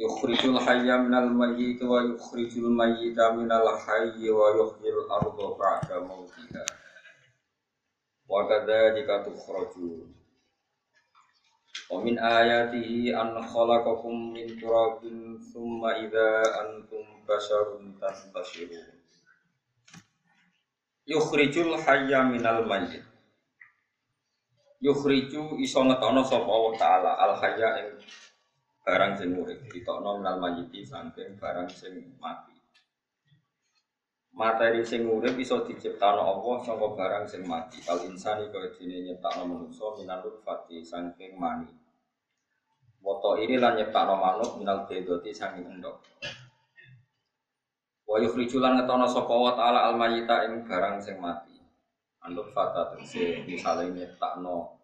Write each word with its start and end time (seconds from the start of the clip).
Yukhrijul 0.00 0.56
hayya 0.56 0.96
minal 1.04 1.28
mayyit 1.28 1.76
wa 1.84 2.00
yukhrijul 2.00 2.72
mayyita 2.72 3.36
minal 3.36 3.68
hayyi 3.84 4.32
wa 4.32 4.48
yuhyil 4.56 5.00
arda 5.12 5.46
ba'da 5.60 5.96
mautiha 6.00 6.64
wa 8.24 8.48
kadzalika 8.48 9.20
tukhrajun 9.28 10.08
wa 11.92 12.00
min 12.00 12.16
ayatihi 12.16 13.12
an 13.12 13.44
khalaqakum 13.44 14.32
min 14.32 14.48
turabin 14.56 15.36
thumma 15.52 15.92
idza 16.00 16.48
antum 16.64 17.04
basharun 17.28 17.92
tantashirun 18.00 18.88
yukhrijul 21.04 21.76
hayya 21.76 22.24
minal 22.24 22.64
mayyit 22.64 23.04
yukhriju 24.80 25.60
iso 25.60 25.84
ngetokno 25.84 26.24
sapa 26.24 26.48
Allah 26.48 26.72
taala 26.80 27.10
al 27.20 27.32
hayya 27.36 27.68
barang 28.90 29.14
sing 29.14 29.38
urip 29.38 29.70
ditokno 29.70 30.18
minal 30.18 30.42
mayiti 30.42 30.82
saking 30.82 31.38
barang 31.38 31.70
sing 31.70 31.94
mati. 32.18 32.58
Materi 34.34 34.82
sing 34.82 35.06
urip 35.06 35.38
iso 35.38 35.62
diciptakno 35.62 36.26
Allah 36.26 36.58
saka 36.66 36.86
barang 36.98 37.24
sing 37.30 37.46
mati. 37.46 37.78
Kal 37.86 38.02
insani 38.10 38.50
kaya 38.50 38.74
dene 38.74 39.06
nyiptakno 39.06 39.46
manusa 39.46 39.94
minal 39.94 40.26
fati 40.42 40.82
saking 40.82 41.38
mani. 41.38 41.70
Woto 42.98 43.38
ini 43.38 43.62
lan 43.62 43.78
nyiptakno 43.78 44.18
manuk 44.18 44.58
minal 44.58 44.90
bedoti 44.90 45.30
saking 45.30 45.70
endok 45.70 46.02
Wa 48.10 48.18
yukhrijulan 48.18 48.74
ngetono 48.74 49.06
sapa 49.06 49.30
wa 49.30 49.54
ta'ala 49.54 49.86
al 49.86 49.94
mayita 49.94 50.50
ing 50.50 50.66
barang 50.66 50.98
sing 50.98 51.22
mati. 51.22 51.54
Anut 52.26 52.50
fata 52.50 52.90
tegese 52.90 53.46
misale 53.46 53.86
nyiptakno 53.94 54.79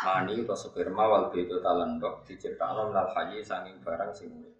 mani 0.00 0.40
atau 0.40 0.56
sperma 0.56 1.04
wal 1.04 1.24
bedo 1.28 1.60
talendok 1.60 2.24
diciptakno 2.24 2.88
minal 2.88 3.12
hayyi 3.12 3.44
sanging 3.44 3.76
barang 3.84 4.12
sing 4.16 4.32
urip. 4.32 4.56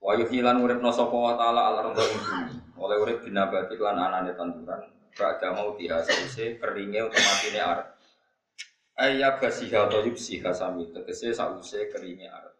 Wa 0.00 0.16
yuhilan 0.16 0.58
urip 0.64 0.80
sapa 0.90 1.12
wa 1.12 1.34
taala 1.36 1.76
al 1.76 1.92
ing 1.92 1.94
bumi. 1.94 2.54
Oleh 2.80 2.96
urip 2.98 3.18
binabati 3.22 3.76
lan 3.76 4.00
anane 4.00 4.32
tanduran 4.34 4.82
ba'da 5.12 5.52
mau 5.52 5.76
diha 5.76 6.00
sause 6.00 6.56
keringe 6.56 7.04
otomatine 7.04 7.60
arep. 7.60 7.88
Ayya 8.96 9.36
basiha 9.36 9.88
to 9.92 10.00
yubsiha 10.08 10.50
sami 10.56 10.88
tegese 10.88 11.36
sause 11.36 11.92
keringe 11.92 12.26
arep. 12.26 12.54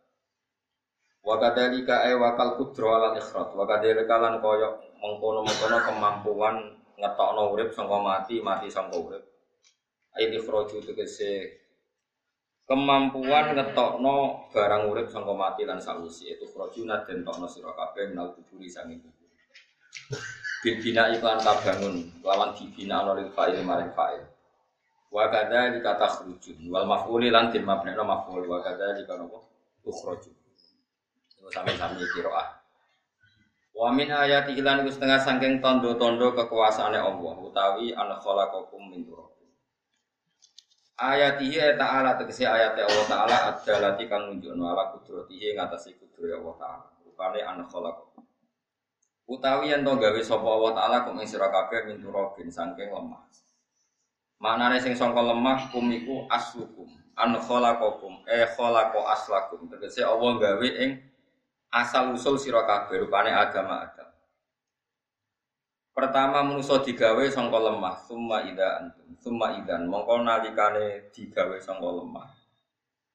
Wa 1.24 1.40
kadzalika 1.40 2.05
ay 2.05 2.14
wakal 2.18 2.60
kudro 2.60 2.92
ala 2.92 3.16
ikhrat 3.16 3.56
wa 3.56 3.64
kadzalika 3.64 4.20
lan 4.20 4.42
koyo 4.44 4.78
mengkono-mengkono 5.00 5.78
kemampuan 5.86 6.56
ngetokno 7.00 7.42
urip 7.50 7.72
sangka 7.72 7.98
mati 7.98 8.38
mati 8.38 8.68
sangka 8.70 9.00
urip 9.00 9.31
Ayo 10.12 10.28
ikhroju 10.36 10.84
tegese 10.84 11.62
kemampuan 12.68 13.56
ngetokno 13.56 14.48
barang 14.52 14.92
urip 14.92 15.08
sangka 15.08 15.32
mati 15.32 15.64
lan 15.64 15.80
sawisi 15.80 16.36
itu 16.36 16.44
khrojuna 16.52 17.00
den 17.08 17.24
tokno 17.24 17.48
sira 17.48 17.72
kabeh 17.72 18.12
minal 18.12 18.36
kuburi 18.36 18.68
sanging 18.68 19.00
kubur. 19.00 19.28
Bil 20.60 20.77
bina 20.84 21.08
iklan 21.16 21.40
kabangun 21.40 22.12
lawan 22.20 22.52
dibina 22.52 23.00
ana 23.00 23.17
lil 23.17 23.33
fa'il 23.33 23.64
maring 23.64 23.90
fa'il. 23.96 24.20
Wa 25.08 25.33
kadza 25.33 25.73
dikata 25.73 26.06
khrujun 26.20 26.68
wal 26.68 26.84
maf'uli 26.84 27.33
lan 27.33 27.48
din 27.48 27.64
mabnina 27.64 28.05
maf'ul 28.05 28.44
wa 28.44 28.61
kadza 28.61 28.92
dikata 28.92 29.24
apa? 29.24 29.40
Ukhraju. 29.89 30.30
Itu 31.40 31.48
sami-sami 31.48 32.05
qiraah. 32.14 32.62
Wa 33.73 33.89
min 33.89 34.12
ayati 34.12 34.61
lan 34.61 34.84
setengah 34.84 35.24
sangking 35.24 35.64
tondo-tondo 35.64 36.36
kekuasaane 36.36 37.00
Allah 37.00 37.34
utawi 37.40 37.96
an 37.96 38.12
khalaqakum 38.20 38.92
min 38.92 39.08
turab. 39.08 39.31
Ayatihi 41.01 41.80
ta'ala 41.80 42.20
tegesi 42.20 42.45
ayat 42.45 42.77
Allah 42.77 43.07
ta'ala 43.08 43.36
adalati 43.48 44.05
kang 44.07 44.29
nunjukno 44.29 44.61
ala 44.61 44.92
kudratihi 44.92 45.57
ngatasi 45.57 45.97
kudro 45.97 46.29
Allah 46.29 46.55
ta'ala. 46.61 46.86
Rupane 47.03 47.41
anak 47.41 47.69
khalaq 47.73 48.13
utawi 49.33 49.73
yen 49.73 49.80
to 49.86 49.92
gawe 49.97 50.20
sapa 50.20 50.45
Allah 50.45 50.73
ta'ala 50.77 50.97
kum 51.08 51.17
ing 51.23 51.29
sira 51.29 51.48
kabeh 51.48 51.89
min 51.89 51.97
turabin 52.03 52.53
lemah. 52.53 53.23
Maknane 54.42 54.83
sing 54.83 54.92
sangka 54.92 55.23
lemah 55.23 55.70
kum 55.70 55.89
iku 55.89 56.27
aslukum. 56.29 56.91
An 57.17 57.36
khalaqakum 57.41 58.24
e 58.29 58.45
khalaqa 58.53 59.01
aslakum. 59.17 59.70
Tegese 59.73 60.05
Allah 60.05 60.33
gawe 60.36 60.69
ing 60.69 61.01
asal 61.73 62.13
usul 62.13 62.36
sira 62.36 62.67
kabeh 62.69 63.09
agama 63.09 63.89
Adam 63.89 64.02
Pertama 65.92 66.41
manusa 66.41 66.80
digawe 66.80 67.20
sangka 67.29 67.61
lemah, 67.61 68.01
summa 68.01 68.41
ida 68.48 68.80
antum, 68.80 69.13
summa 69.20 69.53
idan 69.61 69.85
mongko 69.85 70.25
nalikane 70.25 71.13
digawe 71.13 71.61
sangka 71.61 71.85
lemah. 71.85 72.33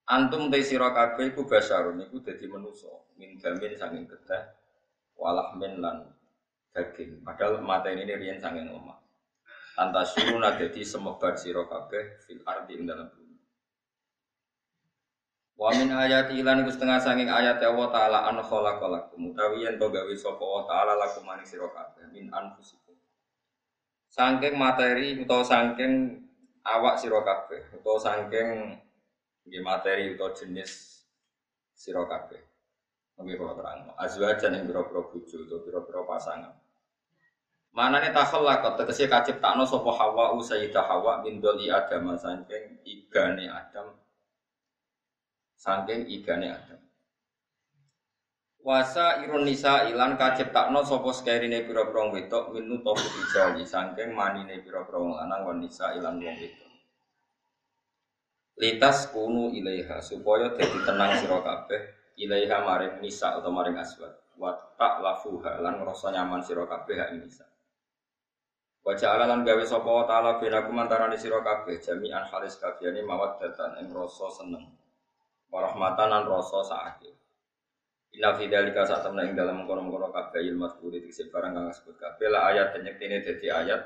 Antum 0.08 0.54
te 0.54 0.62
sira 0.62 0.94
kabeh 0.94 1.34
iku 1.34 1.50
basarun 1.50 2.06
iku 2.06 2.22
dadi 2.22 2.46
manusa, 2.46 2.88
min 3.18 3.42
gamin 3.42 3.74
saking 3.74 4.06
kedah, 4.06 4.54
walah 5.18 5.58
min 5.58 5.82
lan 5.82 6.06
daging. 6.70 7.26
Padahal 7.26 7.66
mata 7.66 7.90
ini 7.90 8.06
riyen 8.14 8.38
saking 8.38 8.70
lemah. 8.70 9.02
Antasyuruna 9.82 10.54
dadi 10.54 10.86
semebar 10.86 11.34
sira 11.34 11.66
kabeh 11.66 12.22
fil 12.24 12.46
ardi 12.46 12.78
ing 12.78 12.86
dalam 12.86 13.10
bumi. 13.10 13.27
Wa 15.58 15.74
min 15.74 15.90
ayati 15.90 16.38
lan 16.46 16.62
iku 16.62 16.70
setengah 16.70 17.02
saking 17.02 17.34
ayat 17.34 17.58
Allah 17.66 17.90
taala 17.90 18.20
an 18.30 18.38
khalaqalakum 18.46 19.34
utawi 19.34 19.66
yen 19.66 19.82
to 19.82 19.90
gawe 19.90 20.14
sapa 20.14 20.38
Allah 20.38 20.64
taala 20.70 20.94
lakum 21.02 21.26
maning 21.26 21.50
sira 21.50 21.66
kabeh 21.74 22.14
min 22.14 22.30
anfusikum. 22.30 22.94
Saking 24.06 24.54
materi 24.54 25.18
utawa 25.18 25.42
saking 25.42 26.22
awak 26.62 27.02
sira 27.02 27.26
kabeh 27.26 27.74
utawa 27.74 27.98
saking 27.98 28.78
nggih 29.50 29.62
materi 29.66 30.14
utawa 30.14 30.30
jenis 30.38 31.02
sira 31.74 32.06
kabeh. 32.06 32.38
Nggih 33.18 33.42
kula 33.42 33.58
terang. 33.58 33.98
Azwajan 33.98 34.62
ing 34.62 34.70
pira-pira 34.70 35.10
bojo 35.10 35.38
utawa 35.42 35.60
pira-pira 35.66 36.02
pasangan. 36.06 36.54
Manane 37.74 38.14
takhallaqat 38.14 38.78
tegese 38.78 39.10
kaciptakno 39.10 39.66
sapa 39.66 39.90
Hawa 39.90 40.38
Sayyidah 40.38 40.86
Hawa 40.86 41.26
min 41.26 41.42
doli 41.42 41.74
Adam 41.74 42.14
saking 42.14 42.78
igane 42.86 43.50
Adam 43.50 43.98
saking 45.58 46.06
igane 46.06 46.54
Adam. 46.54 46.78
Wasa 48.62 49.26
irun 49.26 49.48
nisa 49.48 49.90
ilan 49.90 50.20
kaciptakno 50.20 50.86
sapa 50.86 51.10
sekerine 51.10 51.66
pira-pira 51.66 52.14
wedok 52.14 52.54
minu 52.54 52.84
tofu 52.86 53.08
dijali 53.16 53.66
saking 53.66 54.14
manine 54.14 54.62
pira-pira 54.62 55.02
lanang 55.02 55.42
wan 55.50 55.58
nisa 55.64 55.98
ilan 55.98 56.22
wong 56.22 56.36
wedok. 56.38 56.72
Litas 58.58 59.10
kunu 59.14 59.54
ilaiha 59.54 60.02
supaya 60.02 60.54
dadi 60.54 60.80
tenang 60.86 61.14
sira 61.18 61.40
kabeh 61.42 61.82
ilaiha 62.22 62.58
maring 62.66 63.02
nisa 63.02 63.38
atau 63.38 63.54
maring 63.54 63.78
aswad. 63.78 64.14
Wa 64.38 64.54
tak 64.78 65.02
lafuha 65.02 65.62
lan 65.62 65.82
ngrasa 65.82 66.14
nyaman 66.14 66.42
sira 66.46 66.66
kabeh 66.70 66.98
hak 66.98 67.12
nisa. 67.18 67.46
Wajah 68.86 69.16
ala 69.16 69.26
lan 69.32 69.48
gawe 69.48 69.64
sapa 69.68 70.06
taala 70.06 70.40
benakum 70.44 70.78
antarané 70.78 71.16
sira 71.16 71.40
kabeh 71.40 71.80
jami'an 71.80 72.28
halis 72.30 72.60
kabehane 72.60 73.00
mawaddatan 73.04 73.80
ing 73.84 73.92
rasa 73.96 74.28
seneng 74.32 74.64
warahmatan 75.52 76.08
lan 76.12 76.24
rasa 76.28 76.64
sakit. 76.64 77.16
Inna 78.18 78.34
fi 78.34 78.48
dzalika 78.48 78.88
saat 78.88 79.04
temna 79.04 79.28
ing 79.28 79.36
dalam 79.36 79.68
kono-kono 79.68 80.10
kabeh 80.10 80.42
ilmu 80.42 80.66
mazkuri 80.66 81.04
dikse 81.04 81.30
barang 81.30 81.54
kang 81.54 81.66
disebut 81.70 81.96
kabeh 82.00 82.28
la 82.32 82.50
ayat 82.50 82.74
dan 82.74 82.88
nyektine 82.88 83.22
dadi 83.22 83.48
ayat 83.52 83.82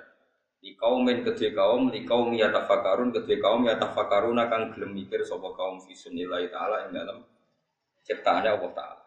di 0.61 0.77
kaumin 0.77 1.25
kedhe 1.25 1.57
kaum 1.57 1.89
di 1.89 2.05
kaum 2.05 2.29
yatafakarun 2.37 3.09
kedhe 3.09 3.41
kaum 3.41 3.65
yatafakarun 3.65 4.37
akan 4.37 4.71
gelem 4.77 4.93
mikir 4.93 5.25
sapa 5.25 5.51
kaum 5.57 5.81
fi 5.81 5.97
sunnillahi 5.97 6.53
taala 6.53 6.85
ing 6.85 6.93
dalam 6.93 7.25
ciptaane 8.05 8.45
Allah 8.45 8.71
taala. 8.77 9.03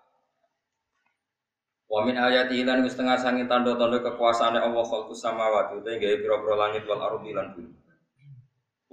Wa 1.86 2.02
min 2.02 2.18
ayati 2.18 2.66
lan 2.66 2.82
setengah 2.82 3.14
sangin 3.14 3.46
tanda-tanda 3.46 4.02
kekuasaane 4.02 4.58
Allah 4.58 4.82
khalqus 4.82 5.20
samawati 5.22 5.78
te 5.78 5.94
gawe 5.94 6.16
pira-pira 6.18 6.54
langit 6.58 6.82
wal 6.90 6.98
ardi 6.98 7.30
lan 7.30 7.54
bumi. 7.54 7.83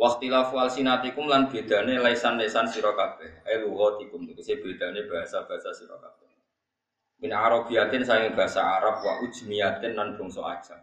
Waktilafu 0.02 0.58
alsinatikum 0.58 1.30
lan 1.30 1.46
bedane 1.54 2.02
laisan-laisan 2.02 2.66
sira 2.66 2.90
kabeh. 2.98 3.46
Ai 3.46 3.62
lughatikum 3.62 4.26
tegese 4.26 4.58
bedane 4.58 5.06
bahasa-bahasa 5.06 5.70
sira 5.78 5.94
kabeh. 6.02 6.26
Min 7.22 7.30
arabiyatin 7.30 8.02
saking 8.02 8.34
bahasa 8.34 8.66
Arab 8.66 9.06
wa 9.06 9.22
ujmiyatin 9.22 9.94
lan 9.94 10.18
bangsa 10.18 10.42
ajam. 10.42 10.82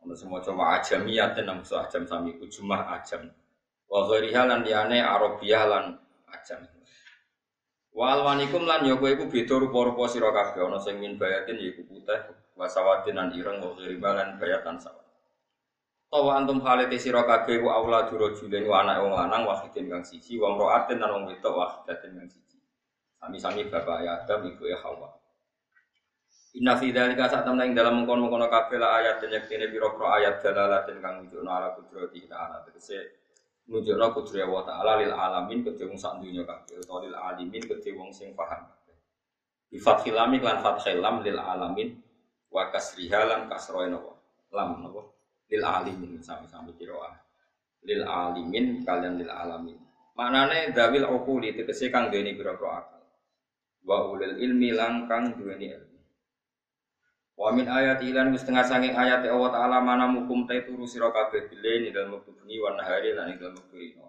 Ono 0.00 0.16
semoco 0.16 0.56
wa 0.56 0.80
ajamiyatin 0.80 1.44
lan 1.44 1.60
bangsa 1.60 1.84
ajam 1.84 2.08
sami 2.08 2.32
ujmah 2.40 2.96
ajam. 2.96 3.28
Wa 3.92 4.08
ghairiha 4.08 4.48
lan 4.48 4.64
liyane 4.64 5.04
arabiyah 5.04 5.64
lan 5.68 5.84
ajam. 6.32 6.64
Wa 7.92 8.16
alwanikum 8.16 8.64
lan 8.64 8.88
ya 8.88 8.96
kowe 8.96 9.12
iku 9.12 9.28
beda 9.28 9.56
rupa-rupa 9.60 10.08
sira 10.08 10.32
kabeh 10.32 10.64
ana 10.64 10.80
sing 10.80 10.96
min 10.96 11.20
bayatin 11.20 11.60
ya 11.60 11.76
iku 11.76 11.84
putih 11.84 12.20
wa 12.56 12.64
sawadin 12.64 13.20
lan 13.20 13.28
ireng 13.36 13.60
wa 13.60 13.76
ghiriban 13.76 14.40
bayatan 14.40 14.80
sawat. 14.80 15.05
Tawa 16.06 16.38
antum 16.38 16.62
halite 16.62 16.96
sira 17.02 17.26
kabeh 17.26 17.58
ku 17.58 17.66
aula 17.66 18.06
juro 18.06 18.30
julen 18.30 18.62
wa 18.70 18.86
anak 18.86 19.02
wong 19.02 19.12
lanang 19.18 19.42
wahidin 19.42 19.90
kang 19.90 20.06
siji 20.06 20.38
wa 20.38 20.54
mraatin 20.54 21.02
lan 21.02 21.10
wong 21.10 21.24
wedok 21.26 21.54
wahidatin 21.58 22.14
kang 22.14 22.30
siji. 22.30 22.62
Sami-sami 23.18 23.66
bapak 23.66 24.06
ya 24.06 24.22
Adam 24.22 24.46
ibu 24.46 24.70
ya 24.70 24.78
Hawa. 24.86 25.10
Inna 26.56 26.78
fi 26.78 26.94
dzalika 26.94 27.26
sak 27.26 27.42
temne 27.42 27.66
ing 27.68 27.74
dalam 27.74 28.00
mengkono-mengkono 28.00 28.46
kabeh 28.46 28.78
la 28.78 29.02
ayat 29.02 29.18
dan 29.18 29.34
yektene 29.34 29.66
pira-pira 29.68 30.06
ayat 30.16 30.40
dalalatin 30.40 31.02
kang 31.02 31.20
nunjukno 31.20 31.50
ala 31.50 31.74
kudrati 31.74 32.24
ta'ala 32.24 32.64
tegese 32.64 32.96
nunjukno 33.66 34.06
kudrat 34.14 34.46
Allah 34.46 34.62
taala 34.64 34.92
lil 35.02 35.12
alamin 35.12 35.66
kedhe 35.66 35.84
wong 35.90 35.98
sak 35.98 36.22
dunya 36.22 36.46
kabeh 36.46 36.80
utawa 36.80 37.02
lil 37.02 37.12
alimin 37.12 37.60
kedhe 37.66 37.90
wong 37.98 38.14
sing 38.14 38.32
paham. 38.32 38.62
Bi 39.68 39.76
fathil 39.82 40.14
lam 40.14 40.32
lan 40.38 40.62
fathil 40.62 41.02
lam 41.02 41.20
lil 41.20 41.36
alamin 41.36 41.98
wa 42.54 42.70
kasriha 42.70 43.26
lan 43.26 43.50
kasroe 43.50 43.90
napa? 43.90 44.14
Lam 44.54 44.86
napa? 44.86 45.15
Lil 45.46 45.62
alimin 45.62 46.18
sami-sami 46.18 46.74
kiroah. 46.74 47.14
Lil 47.86 48.02
alimin 48.02 48.82
kalian 48.82 49.14
lil 49.20 49.30
alamin. 49.30 49.78
Manane 50.16 50.72
dawil 50.72 51.06
uquli 51.06 51.52
tegese 51.52 51.92
kang 51.92 52.08
duweni 52.08 52.34
pira-pira 52.34 52.82
akal. 52.82 53.04
Wa 53.86 54.10
ulil 54.10 54.40
ilmi 54.40 54.72
lang 54.72 55.04
kang 55.06 55.36
duweni 55.36 55.70
ilmu. 55.76 56.00
Wa 57.36 57.52
min 57.52 57.68
ayat 57.68 58.00
ilan 58.00 58.32
wis 58.32 58.48
tengah 58.48 58.64
sanging 58.64 58.96
ayat 58.96 59.28
Allah 59.28 59.52
taala 59.52 59.78
mana 59.84 60.08
mukum 60.08 60.48
ta 60.48 60.56
turu 60.64 60.88
sira 60.88 61.12
kabeh 61.12 61.52
bile 61.52 61.84
ning 61.84 61.92
dalem 61.92 62.16
wektu 62.16 62.32
bengi 62.32 62.56
wa 62.64 62.72
nahari 62.72 63.12
lan 63.12 63.28
ing 63.28 63.36
dalem 63.36 63.60
wektu 63.60 63.76
ino. 63.76 64.08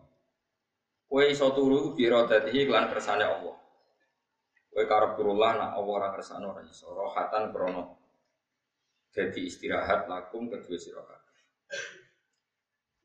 Kowe 1.11 1.23
iso 1.27 1.51
turu 1.51 1.91
bi 1.91 2.07
radatihi 2.07 2.71
lan 2.71 2.87
kersane 2.87 3.27
Allah. 3.27 3.59
Kowe 4.71 4.83
karep 4.87 5.19
turullah 5.19 5.59
nak 5.59 5.71
Allah 5.75 5.91
ora 5.91 6.09
kersane 6.15 6.47
ora 6.47 6.63
iso 6.63 6.87
rohatan 6.87 7.51
krono. 7.51 7.99
Jadi 9.11 9.43
istirahat 9.43 10.07
lakum 10.07 10.47
kedua 10.47 10.79
sira 10.79 11.03
kabeh. 11.03 11.26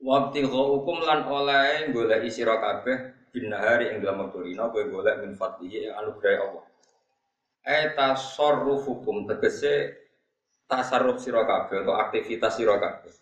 Waktu 0.03 0.51
hukum 0.51 0.99
lan 1.07 1.31
oleh 1.31 1.95
golek 1.95 2.27
sira 2.27 2.59
kabeh 2.59 3.31
bin 3.31 3.55
nahari 3.55 3.95
ing 3.95 4.03
dalem 4.03 4.27
wektu 4.27 4.51
ino 4.51 4.67
kowe 4.75 4.83
golek 4.91 5.23
min 5.23 5.39
fadlihi 5.39 5.95
anugerah 5.95 6.43
Allah. 6.43 6.67
Eta 7.63 8.19
hukum 8.83 9.31
tegese 9.31 9.95
tasarruf 10.67 11.23
sira 11.23 11.47
atau 11.47 11.95
aktivitas 11.95 12.59
sira 12.59 12.83
kabeh. 12.83 13.15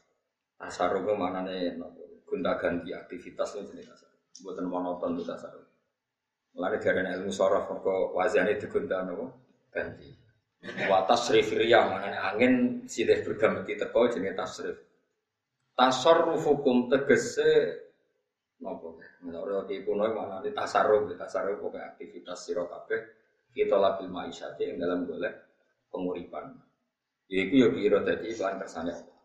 Tasarruf 0.57 1.05
ku 1.05 1.13
manane 1.21 1.77
gonta 2.25 2.57
ganti 2.57 2.97
aktivitas 2.97 3.61
itu 3.61 3.77
jenis 3.77 3.93
tasarruf. 3.93 4.41
Mboten 4.41 4.65
monoton 4.65 5.21
itu 5.21 5.29
tasarruf. 5.29 5.69
Mulane 6.57 6.81
diarani 6.81 7.13
ilmu 7.21 7.31
saraf 7.31 7.69
mergo 7.69 8.17
wazane 8.17 8.57
digonta 8.57 9.05
napa 9.05 9.29
ganti. 9.69 10.09
Wa 10.89 11.05
tasrif 11.05 11.53
riya 11.53 11.85
manane 11.93 12.17
angin 12.17 12.55
silih 12.89 13.21
berganti 13.21 13.77
teko 13.77 14.09
jenenge 14.09 14.33
tasrif. 14.33 14.90
Tasarruf 15.81 16.45
hukum 16.45 16.93
tegese 16.93 17.81
napa? 18.61 19.01
Menurut 19.25 19.65
di 19.65 19.81
kuno 19.81 20.05
manane 20.13 20.53
tasarruf, 20.53 21.09
tasarruf 21.17 21.57
pokoke 21.57 21.81
aktivitas 21.81 22.45
sira 22.45 22.69
kabeh 22.69 23.01
kita 23.57 23.81
labil 23.81 24.13
ma'isyati 24.13 24.69
yang 24.69 24.77
dalam 24.77 25.09
golek 25.09 25.33
penguripan. 25.89 26.53
Iku 27.33 27.55
ya 27.65 27.69
kira 27.73 27.99
dadi 28.05 28.29
iklan 28.29 28.61
kersane 28.61 28.93
Allah. 28.93 29.19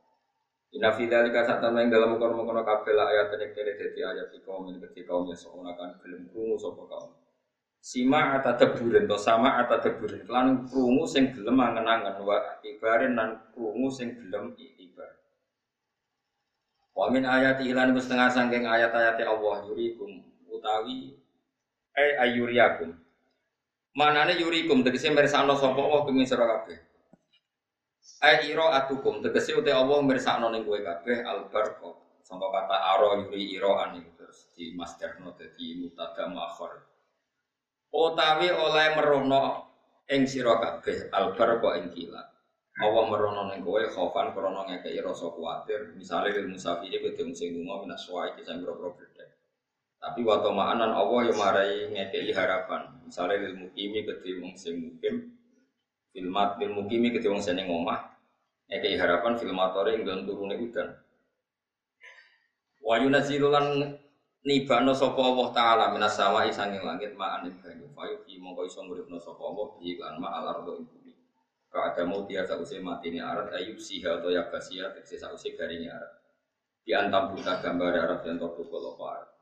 Inna 0.71 0.95
fi 0.95 1.11
dzalika 1.11 1.43
satama 1.43 1.83
ing 1.83 1.91
dalam 1.91 2.15
kono-kono 2.15 2.63
kabeh 2.63 2.95
ayat 2.95 3.35
nek 3.35 3.51
kene 3.51 3.75
dadi 3.75 3.99
ayat 3.99 4.31
iki 4.31 4.47
kaum 4.47 4.71
ing 4.71 4.79
kedhi 4.79 5.03
kaum 5.03 5.27
yang 5.27 5.35
semono 5.35 5.75
kan 5.75 5.99
gelem 5.99 6.31
krungu 6.31 6.55
sapa 6.55 6.87
kaum. 6.87 7.11
Sima 7.83 8.39
ata 8.39 8.55
deburen 8.55 9.11
to 9.11 9.19
sama 9.19 9.59
ata 9.59 9.83
deburen 9.83 10.23
lan 10.31 10.63
krungu 10.71 11.03
sing 11.03 11.35
gelem 11.35 11.59
angen-angen 11.59 12.15
wa 12.23 12.39
ibaren 12.63 13.11
lan 13.19 13.43
krungu 13.51 13.91
sing. 13.91 14.15
Wa 16.95 17.11
min 17.11 17.27
ayati 17.27 17.75
lan 17.75 17.91
setengah 17.91 18.31
sangking 18.31 18.63
ayat-ayat 18.63 19.19
Allah 19.27 19.67
yurikum 19.67 20.15
utawi 20.47 21.19
eh 21.91 22.15
ayuriakum. 22.23 22.95
Manane 23.99 24.39
yurikum 24.39 24.79
tegese 24.79 25.11
mirsakno 25.11 25.59
sapa 25.59 25.75
Allah 25.75 26.07
pengin 26.07 26.23
sira 26.23 26.47
kabeh. 26.47 26.79
Ai 28.23 28.47
iro 28.47 28.71
atukum 28.71 29.19
tegese 29.19 29.59
uti 29.59 29.75
Allah 29.75 29.99
mirsakno 30.03 30.47
ning 30.51 30.63
kowe 30.63 30.79
kabeh 30.79 31.23
albarqa. 31.27 31.91
Sangka 32.23 32.47
kata 32.47 32.75
aro 32.95 33.27
yuri 33.27 33.55
iro 33.55 33.75
ani 33.75 33.99
terus 34.15 34.51
di 34.55 34.71
masterno 34.75 35.35
dadi 35.35 35.79
mutada 35.79 36.31
muakhir. 36.31 36.79
Utawi 37.91 38.51
oleh 38.55 38.87
merono 38.95 39.43
ing 40.07 40.27
sira 40.27 40.59
kabeh 40.63 41.11
albarqa 41.11 41.75
ing 41.79 41.91
kilat. 41.91 42.34
Allah 42.75 43.03
merono 43.07 43.47
ning 43.47 43.63
kowe 43.63 43.79
khaufan 43.87 44.35
krana 44.35 44.67
ngekeki 44.67 44.99
rasa 44.99 45.31
kuwatir, 45.31 45.95
misale 45.95 46.35
lil 46.35 46.51
musafiri 46.51 46.99
kudu 46.99 47.31
sing 47.31 47.55
lunga 47.55 47.87
minas 47.87 48.03
suai 48.03 48.35
kisah 48.35 48.59
boro 48.59 48.91
Tapi 49.95 50.21
waktu 50.21 50.49
ma'anan 50.51 50.91
Allah 50.91 51.19
yang 51.23 51.39
marai 51.39 51.87
ngekei 51.87 52.35
harapan. 52.35 52.91
Misalnya 53.07 53.47
lil 53.47 53.55
mukimi 53.63 54.03
kedhe 54.03 54.43
wong 54.43 54.53
sing 54.59 54.75
mukim, 54.83 55.39
filmat 56.11 56.59
lil 56.59 56.75
mukimi 56.75 57.15
kedhe 57.15 57.31
wong 57.31 57.39
sing 57.39 57.57
omah, 57.63 58.15
Eke 58.65 58.97
harapan 58.97 59.37
filmatore 59.37 59.93
nggon 60.01 60.25
turune 60.25 60.57
udan. 60.57 60.89
Wa 62.81 62.97
yunazilulan 62.97 63.93
nibano 64.41 64.93
sapa 64.97 65.21
Allah 65.21 65.47
taala 65.53 65.85
minas 65.93 66.17
sama 66.17 66.49
isanging 66.49 66.81
langit 66.81 67.13
ing 67.13 67.55
banyu. 67.61 67.85
Fayu 67.93 68.15
ki 68.25 68.41
mongko 68.41 68.65
iso 68.65 68.81
nguripno 68.81 69.21
sapa 69.21 69.37
Allah 69.37 69.69
iklan 69.85 70.17
ma 70.17 70.29
alar 70.41 70.65
do 70.65 70.81
ing 70.81 70.85
ada 71.81 72.03
mau 72.07 72.23
dia 72.23 72.47
sause 72.47 72.79
mati 72.79 73.11
ni 73.11 73.19
arat 73.19 73.51
ayub 73.55 73.75
siha 73.75 74.21
atau 74.21 74.31
yakasia 74.31 74.93
tekse 74.95 75.19
sause 75.19 75.51
garingnya 75.57 75.95
arat. 75.95 76.13
Di 76.85 76.93
antam 76.93 77.33
buta 77.33 77.59
gambar 77.59 77.91
arat 77.95 78.21
yang 78.23 78.39
topu 78.39 78.67
kolo 78.69 78.95
arat. 79.01 79.35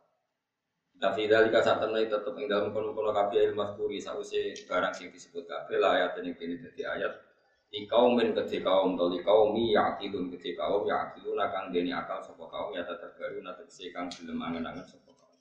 Tapi 1.04 1.28
dari 1.28 1.52
kasar 1.52 1.84
tenai 1.84 2.08
tetap 2.08 2.32
ing 2.40 2.48
dalam 2.48 2.72
kono-kono 2.72 3.12
kabeh 3.12 3.52
ilmu 3.52 3.76
kuri 3.76 4.00
sause 4.00 4.56
barang 4.64 4.94
sing 4.96 5.12
disebut 5.12 5.44
kabeh 5.44 5.76
lah 5.76 6.00
ayat 6.00 6.16
ini 6.24 6.32
kini 6.38 6.56
dadi 6.64 6.88
ayat 6.88 7.14
di 7.74 7.90
kaumin 7.90 8.38
kedhi 8.38 8.62
kaum 8.62 8.94
to 8.94 9.10
li 9.10 9.20
kaumi 9.26 9.74
yaqilun 9.74 10.30
kedhi 10.32 10.54
kaum 10.54 10.86
yaqilun 10.86 11.42
kang 11.50 11.74
deni 11.74 11.90
akal 11.90 12.22
sapa 12.22 12.46
kaum 12.46 12.72
ya 12.72 12.86
terbaru 12.86 13.42
tegese 13.42 13.90
kang 13.90 14.08
gelem 14.14 14.38
angen-angen 14.38 14.86
sapa 14.86 15.12
kaum. 15.12 15.38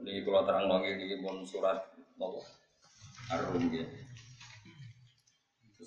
Ini 0.00 0.24
kalau 0.24 0.42
terang 0.48 0.66
lagi 0.72 0.96
di 0.96 1.20
pun 1.20 1.44
surat 1.44 1.84
nopo 2.16 2.40
Ar-Rum 3.28 3.68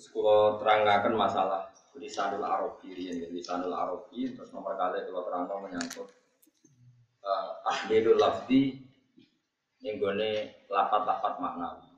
Terus 0.00 0.16
kalau 0.16 0.56
terangkan 0.56 1.12
masalah 1.12 1.68
lisanul 2.00 2.40
Arabi 2.40 2.96
ini 2.96 3.28
lisanul 3.36 3.76
Arabi 3.76 4.32
terus 4.32 4.48
nomor 4.48 4.72
kali 4.72 5.04
kalau 5.04 5.28
terang 5.28 5.44
menyangkut 5.60 6.08
uh, 7.20 7.60
tahlilul 7.60 8.16
lafzi 8.16 8.80
yang 9.84 10.00
gue 10.00 10.56
lapat-lapat 10.72 11.36
maknawi 11.36 11.92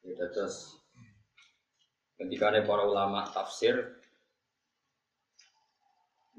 Ya, 0.00 0.24
terus 0.32 0.80
ketika 2.16 2.56
para 2.64 2.88
ulama 2.88 3.20
tafsir, 3.28 4.00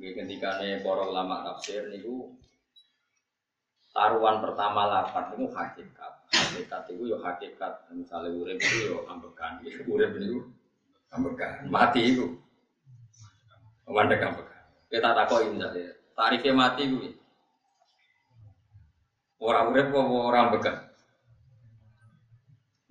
ya, 0.01 0.09
ketika 0.17 0.57
para 0.81 1.05
ulama 1.05 1.45
tafsir 1.45 1.85
niku 1.93 2.33
taruhan 3.93 4.41
pertama 4.41 4.89
lapat 4.89 5.37
itu 5.37 5.45
hakikat. 5.53 6.10
Hakikat 6.31 6.83
itu 6.91 7.03
ya 7.11 7.17
hakikat. 7.19 7.73
Misalnya 7.91 8.31
urip 8.31 8.57
itu 8.59 8.91
ya 8.91 8.97
ambekan. 9.11 9.59
Urip 9.87 10.11
itu 10.15 10.47
ambekan. 11.11 11.67
Mati 11.67 12.01
itu. 12.15 12.25
Mandek 13.91 14.23
ambekan. 14.23 14.63
Kita 14.87 15.11
takoi 15.11 15.51
misalnya. 15.51 15.91
Tarifnya 16.15 16.53
mati 16.55 16.81
itu. 16.87 16.97
Orang 19.41 19.75
urip 19.75 19.91
apa 19.91 19.99
orang 19.99 20.43
ambekan? 20.47 20.77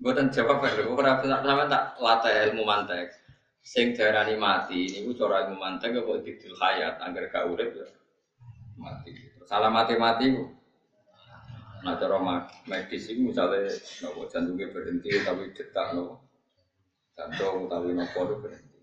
Buatan 0.01 0.33
jawab 0.33 0.65
lho, 0.65 0.97
ora 0.97 1.21
sama 1.21 1.69
tak 1.69 2.01
latih 2.01 2.33
ilmu 2.49 2.65
mantek. 2.65 3.13
Sing 3.61 3.93
darani 3.93 4.33
mati 4.33 4.89
niku 4.89 5.13
cara 5.13 5.45
ilmu 5.45 5.61
mantek 5.61 5.93
kok 5.93 6.25
didil 6.25 6.57
hayat 6.57 6.97
angger 6.97 7.29
gak 7.29 7.45
urip 7.45 7.69
ya 7.77 7.85
mati. 8.81 9.13
Salah 9.45 9.69
mati-mati 9.69 10.33
ku. 10.33 10.49
Nah 11.81 11.97
cara 11.97 12.17
medis 12.69 13.09
itu 13.09 13.25
misalnya 13.25 13.73
nopo 14.05 14.29
jantungnya 14.29 14.69
berhenti 14.69 15.09
tapi 15.25 15.49
detak 15.49 15.97
nopo 15.97 16.21
jantung 17.17 17.65
tapi 17.65 17.97
nopo 17.97 18.19
itu 18.25 18.35
berhenti. 18.37 18.79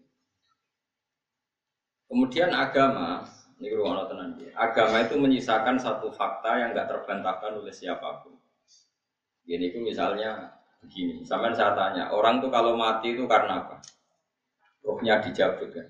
Kemudian 2.09 2.51
agama, 2.57 3.21
ini 3.61 3.69
ruang 3.77 4.09
tenan 4.09 4.33
Agama 4.57 5.05
itu 5.05 5.21
menyisakan 5.21 5.77
satu 5.77 6.09
fakta 6.09 6.57
yang 6.57 6.73
nggak 6.73 6.89
terbantahkan 6.89 7.61
oleh 7.61 7.69
siapa 7.69 8.25
pun. 8.25 8.33
Ini 9.45 9.69
itu 9.69 9.79
misalnya 9.85 10.57
begini, 10.81 11.21
sampai 11.21 11.53
saya 11.53 11.77
tanya, 11.77 12.09
orang 12.09 12.41
tuh 12.41 12.49
kalau 12.49 12.81
mati 12.81 13.13
itu 13.13 13.29
karena 13.29 13.61
apa? 13.61 13.85
Rohnya 14.81 15.21
dicabut 15.21 15.69
kan? 15.69 15.89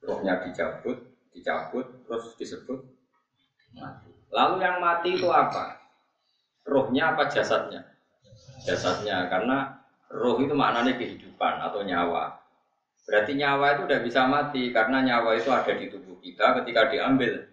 Rohnya 0.00 0.40
dicabut, 0.48 0.96
dicabut, 1.28 1.86
terus 2.08 2.32
disebut 2.40 2.80
mati. 3.76 4.08
Lalu 4.32 4.54
yang 4.64 4.80
mati 4.80 5.08
itu 5.12 5.28
apa? 5.28 5.77
Rohnya 6.68 7.16
apa 7.16 7.32
jasadnya? 7.32 7.88
Jasadnya 8.62 9.26
karena 9.32 9.80
roh 10.12 10.36
itu 10.38 10.52
maknanya 10.52 11.00
kehidupan 11.00 11.64
atau 11.64 11.80
nyawa. 11.80 12.36
Berarti 13.08 13.32
nyawa 13.40 13.80
itu 13.80 13.82
udah 13.88 14.00
bisa 14.04 14.28
mati 14.28 14.68
karena 14.68 15.00
nyawa 15.00 15.40
itu 15.40 15.48
ada 15.48 15.72
di 15.72 15.88
tubuh 15.88 16.20
kita 16.20 16.60
ketika 16.60 16.92
diambil 16.92 17.48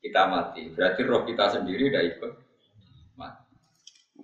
kita 0.00 0.22
mati. 0.32 0.72
Berarti 0.72 1.00
roh 1.04 1.28
kita 1.28 1.44
sendiri 1.52 1.92
udah 1.92 2.02
ikut 2.08 2.32
mati. 3.20 3.52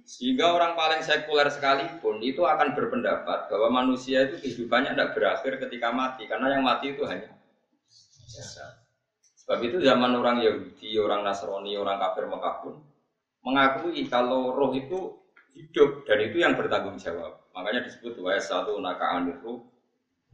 Sehingga 0.08 0.56
orang 0.56 0.72
paling 0.72 1.04
sekuler 1.04 1.52
sekalipun 1.52 2.24
itu 2.24 2.48
akan 2.48 2.72
berpendapat 2.72 3.52
bahwa 3.52 3.68
manusia 3.84 4.24
itu 4.24 4.40
kehidupannya 4.40 4.96
tidak 4.96 5.12
berakhir 5.12 5.52
ketika 5.68 5.92
mati 5.92 6.24
karena 6.24 6.56
yang 6.56 6.64
mati 6.64 6.96
itu 6.96 7.04
hanya 7.04 7.28
jasad. 8.32 8.80
Sebab 9.44 9.64
itu 9.64 9.80
zaman 9.84 10.16
orang 10.16 10.40
Yahudi, 10.44 10.96
orang 10.96 11.24
Nasrani, 11.24 11.76
orang 11.76 12.00
kafir 12.00 12.24
Mekah 12.24 12.56
pun 12.64 12.87
mengakui 13.48 14.04
kalau 14.12 14.52
roh 14.52 14.76
itu 14.76 15.16
hidup 15.56 16.04
dan 16.04 16.20
itu 16.20 16.44
yang 16.44 16.52
bertanggung 16.52 17.00
jawab. 17.00 17.40
Makanya 17.56 17.88
disebut 17.88 18.20
wa 18.20 18.36
satu 18.36 18.76
naka 18.84 19.16
aniru 19.16 19.64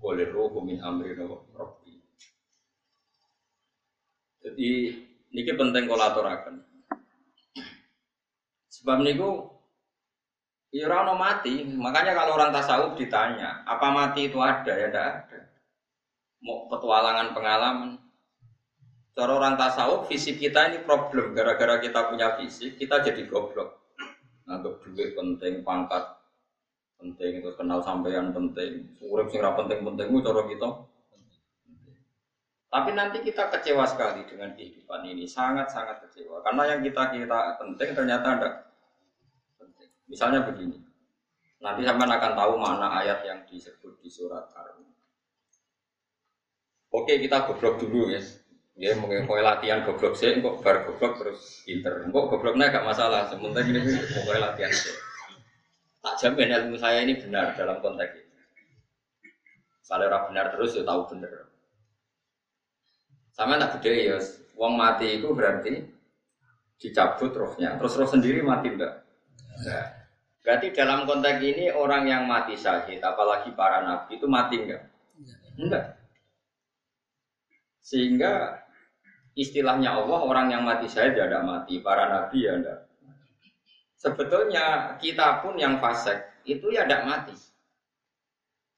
oleh 0.02 0.26
roh 0.35 0.50
min 0.66 0.83
amri 0.83 1.14
robbi. 1.14 2.02
Jadi 4.42 4.71
ini 5.30 5.52
penting 5.54 5.87
kolaturakan. 5.87 6.61
Sebab 8.68 9.00
niku 9.00 9.49
ya 10.75 10.90
mati, 11.14 11.62
makanya 11.64 12.12
kalau 12.18 12.35
orang 12.35 12.50
tasawuf 12.50 12.99
ditanya, 12.99 13.62
apa 13.62 13.94
mati 13.94 14.26
itu 14.28 14.42
ada 14.42 14.75
ya 14.75 14.90
tidak 14.90 15.06
ada. 15.25 15.40
Mau 16.44 16.68
petualangan 16.68 17.33
pengalaman, 17.33 18.04
Cara 19.14 19.30
orang 19.38 19.54
tasawuf, 19.54 20.11
fisik 20.11 20.42
kita 20.42 20.75
ini 20.75 20.83
problem. 20.83 21.38
Gara-gara 21.38 21.78
kita 21.78 22.11
punya 22.11 22.35
fisik, 22.35 22.75
kita 22.75 22.99
jadi 22.99 23.30
goblok. 23.30 23.94
Nganggap 24.50 24.75
duit 24.90 25.14
penting, 25.14 25.62
pangkat 25.62 26.18
penting, 26.99 27.38
itu 27.38 27.50
kenal 27.54 27.78
sampean 27.78 28.35
penting. 28.35 28.90
Urip 29.06 29.30
sing 29.30 29.38
penting-pentingmu 29.38 30.18
cara 30.18 30.42
kita. 30.50 30.68
Tapi 32.75 32.90
nanti 32.90 33.23
kita 33.23 33.54
kecewa 33.54 33.87
sekali 33.87 34.26
dengan 34.26 34.50
kehidupan 34.59 35.06
ini, 35.06 35.30
sangat-sangat 35.30 36.11
kecewa. 36.11 36.42
Karena 36.42 36.75
yang 36.75 36.83
kita 36.83 37.14
kita 37.14 37.54
penting 37.62 37.94
ternyata 37.94 38.26
ada. 38.35 38.50
Misalnya 40.11 40.42
begini, 40.42 40.83
nanti 41.62 41.87
sampean 41.87 42.11
akan 42.11 42.33
tahu 42.35 42.59
mana 42.59 42.99
ayat 42.99 43.23
yang 43.23 43.47
disebut 43.47 43.94
di 44.02 44.11
surat 44.11 44.50
Ar. 44.59 44.75
Oke, 46.94 47.14
kita 47.23 47.47
goblok 47.47 47.78
dulu 47.78 48.11
ya. 48.11 48.23
Ya 48.75 48.90
mungkin 48.99 49.31
kau 49.31 49.38
latihan 49.38 49.87
goblok 49.87 50.19
sih, 50.19 50.43
kok 50.43 50.59
bar 50.59 50.83
goblok 50.83 51.23
terus 51.23 51.62
pinter. 51.62 52.11
Kok 52.11 52.26
gobloknya 52.26 52.75
gak 52.75 52.83
masalah, 52.83 53.31
sementara 53.31 53.62
ini 53.71 53.78
kau 54.11 54.35
latihan 54.35 54.75
sih. 54.75 54.95
Tak 56.02 56.19
jamin 56.19 56.50
ilmu 56.50 56.76
saya 56.76 57.07
ini 57.07 57.14
benar 57.16 57.54
dalam 57.54 57.78
konteks 57.78 58.19
ini. 58.19 58.35
Kalau 59.87 60.11
orang 60.11 60.26
benar 60.26 60.47
terus 60.50 60.75
ya 60.75 60.83
tahu 60.83 61.07
benar. 61.07 61.47
Sama 63.31 63.62
tak 63.62 63.78
gede 63.78 64.11
ya, 64.11 64.19
wong 64.59 64.75
mati 64.75 65.23
itu 65.23 65.31
berarti 65.31 65.87
dicabut 66.83 67.31
rohnya, 67.31 67.78
terus 67.78 67.95
roh 67.95 68.11
sendiri 68.11 68.43
mati 68.43 68.75
enggak? 68.75 69.07
Enggak. 69.54 69.87
Berarti 70.43 70.66
dalam 70.75 71.07
konteks 71.07 71.40
ini 71.40 71.71
orang 71.71 72.11
yang 72.11 72.26
mati 72.26 72.59
syahid, 72.59 72.99
apalagi 73.00 73.54
para 73.54 73.87
nabi 73.87 74.19
itu 74.19 74.26
mati 74.26 74.61
enggak? 74.61 74.83
Enggak. 75.57 75.95
Sehingga 77.81 78.63
istilahnya 79.35 79.99
Allah 79.99 80.21
orang 80.23 80.47
yang 80.50 80.62
mati 80.62 80.87
saya 80.87 81.11
tidak 81.11 81.43
mati, 81.43 81.83
para 81.83 82.11
nabi 82.11 82.47
ya 82.47 82.55
tidak. 82.59 82.79
Sebetulnya 83.99 84.97
kita 84.99 85.43
pun 85.43 85.59
yang 85.59 85.79
fasik 85.83 86.43
itu 86.47 86.71
ya 86.71 86.87
tidak 86.87 87.03
mati. 87.07 87.37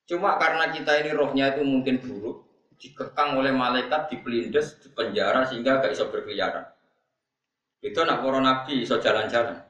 Cuma 0.07 0.39
karena 0.39 0.71
kita 0.71 1.03
ini 1.03 1.11
rohnya 1.13 1.53
itu 1.53 1.67
mungkin 1.67 1.99
buruk, 1.99 2.47
dikekang 2.79 3.37
oleh 3.37 3.51
malaikat, 3.51 4.07
dipelindes, 4.07 4.79
dipenjara 4.81 5.45
sehingga 5.51 5.83
gak 5.83 5.93
bisa 5.93 6.07
berkeliaran. 6.07 6.65
Itu 7.83 8.07
anak 8.07 8.23
para 8.23 8.39
nabi 8.39 8.87
bisa 8.87 9.03
jalan-jalan. 9.03 9.67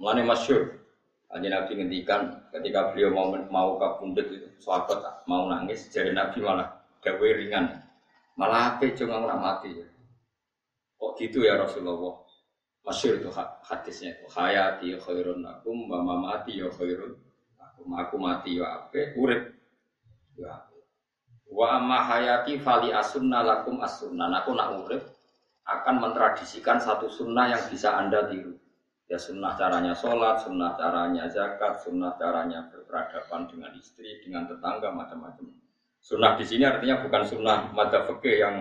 Mulane 0.00 0.24
masyur. 0.24 0.80
Hanya 1.30 1.62
Nabi 1.62 1.78
ngendikan 1.78 2.50
ketika 2.50 2.90
beliau 2.90 3.14
mau 3.14 3.30
mau 3.54 3.78
kabundut 3.78 4.26
itu, 4.34 4.50
suatu 4.58 4.98
mau 5.30 5.46
nangis, 5.46 5.86
jadi 5.86 6.10
Nabi 6.10 6.42
malah 6.42 6.82
gawe 6.98 7.28
ringan. 7.38 7.70
Malah 8.38 8.76
apa 8.76 8.86
cuma 8.94 9.22
orang 9.22 9.40
mati 9.40 9.70
ya. 9.74 9.86
Kok 11.00 11.16
gitu 11.18 11.42
ya 11.42 11.58
Rasulullah? 11.58 12.20
Masyur 12.80 13.20
itu 13.20 13.30
hadisnya 13.64 14.16
itu 14.16 14.26
hayati 14.32 14.96
khairun 14.96 15.44
akum 15.44 15.84
wa 15.84 16.00
mamati 16.00 16.64
ya 16.64 16.68
khairun 16.72 17.12
akum 17.60 17.92
aku 17.92 18.16
mati 18.16 18.56
ya 18.56 18.66
apa 18.66 19.12
urip 19.20 19.52
ya 20.40 20.64
wa 21.52 21.66
amma 21.76 22.00
hayati 22.08 22.56
fali 22.56 22.88
asunna 22.88 23.44
lakum 23.44 23.84
asunna 23.84 24.32
aku 24.32 24.56
nak 24.56 24.80
urip 24.80 25.04
akan 25.68 26.08
mentradisikan 26.08 26.80
satu 26.80 27.12
sunnah 27.12 27.52
yang 27.52 27.62
bisa 27.68 28.00
anda 28.00 28.24
tiru 28.32 28.56
ya 29.10 29.18
sunnah 29.18 29.58
caranya 29.58 29.90
sholat, 29.90 30.38
sunnah 30.46 30.78
caranya 30.78 31.26
zakat, 31.26 31.82
sunnah 31.82 32.14
caranya 32.14 32.70
berperadaban 32.70 33.50
dengan 33.50 33.74
istri, 33.74 34.22
dengan 34.22 34.46
tetangga, 34.46 34.94
macam-macam. 34.94 35.50
Sunnah 36.00 36.40
di 36.40 36.44
sini 36.48 36.64
artinya 36.64 37.04
bukan 37.04 37.22
sunnah 37.28 37.70
mata 37.76 38.08
fikih 38.08 38.40
yang 38.40 38.56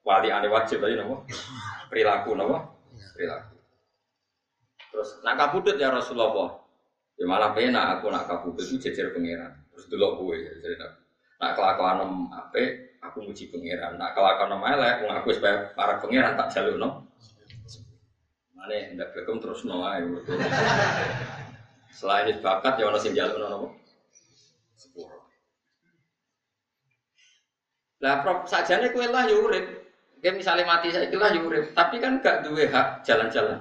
wali 0.00 0.32
ane 0.32 0.48
wajib 0.48 0.80
tadi 0.80 0.96
nopo 0.96 1.28
perilaku 1.92 2.32
nopo 2.32 2.56
perilaku. 3.14 3.56
Terus 4.90 5.20
nak 5.22 5.36
kabudut 5.38 5.76
ya 5.76 5.92
Rasulullah. 5.92 6.56
Ya 7.20 7.28
malah 7.28 7.52
pena 7.52 7.94
aku 7.94 8.08
nak 8.08 8.24
kabudut 8.26 8.64
itu 8.64 8.80
jejer 8.80 9.12
pangeran. 9.12 9.60
Terus 9.70 9.86
dulu 9.92 10.32
gue 10.32 10.40
ya 10.40 10.52
jadi 10.56 10.76
nak 11.40 11.52
kelakuan 11.52 11.94
nom 12.00 12.12
ape 12.32 12.96
aku 13.04 13.28
muji 13.28 13.52
pangeran. 13.52 14.00
Nak 14.00 14.16
kelakuan 14.16 14.48
nom 14.56 14.64
elek 14.64 15.04
aku 15.04 15.36
supaya 15.36 15.70
para 15.76 16.00
pangeran 16.00 16.34
tak 16.34 16.48
jalur 16.48 16.80
no. 16.80 17.06
Mana 18.56 18.76
hendak 18.76 19.12
bekum 19.12 19.36
terus 19.36 19.68
no 19.68 19.84
Selain 21.90 22.24
itu 22.32 22.40
bakat 22.40 22.80
ya 22.80 22.88
orang 22.88 23.02
sing 23.04 23.12
jalur 23.12 23.36
no 23.36 23.76
Sepuluh. 24.80 25.19
Lah 28.00 28.24
prop 28.24 28.48
sajane 28.48 28.92
kowe 28.96 29.04
lah 29.04 29.28
ya 29.28 29.36
urip. 29.36 29.66
Kayak 30.20 30.36
misalnya 30.36 30.68
mati 30.68 30.92
saya 30.92 31.08
lah 31.12 31.32
ya 31.32 31.40
urip, 31.40 31.72
tapi 31.72 31.96
kan 31.96 32.20
gak 32.20 32.44
duwe 32.44 32.68
hak 32.68 33.04
jalan-jalan. 33.04 33.60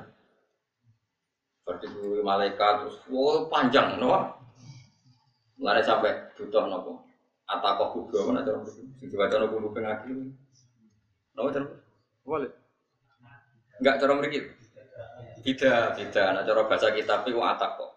Seperti 1.60 1.86
duwe 1.91 2.19
malaikat 2.24 2.84
terus 2.84 2.98
wow 3.12 3.48
panjang 3.51 4.00
no. 4.00 4.15
Mulane 5.60 5.84
sampai 5.84 6.31
butuh 6.39 6.72
nopo. 6.72 7.03
Atako 7.51 7.84
kubro 7.91 8.31
mana 8.31 8.48
cara 8.48 8.63
sing 8.63 9.12
diwaca 9.12 9.36
nopo 9.39 9.60
buku 9.60 9.79
ngaki. 9.84 10.12
Nopo 11.36 11.48
cara? 11.51 11.67
Boleh. 12.24 12.51
Enggak 13.84 14.00
cara 14.00 14.13
mriki. 14.15 14.39
Tidak, 15.39 15.96
tidak. 16.00 16.27
Nah 16.36 16.43
cara 16.48 16.67
bahasa 16.67 16.96
kitab 16.96 17.27
itu 17.27 17.39
atako. 17.43 17.91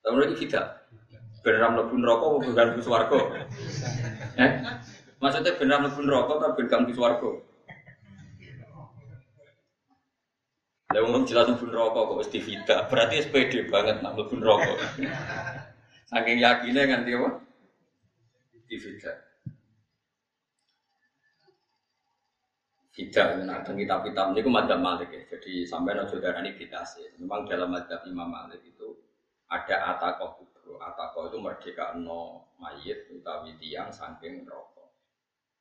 Cara 0.00 0.12
mriki 0.16 0.48
tidak. 0.48 0.88
Beneran 1.44 1.76
neraka 1.76 2.24
apa 2.24 2.36
bukan 2.40 2.68
swarga? 2.80 3.20
Eh? 4.32 4.48
Maksudnya 5.22 5.54
benar 5.54 5.78
mlebu 5.86 6.02
neraka 6.02 6.32
atau 6.34 6.50
ben 6.58 6.66
gak 6.66 6.90
swarga? 6.98 7.30
Lah 10.90 11.00
wong 11.06 11.22
jelas 11.30 11.46
mlebu 11.46 11.70
neraka 11.70 11.98
kok 12.10 12.18
wis. 12.18 12.28
Berarti 12.66 13.14
SPD 13.22 13.70
banget 13.70 14.02
nak 14.02 14.18
mlebu 14.18 14.34
neraka. 14.42 14.74
Saking 16.10 16.42
yakinnya 16.42 16.90
kan 16.90 17.06
dia 17.06 17.22
apa? 17.22 17.28
Divida. 18.66 19.12
Tidak, 22.92 23.48
nah, 23.48 23.64
dan 23.64 23.72
kitab-kitab 23.72 24.36
ini 24.36 24.44
madzhab 24.52 24.84
Malik 24.84 25.08
ya. 25.08 25.24
Jadi 25.24 25.64
sampai 25.64 25.96
no 25.96 26.04
saudara 26.04 26.44
ini 26.44 26.52
sih. 26.60 27.08
Memang 27.16 27.48
dalam 27.48 27.72
madzhab 27.72 28.04
Imam 28.04 28.28
Malik 28.28 28.60
itu 28.68 29.00
ada 29.48 29.96
atakoh 29.96 30.36
kubro. 30.36 30.76
Atakoh 30.76 31.32
itu 31.32 31.38
merdeka 31.40 31.96
no 31.96 32.52
mayit 32.60 33.08
utawi 33.08 33.56
tiang 33.56 33.88
saking 33.88 34.44
neraka 34.44 34.71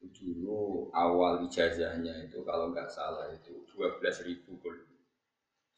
dulu 0.09 0.89
awal 0.89 1.45
ijazahnya 1.45 2.25
itu 2.25 2.41
kalau 2.41 2.73
nggak 2.73 2.89
salah 2.89 3.29
itu 3.29 3.61
dua 3.69 4.01
belas 4.01 4.17
ribu 4.25 4.57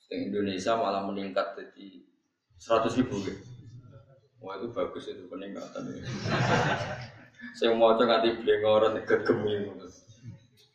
Di 0.03 0.29
Indonesia 0.29 0.77
malah 0.77 1.03
meningkat 1.09 1.57
jadi 1.57 2.05
seratus 2.61 2.95
ribu 3.01 3.17
gitu. 3.25 3.41
Wah 4.43 4.59
itu 4.59 4.69
bagus 4.69 5.09
itu 5.09 5.25
peningkatan 5.25 5.89
ya. 5.89 6.03
Saya 7.57 7.75
mau 7.75 7.95
coba 7.97 8.21
nanti 8.21 8.35
beli 8.39 8.61
ngoron 8.63 9.01
gegemi 9.03 9.67
gitu. 9.67 9.87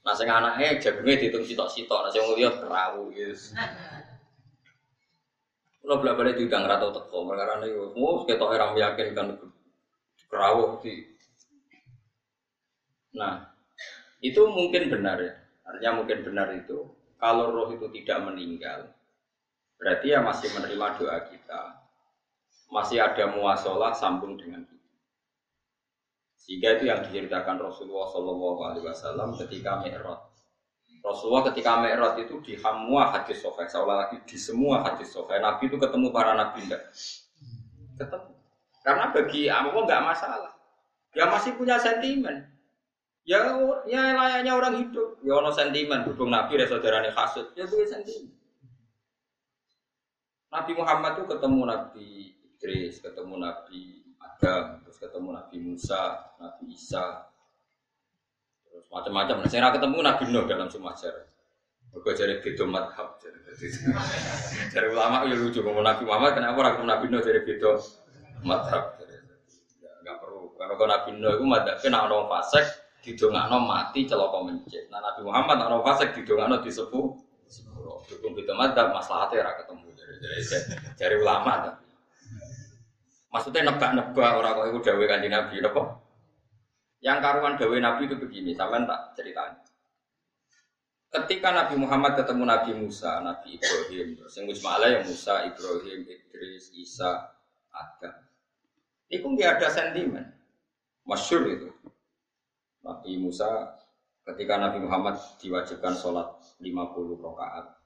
Nah 0.04 0.16
saya 0.16 0.40
anaknya 0.40 0.80
jagungnya 0.80 1.20
dihitung 1.20 1.44
sitok-sitok, 1.44 2.00
nah 2.00 2.08
saya 2.08 2.24
mau 2.24 2.36
lihat 2.36 2.64
perahu 2.64 3.12
gitu. 3.12 3.52
Kalau 5.84 6.00
bolak 6.00 6.16
balik 6.16 6.34
diundang 6.36 6.64
rata 6.68 6.88
teko, 6.92 7.28
karena 7.28 7.64
itu, 7.64 7.92
mau 7.96 8.24
kita 8.24 8.44
orang 8.44 8.76
meyakinkan 8.76 9.36
perahu 10.28 10.80
di 10.84 11.04
Nah, 13.18 13.50
itu 14.22 14.46
mungkin 14.46 14.94
benar 14.94 15.18
ya. 15.18 15.34
Artinya 15.66 16.00
mungkin 16.00 16.22
benar 16.22 16.54
itu 16.54 16.86
kalau 17.18 17.50
roh 17.50 17.68
itu 17.74 17.90
tidak 17.90 18.24
meninggal, 18.24 18.94
Berarti 19.78 20.10
ya 20.10 20.20
masih 20.20 20.50
menerima 20.58 20.86
doa 20.98 21.18
kita. 21.30 21.62
Masih 22.68 22.98
ada 23.00 23.30
muasalah 23.30 23.94
sambung 23.94 24.34
dengan 24.34 24.66
kita. 24.66 24.90
Sehingga 26.36 26.68
itu 26.76 26.84
yang 26.90 27.00
diceritakan 27.06 27.62
Rasulullah 27.62 28.10
Shallallahu 28.10 28.60
Alaihi 28.66 28.84
Wasallam 28.84 29.38
ketika 29.38 29.80
Mi'raj. 29.80 30.20
Rasulullah 31.00 31.46
ketika 31.54 31.78
Mi'raj 31.80 32.26
itu 32.26 32.42
di 32.42 32.58
semua 32.58 33.14
hadis 33.14 33.38
sahih, 33.40 33.70
seolah 33.70 33.96
lagi 34.04 34.18
di 34.26 34.36
semua 34.36 34.82
hadis 34.82 35.14
sahih. 35.14 35.38
Nabi 35.38 35.70
itu 35.70 35.78
ketemu 35.78 36.10
para 36.10 36.34
nabi 36.34 36.66
enggak? 36.66 36.82
Ketemu. 37.96 38.30
Karena 38.82 39.04
bagi 39.14 39.42
Allah 39.46 39.82
nggak 39.86 40.04
masalah. 40.04 40.52
Dia 41.14 41.24
masih 41.30 41.54
punya 41.54 41.78
sentimen. 41.78 42.50
Ya, 43.28 43.44
ya 43.84 44.16
layaknya 44.16 44.56
orang 44.56 44.74
hidup. 44.80 45.20
Ya 45.20 45.36
ono 45.36 45.52
sentimen. 45.52 46.00
Hubung 46.08 46.32
Nabi 46.32 46.56
ada 46.56 46.64
saudara 46.64 47.04
kasut. 47.12 47.52
Ya 47.52 47.68
punya 47.68 47.84
sentimen. 47.84 48.32
Nabi 50.48 50.72
Muhammad 50.72 51.20
itu 51.20 51.24
ketemu 51.28 51.60
Nabi 51.68 52.08
Idris, 52.40 53.04
ketemu 53.04 53.36
Nabi 53.36 54.00
Adam, 54.16 54.80
terus 54.80 54.96
ketemu 54.96 55.28
Nabi 55.36 55.56
Musa, 55.60 56.24
Nabi 56.40 56.72
Isa, 56.72 57.28
terus 58.64 58.88
macam-macam. 58.88 59.44
Nah, 59.44 59.48
saya 59.52 59.68
ketemu 59.76 59.98
Nabi 60.00 60.24
Nuh 60.32 60.48
dalam 60.48 60.72
semua 60.72 60.96
sejarah. 60.96 61.28
Mereka 61.92 62.10
jadi 62.16 62.34
beda 62.40 62.64
madhab. 62.64 63.20
Jadi 64.72 64.88
ulama 64.96 65.28
ya 65.28 65.36
lucu 65.36 65.60
ngomong 65.60 65.84
Nabi 65.84 66.02
Muhammad, 66.08 66.32
kenapa 66.32 66.56
orang 66.64 66.88
Nabi 66.88 67.12
Nuh 67.12 67.20
jadi 67.20 67.44
beda 67.44 67.76
madhab? 68.40 68.96
Gak 70.00 70.16
perlu. 70.16 70.56
Karena 70.56 70.74
Nabi 70.80 71.10
Nuh 71.20 71.32
itu 71.36 71.44
madhabnya 71.44 71.88
nak 71.92 72.02
orang 72.08 72.24
fasek, 72.32 72.87
didongakno 73.08 73.64
mati 73.64 74.04
celaka 74.04 74.38
mencet. 74.44 74.92
Nah 74.92 75.00
Nabi 75.00 75.24
Muhammad 75.24 75.56
nak 75.56 75.68
orang 75.72 75.84
fasek 75.88 76.12
didongakno 76.20 76.60
disepuh. 76.60 77.06
Dukung 78.08 78.32
beda 78.32 78.56
madhab, 78.56 78.92
masalahnya 78.92 79.44
ora 79.44 79.52
ketemu. 79.60 79.88
Jadi, 79.92 80.40
dari 80.96 81.14
ulama 81.20 81.52
tapi. 81.60 81.88
Maksudnya 83.28 83.68
nebak-nebak 83.68 84.30
orang 84.40 84.56
kok 84.56 84.66
itu 84.72 84.78
dawe 84.88 85.04
kanji 85.04 85.28
Nabi, 85.28 85.56
apa? 85.60 85.82
Yang 87.04 87.18
karuan 87.20 87.54
dawe 87.60 87.76
Nabi 87.76 88.02
itu 88.08 88.16
begini, 88.16 88.56
sampean 88.56 88.88
tak 88.88 89.12
ceritanya. 89.12 89.60
Ketika 91.08 91.48
Nabi 91.52 91.74
Muhammad 91.76 92.16
ketemu 92.16 92.44
Nabi 92.48 92.70
Musa, 92.76 93.20
Nabi 93.20 93.60
Ibrahim, 93.60 94.16
terus 94.16 94.32
yang 94.40 94.48
yang 94.48 95.04
Musa, 95.04 95.34
Ibrahim, 95.44 95.98
Idris, 96.08 96.72
Isa, 96.72 97.32
Adam. 97.72 98.16
Itu 99.12 99.28
nggak 99.28 99.60
ada 99.60 99.68
sentimen. 99.72 100.24
Masyur 101.08 101.48
itu. 101.48 101.68
Nabi 102.88 103.20
Musa 103.20 103.76
ketika 104.24 104.56
Nabi 104.56 104.80
Muhammad 104.80 105.20
diwajibkan 105.36 105.92
sholat 105.92 106.32
50 106.56 107.20
rakaat 107.20 107.78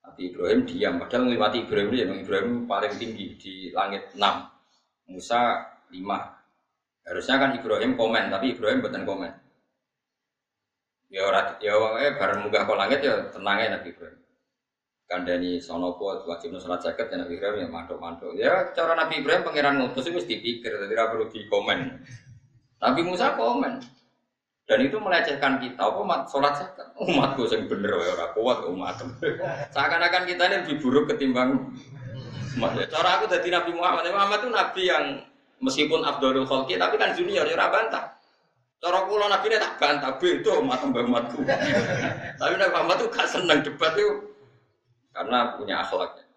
Nabi 0.00 0.32
Ibrahim 0.32 0.60
diam, 0.64 0.94
padahal 0.96 1.28
melewati 1.28 1.58
Ibrahim 1.68 1.92
ini, 1.92 2.24
Ibrahim 2.24 2.64
paling 2.64 2.94
tinggi 2.96 3.36
di 3.36 3.54
langit 3.76 4.16
6, 4.16 5.12
Musa 5.12 5.60
5. 5.92 7.04
Harusnya 7.04 7.36
kan 7.36 7.50
Ibrahim 7.52 8.00
komen, 8.00 8.32
tapi 8.32 8.56
Ibrahim 8.56 8.80
bukan 8.80 9.04
komen. 9.04 9.32
Ya 11.10 11.26
orang 11.26 11.58
ya 11.58 11.74
eh 12.06 12.14
bareng 12.14 12.46
munggah 12.46 12.70
ke 12.70 12.74
langit 12.78 13.00
ya 13.02 13.28
tenangnya 13.34 13.76
Nabi 13.76 13.90
Ibrahim. 13.92 14.20
Kandani 15.10 15.58
sonopo 15.58 16.22
wajib 16.22 16.54
sholat 16.54 16.80
jaket 16.80 17.10
ya 17.10 17.16
Nabi 17.20 17.34
Ibrahim 17.36 17.66
ya 17.66 17.68
mantuk-mantuk. 17.68 18.32
Ya 18.38 18.70
cara 18.72 18.94
Nabi 18.94 19.20
Ibrahim 19.20 19.42
pangeran 19.42 19.82
ngutus 19.82 20.06
itu 20.06 20.16
mesti 20.16 20.34
pikir, 20.38 20.70
tidak 20.86 21.06
perlu 21.12 21.26
di 21.28 21.44
komen. 21.50 21.78
Nabi 22.80 23.00
Musa 23.04 23.34
komen. 23.34 23.99
Dan 24.70 24.86
itu 24.86 25.02
melecehkan 25.02 25.58
kita. 25.58 25.82
Apa 25.82 25.98
umat 26.06 26.30
sholat 26.30 26.54
zakat? 26.54 26.94
Umatku 26.94 27.42
yang 27.50 27.66
bener 27.66 27.90
ya 27.90 28.14
orang 28.14 28.30
kuat 28.38 28.58
umat. 28.70 29.02
Seakan-akan 29.74 30.30
kita 30.30 30.46
ini 30.46 30.56
lebih 30.62 30.76
buruk 30.78 31.10
ketimbang 31.10 31.74
umat. 32.54 32.78
Ya, 32.78 32.86
cara 32.86 33.18
aku 33.18 33.26
dari 33.26 33.50
Nabi 33.50 33.74
Muhammad. 33.74 34.06
Muhammad 34.14 34.46
itu 34.46 34.50
Nabi 34.54 34.82
yang 34.86 35.04
meskipun 35.58 36.06
Abdul 36.06 36.46
Khalqi 36.46 36.78
tapi 36.78 37.02
kan 37.02 37.18
junior 37.18 37.42
ya 37.50 37.66
bantah. 37.66 38.14
Cara 38.78 39.10
kula 39.10 39.26
Nabi 39.26 39.50
ini 39.50 39.58
tak 39.58 39.74
bantah 39.82 40.14
itu 40.22 40.50
umat 40.62 40.78
mbak 40.86 41.02
umatku. 41.02 41.42
tapi 42.38 42.54
Nabi 42.54 42.70
Muhammad 42.70 42.96
itu 43.02 43.06
gak 43.10 43.26
seneng 43.26 43.66
debat 43.66 43.92
itu 43.98 44.38
karena 45.10 45.58
punya 45.58 45.82
akhlaknya. 45.82 46.30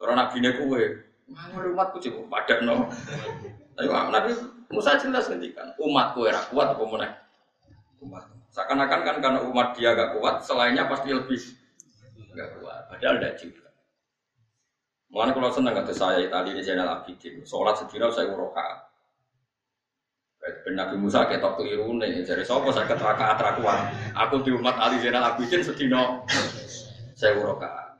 Karena 0.00 0.24
Nabi 0.24 0.36
ini 0.40 0.50
kue, 0.56 0.84
Mau 1.28 1.60
umatku 1.60 2.00
cukup 2.00 2.32
padat 2.32 2.64
no. 2.64 2.88
Tapi 3.76 3.92
Nabi 3.92 4.32
Musa 4.72 4.96
jelas 4.96 5.28
ngendikan 5.28 5.76
umatku 5.76 6.24
era 6.24 6.40
kuat 6.48 6.72
apa 6.72 6.80
meneh 6.80 7.25
umat. 8.02 8.24
Seakan-akan 8.52 9.00
kan 9.04 9.16
karena 9.20 9.40
umat 9.44 9.76
dia 9.76 9.92
gak 9.92 10.16
kuat, 10.16 10.40
selainnya 10.44 10.88
pasti 10.88 11.12
lebih 11.12 11.40
gak 12.32 12.60
kuat. 12.60 12.80
Padahal 12.92 13.16
tidak 13.20 13.34
juga. 13.40 13.66
Mana 15.06 15.32
kalau 15.32 15.48
senang 15.48 15.72
kata 15.72 15.94
saya 15.94 16.28
tadi 16.28 16.52
di 16.52 16.60
channel 16.60 16.88
Abidin, 16.90 17.40
sholat 17.46 17.78
sedina 17.78 18.10
saya 18.12 18.28
uroka. 18.28 18.90
Ben 20.46 20.78
Nabi 20.78 20.94
Musa 21.00 21.26
ketok 21.26 21.58
keliru 21.58 21.98
nih, 21.98 22.22
jadi 22.22 22.46
sopo 22.46 22.70
saya 22.70 22.86
keteraka 22.86 23.34
atrakuan. 23.34 23.90
Aku 24.14 24.46
di 24.46 24.54
umat 24.54 24.78
Ali 24.78 25.02
Zainal 25.02 25.34
Abidin 25.34 25.62
sedino 25.62 26.22
saya 27.18 27.34
uroka. 27.38 27.98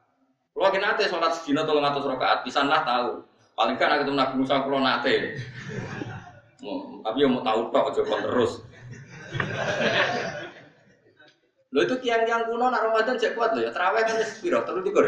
Kalau 0.54 0.70
kita 0.70 0.82
nate 0.82 1.04
sholat 1.11 1.32
sedina 1.35 1.66
tolong 1.66 1.82
atas 1.82 2.06
rokaat, 2.06 2.46
bisa 2.46 2.62
lah 2.62 2.87
tahu. 2.87 3.22
Paling 3.56 3.76
kan 3.80 3.98
aku 3.98 4.12
Nabi 4.12 4.35
Musa 4.38 4.62
kalau 4.62 4.78
nate. 4.78 5.40
Tapi 7.06 7.18
mau 7.26 7.42
tahu 7.42 7.61
tok 7.70 7.87
coba 8.02 8.16
terus. 8.24 8.65
Lo 11.75 11.85
itu 11.85 11.94
tiang-tiang 12.01 12.49
kuno 12.49 12.72
nak 12.72 12.88
Ramadan 12.88 13.20
cek 13.20 13.37
kuat 13.37 13.53
lo 13.53 13.61
ya. 13.61 13.70
Terawih 13.75 14.03
kan 14.07 14.16
wis 14.16 14.40
piro? 14.40 14.64
Terus 14.64 14.81
dikur. 14.81 15.05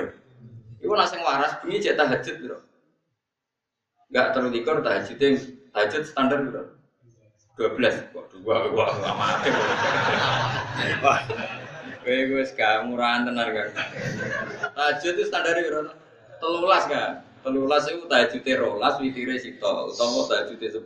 Iku 0.84 0.92
nak 0.92 1.08
sing 1.08 1.24
waras 1.24 1.56
bunyi 1.64 1.80
cek 1.80 1.96
tahajud 1.96 2.36
piro? 2.36 2.58
Enggak 4.12 4.26
terus 4.36 4.50
dikur 4.52 4.76
tahajud 4.84 5.16
yang 5.16 5.34
tahajud 5.72 6.02
standar 6.04 6.38
piro? 6.44 6.62
12 7.58 8.14
kok 8.14 8.26
dua 8.38 8.56
enggak 8.68 9.14
mati. 9.16 9.48
Wah. 11.02 11.20
Kowe 11.98 12.20
gue 12.24 12.44
gak 12.54 12.88
murahan 12.88 13.26
tenar 13.26 13.48
kan. 13.50 13.68
Tahajud 14.76 15.12
itu 15.16 15.24
standar 15.24 15.56
piro? 15.56 15.88
13 16.44 16.92
kan. 16.92 17.12
13 17.48 17.94
itu 17.94 18.04
tahajudnya 18.10 18.60
rolas, 18.60 18.94
witire 19.00 19.40
sito, 19.40 19.94
utawa 19.94 20.26
tahajudnya 20.26 20.68
10, 20.68 20.84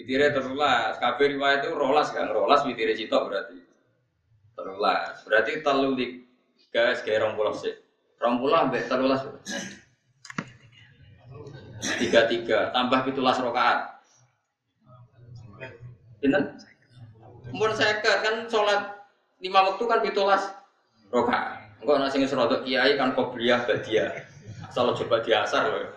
Witire 0.00 0.32
terulas, 0.32 0.96
kabeh 0.96 1.36
riwayat 1.36 1.68
itu 1.68 1.76
rolas 1.76 2.08
kan, 2.08 2.32
rolas 2.32 2.64
witire 2.64 2.96
cito 2.96 3.20
berarti. 3.20 3.60
Terulas, 4.56 5.20
berarti 5.28 5.60
telu 5.60 5.92
guys 6.72 7.04
kayak 7.04 7.20
rong 7.20 7.36
pulau 7.36 7.52
sih. 7.52 7.76
Rong 8.16 8.40
pulau 8.40 8.64
ambek 8.64 8.88
terulas. 8.88 9.28
Tiga 12.00 12.24
tiga, 12.32 12.72
tambah 12.72 13.12
pitulas 13.12 13.36
rokaat. 13.44 14.00
Ini 16.24 16.40
Mun 17.52 17.76
saya 17.76 18.00
kan 18.00 18.48
sholat 18.48 19.04
lima 19.44 19.60
waktu 19.68 19.84
kan 19.84 20.00
pitulas 20.00 20.48
rokaat. 21.12 21.60
Enggak 21.84 21.96
nasi 22.00 22.24
ngesrodok 22.24 22.64
kiai 22.64 22.96
kan 22.96 23.12
kobliyah 23.12 23.68
badia. 23.68 24.24
Asal 24.64 24.96
coba 24.96 25.20
diasar 25.20 25.68
loh. 25.68 25.92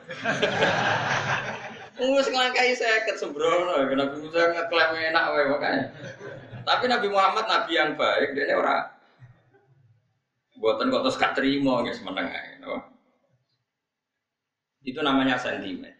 Wes 1.93 2.25
nglangkai 2.25 2.73
seket 2.73 3.21
sembrono, 3.21 3.77
Nabi 3.77 4.15
Musa 4.17 4.49
ngeklaim 4.49 5.13
enak 5.13 5.25
wae 5.29 5.45
makanya. 5.45 5.86
Tapi 6.63 6.86
Nabi 6.89 7.08
Muhammad 7.12 7.45
nabi 7.45 7.71
yang 7.77 7.93
baik, 7.93 8.34
dia 8.34 8.56
ora 8.58 8.88
buatan 10.58 10.89
kok 10.89 11.03
terus 11.06 11.19
terima 11.36 11.84
guys 11.84 11.99
meneng 12.01 12.32
no? 12.63 12.82
Itu 14.82 15.03
namanya 15.03 15.38
sentimen. 15.38 15.91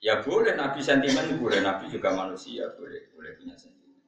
Ya 0.00 0.22
boleh 0.22 0.54
Nabi 0.54 0.80
sentimen, 0.80 1.40
boleh 1.40 1.60
Nabi 1.64 1.90
juga 1.90 2.14
manusia, 2.14 2.70
boleh 2.78 3.10
boleh 3.16 3.30
punya 3.40 3.56
sentimen. 3.58 4.06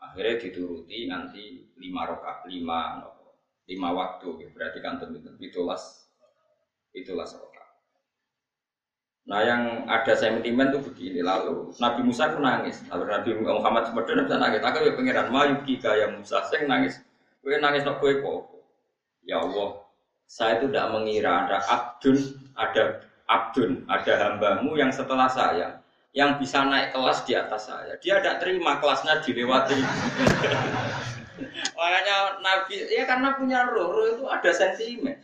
Akhirnya 0.00 0.40
dituruti 0.40 1.04
nanti 1.04 1.68
lima 1.76 2.08
rokaat, 2.08 2.48
lima 2.48 3.02
lima 3.68 3.88
waktu, 3.92 4.50
berarti 4.56 4.78
kan 4.80 4.98
tentu 4.98 5.20
itulas 5.42 6.08
itulah 6.96 7.28
rokaat. 7.28 7.59
Nah 9.30 9.46
yang 9.46 9.86
ada 9.86 10.18
sentimen 10.18 10.74
tuh 10.74 10.82
begini 10.82 11.22
lalu 11.22 11.70
Nabi 11.78 12.02
Musa 12.02 12.34
itu 12.34 12.42
nangis. 12.42 12.82
Lalu 12.90 13.04
Nabi 13.06 13.30
Muhammad 13.38 13.86
sebenarnya 13.86 14.26
bisa 14.26 14.36
nangis. 14.42 14.60
Aku 14.66 14.82
ya 14.82 14.92
pengiran 14.98 15.30
mayuki 15.30 15.78
kaya 15.78 16.10
Musa. 16.10 16.42
Saya 16.50 16.66
nangis. 16.66 16.98
Gue 17.46 17.62
nangis 17.62 17.86
nak 17.86 18.02
gue 18.02 18.18
kok. 18.18 18.50
Ya 19.22 19.38
Allah 19.38 19.90
saya 20.30 20.62
itu 20.62 20.70
tidak 20.70 20.94
mengira 20.94 21.32
ada 21.42 21.58
abdun 21.66 22.38
ada 22.54 23.02
abdun 23.26 23.82
ada 23.90 24.12
hambamu 24.14 24.78
yang 24.78 24.94
setelah 24.94 25.26
saya 25.26 25.82
yang 26.14 26.38
bisa 26.38 26.62
naik 26.62 26.94
kelas 26.94 27.26
di 27.26 27.34
atas 27.34 27.66
saya. 27.66 27.98
Dia 27.98 28.22
tidak 28.22 28.42
terima 28.42 28.78
kelasnya 28.78 29.22
dilewati. 29.26 29.78
Makanya 31.78 32.16
Nabi 32.42 32.74
ya 32.94 33.06
karena 33.10 33.34
punya 33.34 33.66
roh 33.70 33.90
roh 33.90 34.06
itu 34.06 34.24
ada 34.26 34.50
sentimen 34.54 35.18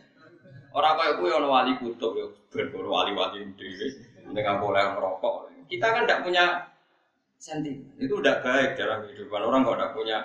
Orang 0.75 0.93
kayak 0.99 1.13
gue 1.19 1.29
ono 1.31 1.47
wali 1.47 1.73
kutub 1.79 2.11
ya, 2.15 2.27
ben 2.51 2.67
wali-wali 2.71 3.43
dhewe 3.55 3.87
dengan 4.35 4.59
boleh 4.59 4.83
merokok. 4.93 5.51
Kita 5.67 5.87
kan 5.91 6.03
tidak 6.07 6.23
punya 6.27 6.45
senti. 7.39 7.75
Itu 7.99 8.19
udah 8.19 8.43
baik 8.43 8.75
dalam 8.75 9.07
kehidupan 9.07 9.41
orang 9.43 9.61
kalau 9.63 9.77
tidak 9.77 9.93
punya 9.95 10.17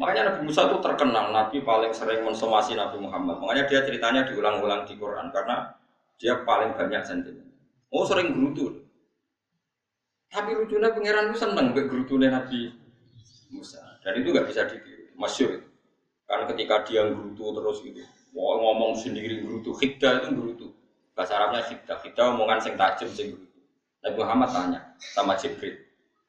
Makanya 0.00 0.32
Nabi 0.32 0.48
Musa 0.48 0.66
itu 0.66 0.80
terkenal, 0.80 1.36
Nabi 1.36 1.60
paling 1.60 1.92
sering 1.92 2.24
mensomasi 2.24 2.72
Nabi 2.72 2.96
Muhammad. 2.96 3.36
Makanya 3.44 3.68
dia 3.68 3.80
ceritanya 3.84 4.24
diulang-ulang 4.24 4.88
di 4.88 4.96
Quran 4.96 5.28
karena 5.28 5.68
dia 6.16 6.40
paling 6.48 6.72
banyak 6.72 7.02
sentimen. 7.04 7.44
Oh 7.92 8.08
sering 8.08 8.32
gerutu. 8.32 8.82
Tapi 10.32 10.56
lucunya 10.56 10.88
pangeran 10.96 11.28
itu 11.28 11.36
seneng 11.36 11.76
be 11.76 11.84
gerutunya 11.84 12.32
Nabi 12.32 12.72
Musa. 13.52 14.00
Dan 14.00 14.16
itu 14.16 14.32
nggak 14.32 14.48
bisa 14.48 14.64
ditiru, 14.64 15.12
masyur. 15.12 15.60
Karena 16.32 16.48
ketika 16.48 16.80
dia 16.88 17.12
gerutu 17.12 17.52
terus 17.52 17.84
gitu, 17.84 18.00
mau 18.32 18.56
ngomong 18.56 18.96
sendiri 18.96 19.44
gerutu, 19.44 19.76
hidda 19.76 20.24
itu 20.24 20.28
gerutu. 20.32 20.66
Bahasa 21.12 21.36
Arabnya 21.36 21.60
hidda, 21.68 22.00
hidda 22.00 22.22
omongan 22.32 22.56
sing 22.56 22.72
tajam 22.72 23.12
sing 23.12 23.36
gerutu. 23.36 23.60
Nabi 24.00 24.16
Muhammad 24.16 24.48
tanya 24.48 24.80
sama 24.96 25.36
Jibril, 25.36 25.76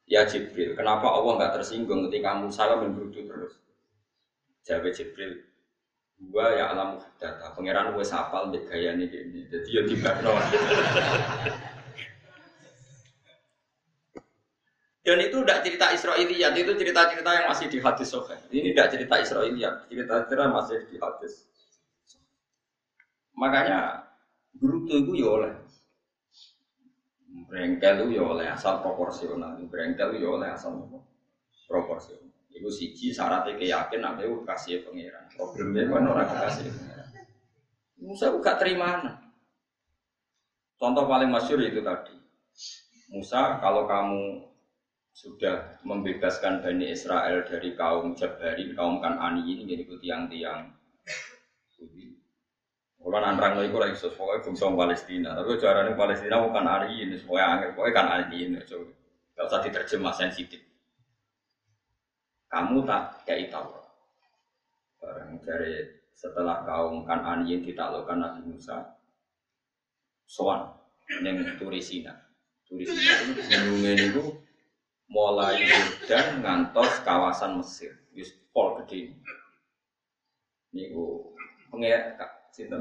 Ya 0.04 0.28
Jibril, 0.28 0.76
kenapa 0.76 1.08
Allah 1.08 1.40
nggak 1.40 1.54
tersinggung 1.56 2.12
ketika 2.12 2.36
Musa 2.36 2.68
menggerutu 2.76 3.24
terus? 3.24 3.56
Jawab 4.68 4.92
Jibril, 4.92 5.40
gua 6.20 6.52
ya 6.52 6.76
alam 6.76 7.00
data, 7.16 7.56
pangeran 7.56 7.96
gue 7.96 8.04
sapal 8.04 8.52
di 8.52 8.60
gaya 8.68 9.00
ini 9.00 9.08
gini, 9.08 9.48
jadi 9.48 9.70
ya 9.72 9.82
tiba 9.88 10.12
Dan 15.04 15.20
itu 15.20 15.44
tidak 15.44 15.68
cerita 15.68 15.92
Israiliyat, 15.92 16.56
itu 16.56 16.72
cerita-cerita 16.80 17.30
yang 17.36 17.48
masih 17.52 17.68
di 17.68 17.80
hadis. 17.84 18.08
Ini 18.56 18.72
tidak 18.72 18.88
cerita 18.96 19.16
Israiliyat, 19.20 19.92
cerita-cerita 19.92 20.46
masih 20.48 20.80
di 20.88 20.96
hadis. 20.96 21.44
Makanya 23.36 24.08
gerutu 24.56 25.04
itu 25.04 25.12
ya 25.20 25.28
oleh 25.28 25.54
Brengkel 27.50 28.08
itu 28.08 28.18
ya 28.18 28.24
oleh 28.24 28.48
asal 28.50 28.80
proporsional. 28.80 29.60
Brengkel 29.68 30.16
itu 30.16 30.26
ya 30.26 30.30
oleh 30.32 30.50
asal 30.54 30.74
proporsional. 31.68 32.32
Iku 32.54 32.70
siji 32.70 33.10
syaratnya 33.10 33.58
keyakin 33.58 34.02
nanti 34.02 34.30
itu 34.30 34.46
kasih 34.46 34.86
pangeran. 34.86 35.26
Problemnya 35.34 35.90
kan 35.90 36.06
orang 36.06 36.30
kasih. 36.30 36.70
Musa 37.98 38.30
gak 38.38 38.62
terima. 38.62 39.22
Contoh 40.78 41.10
paling 41.10 41.34
masyur 41.34 41.60
itu 41.66 41.82
tadi. 41.82 42.14
Musa 43.10 43.58
kalau 43.58 43.90
kamu 43.90 44.53
sudah 45.14 45.80
membebaskan 45.86 46.66
Bani 46.66 46.90
Israel 46.90 47.46
dari 47.46 47.78
kaum 47.78 48.18
Jabarin, 48.18 48.74
kaum 48.74 48.98
Kanani 49.00 49.46
ini 49.46 49.64
jadi 49.70 49.86
tiang-tiang 49.86 50.74
kalau 53.04 53.20
nantrang 53.20 53.60
lagi 53.60 53.76
lagi 53.76 54.00
sesuai 54.00 54.48
fungsi 54.48 54.64
Palestina, 54.64 55.36
tapi 55.36 55.60
caranya 55.60 55.92
Palestina 55.92 56.40
bukan 56.40 56.64
hari 56.64 57.04
ini, 57.04 57.20
sesuai 57.20 57.44
angin, 57.44 57.70
pokoknya 57.76 57.94
kan 58.00 58.08
hari 58.08 58.48
ini. 58.48 58.58
Gak 59.36 59.44
usah 59.44 59.60
diterjemah 59.60 60.16
sensitif. 60.16 60.64
Kamu 62.48 62.88
tak 62.88 63.28
kayak 63.28 63.52
tahu. 63.52 63.76
Barang 65.04 65.36
dari 65.44 65.84
setelah 66.16 66.64
kaum 66.64 67.04
kan 67.04 67.22
Aniin 67.28 67.68
ditaklukkan 67.68 68.24
Nabi 68.24 68.56
Musa, 68.56 68.96
soan 70.24 70.72
neng 71.20 71.44
Turisina. 71.60 72.16
Turisina 72.64 73.14
itu 73.30 73.42
gunungnya 73.52 73.92
itu 74.00 74.24
mulai 75.10 75.68
dan 76.08 76.40
ngantos 76.42 77.04
kawasan 77.04 77.60
Mesir, 77.60 77.94
yus 78.16 78.32
pol 78.54 78.80
gede. 78.84 79.16
Niku 80.74 81.34
pengen 81.70 82.18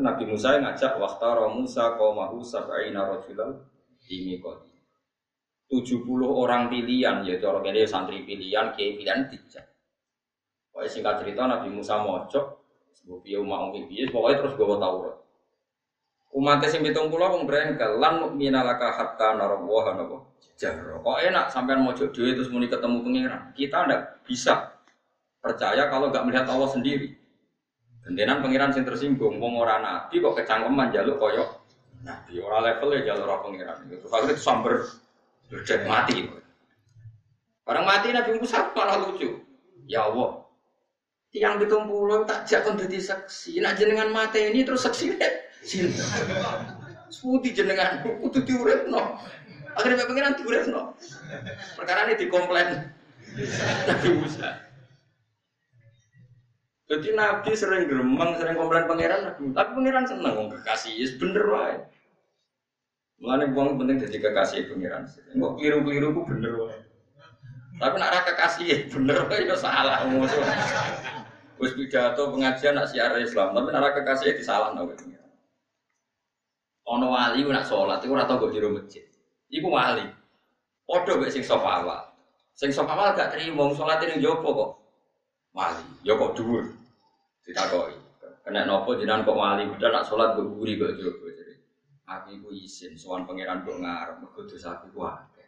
Nabi 0.05 0.25
Musa 0.29 0.61
ngajak 0.61 1.01
waktara 1.01 1.49
Musa 1.49 1.97
qaumahu 1.97 2.45
sab'ina 2.45 3.09
rajulan 3.09 3.57
ini 4.09 4.37
kodi. 4.41 4.73
70 5.73 6.05
orang 6.29 6.69
pilihan 6.69 7.25
yaitu 7.25 7.49
orang 7.49 7.73
ini 7.73 7.89
santri 7.89 8.29
pilihan, 8.29 8.77
kiai 8.77 8.93
pilihan 8.93 9.25
tiga. 9.33 9.65
Pokoknya 10.69 10.89
singkat 10.93 11.15
cerita 11.25 11.49
Nabi 11.49 11.73
Musa 11.73 12.01
mojok 12.05 12.47
sebab 12.93 13.25
umat 13.25 13.61
umi 13.73 13.89
biye 13.89 14.05
pokoknya 14.13 14.45
terus 14.45 14.55
gue 14.61 14.77
Taurat. 14.77 15.17
Umatnya 16.33 16.73
sing 16.73 16.81
pulau 16.81 17.37
wong 17.37 17.45
brengkel 17.45 18.01
lan 18.01 18.33
minalaka 18.41 18.97
hatta 18.97 19.37
narawaha 19.37 20.01
napa 20.01 20.33
jarro. 20.57 21.05
Kok 21.05 21.19
enak 21.29 21.53
sampean 21.53 21.85
mojok 21.85 22.09
dhewe 22.15 22.33
terus 22.33 22.49
muni 22.49 22.73
ketemu 22.73 23.05
pangeran. 23.05 23.43
Kita 23.53 23.85
ndak 23.85 24.25
bisa 24.25 24.73
percaya 25.45 25.93
kalau 25.93 26.09
nggak 26.09 26.25
melihat 26.25 26.47
Allah 26.49 26.73
sendiri. 26.73 27.13
Gentenan 28.03 28.41
pangeran 28.41 28.73
sing 28.73 28.89
tersinggung, 28.89 29.39
wong 29.39 29.61
ora 29.61 29.79
nabi 29.79 30.19
kok 30.19 30.35
kecangkeman 30.35 30.91
jaluk 30.91 31.21
koyok 31.23 31.49
nabi 32.03 32.43
ora 32.43 32.59
level 32.65 32.89
ya 32.97 33.13
jalur 33.13 33.29
ora 33.29 33.39
pangeran. 33.45 33.77
Itu 33.93 34.09
itu 34.09 34.35
samber 34.41 34.89
berjat 35.53 35.85
mati. 35.85 36.25
Orang 37.63 37.85
mati 37.87 38.11
Nabi 38.11 38.41
Musa 38.41 38.59
malah 38.75 39.05
lucu. 39.05 39.39
Ya 39.87 40.07
Allah, 40.09 40.47
tiang 41.35 41.59
pitung 41.59 41.91
puluh 41.91 42.23
tak 42.25 42.47
jakon 42.47 42.79
jadi 42.79 42.99
saksi. 43.03 43.59
Nak 43.61 43.77
jenengan 43.77 44.09
mati 44.11 44.51
ini 44.51 44.65
terus 44.65 44.87
saksi. 44.87 45.19
Cinta. 45.63 46.05
Seputi 47.13 47.55
jenengan, 47.55 48.03
kudu 48.03 48.43
no. 48.91 49.19
Akhirnya 49.73 50.05
pangeran 50.05 50.37
no. 50.69 50.93
Perkara 51.79 52.11
ini 52.11 52.21
dikomplain 52.21 52.93
Nabi 53.89 54.09
Musa. 54.21 54.73
Jadi 56.93 57.09
Nabi 57.17 57.57
sering 57.57 57.89
geremeng, 57.89 58.37
sering 58.37 58.59
komplain 58.59 58.85
pangeran, 58.85 59.33
tapi 59.33 59.71
pangeran 59.73 60.05
seneng 60.05 60.37
wong 60.37 60.49
kekasih, 60.53 60.93
yes, 60.93 61.17
bener 61.17 61.41
wae. 61.49 61.81
Mulane 63.17 63.49
wong 63.57 63.81
penting 63.81 63.97
jadi 64.05 64.19
kekasih 64.29 64.69
pangeran. 64.69 65.09
Kok 65.09 65.53
keliru-keliru 65.57 66.13
ku 66.13 66.21
bener 66.29 66.53
wae. 66.53 66.79
Tapi 67.81 67.97
nak 67.97 68.13
ra 68.13 68.21
kekasih 68.29 68.69
bener 68.93 69.25
wae 69.25 69.49
ya 69.49 69.57
salah. 69.57 70.05
Wis 71.57 71.73
pidato 71.73 72.29
pengajian 72.29 72.77
nak 72.77 72.93
siar 72.93 73.17
Islam, 73.17 73.57
tapi 73.57 73.73
nak 73.73 73.83
ra 73.89 73.91
kekasih 73.97 74.37
disalahno 74.37 74.85
kowe. 74.85 75.22
Ono 76.83 77.07
wali 77.15 77.47
nak 77.47 77.63
sholat 77.63 78.03
iku 78.03 78.19
ora 78.19 78.27
tau 78.27 78.43
kok 78.43 78.51
jero 78.51 78.75
masjid. 78.75 79.07
Iku 79.53 79.71
wali. 79.71 80.03
Padha 80.83 81.15
mek 81.15 81.31
sing 81.31 81.47
sop 81.47 81.63
awal. 81.63 82.11
Sing 82.59 82.75
sop 82.75 82.91
awal 82.91 83.15
gak 83.15 83.39
trimo 83.39 83.71
sholat 83.71 84.03
ning 84.03 84.19
jopo 84.19 84.49
kok. 84.51 84.71
Wali, 85.55 85.85
ya 86.03 86.19
kok 86.19 86.35
dhuwur 86.35 86.65
ditakoi. 87.47 87.95
Kena 88.43 88.67
nopo 88.67 88.99
jinan 88.99 89.23
kok 89.23 89.39
wali 89.39 89.71
udah 89.71 89.89
nak 89.95 90.03
sholat 90.03 90.35
gue 90.35 90.43
guri 90.43 90.75
gue 90.75 90.91
jogo 90.99 91.31
jadi. 91.31 91.55
Aku 92.11 92.35
iku 92.35 92.49
izin 92.51 92.99
sowan 92.99 93.23
pangeran 93.23 93.63
gue 93.63 93.79
ngarep 93.79 94.19
mergo 94.19 94.43
dosa 94.43 94.75
aku 94.75 94.99
akeh. 95.07 95.47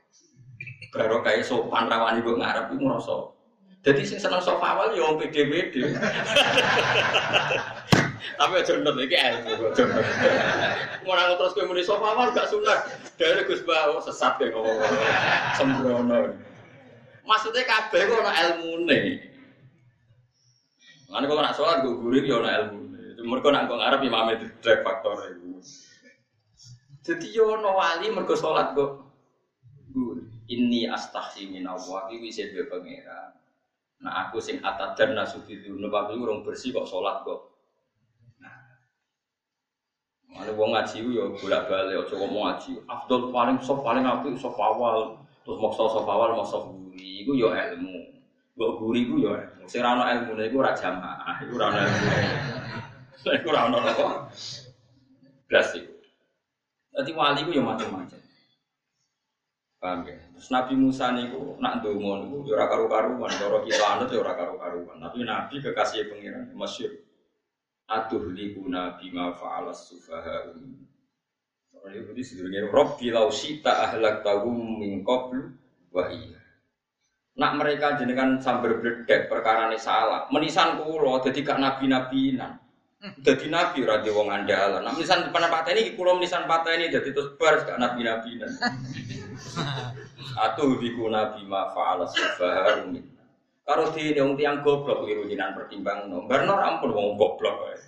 Baru 0.95 1.19
kayak 1.27 1.43
sopan 1.43 1.91
rawani 1.91 2.23
gue 2.23 2.39
ngarep 2.39 2.71
iku 2.71 2.79
ngrasa. 2.79 3.17
Jadi 3.85 4.01
sing 4.07 4.17
seneng 4.23 4.41
sofa 4.41 4.79
awal 4.79 4.97
ya 4.97 5.03
wong 5.05 5.21
pede-pede. 5.21 5.93
Tapi 8.35 8.53
aja 8.61 8.73
nonton 8.75 9.05
iki 9.05 9.17
ilmu 9.17 9.51
aja 9.71 9.83
nonton. 9.85 10.05
Ora 11.05 11.37
terus 11.37 11.53
kowe 11.55 11.65
muni 11.69 11.85
sofa 11.85 12.17
awal 12.17 12.33
gak 12.33 12.49
sunat. 12.49 12.81
Dari 13.21 13.45
Gus 13.47 13.63
Bawo 13.63 14.01
sesat 14.03 14.41
ya 14.41 14.51
ngomong. 14.51 14.81
Sembrono. 15.55 16.21
Maksudnya 17.25 17.65
kabeh 17.65 18.01
kok 18.05 18.21
ana 18.21 18.33
ilmune. 18.37 19.01
Mana 21.09 21.25
kalau 21.31 21.41
nak 21.47 21.57
sholat 21.57 21.87
gue 21.87 21.95
gurih 21.95 22.25
ya 22.27 22.43
ilmu. 22.43 22.81
Mereka 23.25 23.49
nak 23.49 23.71
gue 23.71 23.77
ngarep 23.79 24.01
imam 24.05 24.29
itu 24.37 24.47
drag 24.61 24.85
faktor 24.85 25.17
itu. 25.31 25.63
Jadi 27.05 27.27
yo 27.33 27.57
no 27.61 27.79
wali 27.79 28.11
mereka 28.11 28.35
sholat 28.37 28.75
gue 28.75 29.01
gurih. 29.95 30.29
Ini 30.45 30.93
astahsi 30.93 31.49
min 31.49 31.65
Allah 31.65 32.11
iki 32.13 32.21
wis 32.21 32.37
pangeran. 32.69 33.33
Nah 34.05 34.29
aku 34.29 34.43
sing 34.43 34.61
atadan 34.61 35.17
nasubi 35.17 35.65
dulu 35.65 35.89
aku 35.89 36.21
urung 36.21 36.45
bersih 36.45 36.77
kok 36.77 36.85
sholat 36.85 37.25
kok. 37.25 37.54
Mana 40.35 40.51
wong 40.51 40.75
ngaji 40.75 40.99
yo 41.15 41.31
bolak-balik 41.39 42.05
aja 42.05 42.15
ngomong 42.19 42.43
ngaji. 42.43 42.71
Abdul 42.91 43.31
paling 43.31 43.57
sok 43.63 43.87
paling 43.87 44.03
apik 44.03 44.35
sok 44.35 44.59
awal. 44.59 45.23
Terus 45.47 45.63
maksa 45.63 45.87
sok 45.87 46.11
awal 46.11 46.35
maksa 46.35 46.59
guri 46.59 47.23
iku 47.23 47.39
yo 47.39 47.55
ilmu. 47.55 48.11
Mbok 48.59 48.71
guri 48.83 49.07
ku 49.07 49.23
ya 49.23 49.55
sing 49.71 49.81
ora 49.81 49.97
ana 49.97 50.05
ilmune 50.15 50.43
iku 50.47 50.61
ora 50.61 50.77
jamaah, 50.77 51.39
iku 51.43 51.53
ora 51.57 51.67
ana 51.73 51.81
ilmune. 51.87 52.23
Iku 53.41 53.47
ora 53.57 53.61
ana 53.73 53.79
apa? 53.81 54.29
Blas 55.49 55.73
iku. 55.73 55.97
Dadi 56.93 57.11
wali 57.17 57.41
ku 57.49 57.51
ya 57.57 57.65
macam-macam. 57.65 58.21
Paham 59.81 60.05
ya? 60.05 60.17
Terus 60.37 60.49
Nabi 60.53 60.75
Musa 60.77 61.13
niku 61.17 61.57
nak 61.57 61.81
ndonga 61.81 62.25
niku 62.25 62.45
ya 62.45 62.61
ora 62.61 62.67
karu-karuan, 62.69 63.33
cara 63.33 63.59
kita 63.65 63.85
anut 63.97 64.13
ya 64.13 64.21
ora 64.21 64.33
karu-karuan. 64.37 64.97
Tapi 65.01 65.25
Nabi 65.25 65.55
kekasih 65.61 66.13
pengiran 66.13 66.53
masyhur. 66.53 67.04
Atuh 67.85 68.33
liku 68.33 68.65
nabi 68.65 69.13
ma 69.13 69.37
fa'alas 69.37 69.93
sufaha 69.93 70.57
Soalnya 71.69 72.01
itu 72.17 72.25
sebenarnya 72.25 72.73
Robbi 72.73 73.13
sita 73.29 73.85
ahlak 73.85 74.25
tahu 74.25 74.49
min 74.81 75.05
qablu 75.05 75.53
wa 75.93 76.09
iya. 76.09 76.41
Nak 77.37 77.53
mereka 77.61 78.01
jenengan 78.01 78.41
sambil 78.41 78.81
berdek 78.81 79.29
perkara 79.29 79.69
ini 79.69 79.77
salah. 79.77 80.25
Menisan 80.33 80.81
kulo, 80.81 81.21
jadi 81.21 81.45
gak 81.45 81.61
nabi 81.61 81.93
nan. 82.39 82.57
Jadi 83.21 83.53
nabi 83.53 83.85
radio 83.85 84.17
wong 84.17 84.33
andalan. 84.33 84.81
Nak 84.81 84.97
menisan 84.97 85.29
depan 85.29 85.53
patah 85.53 85.77
ini 85.77 85.93
kulo 85.93 86.17
menisan 86.17 86.49
patah 86.49 86.73
ini 86.73 86.89
jadi 86.89 87.13
terus 87.13 87.37
bar 87.37 87.69
gak 87.69 87.77
nabi 87.77 88.09
nan. 88.41 88.49
Atuh 90.47 90.81
biku 90.81 91.13
nabi 91.13 91.45
ma 91.45 91.69
faala 91.77 92.09
sufaharu 92.09 92.97
Karo 93.65 93.89
di 93.97 94.13
wong 94.13 94.37
tiang 94.37 94.61
goblok 94.61 95.09
liru 95.09 95.25
jinan 95.25 95.57
pertimbang 95.57 96.13
no. 96.13 96.29
Barno 96.29 96.61
ampun 96.61 96.93
wong 96.93 97.17
goblok 97.17 97.65
wae. 97.65 97.81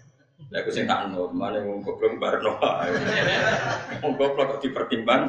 Lah 0.49 0.65
aku 0.65 0.73
sing 0.73 0.89
tak 0.89 1.13
no, 1.13 1.29
mana 1.29 1.61
wong 1.61 1.85
goblok 1.85 2.17
barno. 2.17 2.57
Wong 4.01 4.13
goblok 4.17 4.57
kok 4.57 4.61
dipertimbang. 4.65 5.29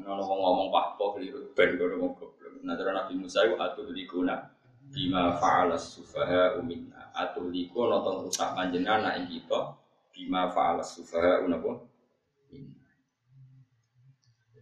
Ono 0.00 0.22
wong 0.24 0.38
ngomong 0.40 0.68
pak 0.72 0.86
pok 0.96 1.20
liru 1.20 1.52
ben 1.52 1.76
kono 1.76 1.94
wong 2.00 2.12
goblok. 2.16 2.34
Cara 2.66 2.90
Nabi 2.90 3.14
Musa 3.20 3.46
itu 3.46 3.54
atuh 3.60 3.94
likuna 3.94 4.42
bima 4.90 5.36
fa'ala 5.38 5.76
sufaha 5.76 6.56
umina. 6.58 7.12
Atuh 7.14 7.46
liku 7.46 7.86
nonton 7.86 8.26
rusak 8.26 8.56
panjenengan 8.56 9.06
nak 9.06 9.28
kita 9.28 9.76
bima 10.10 10.48
fa'ala 10.50 10.82
sufaha 10.82 11.44
unapa. 11.44 11.78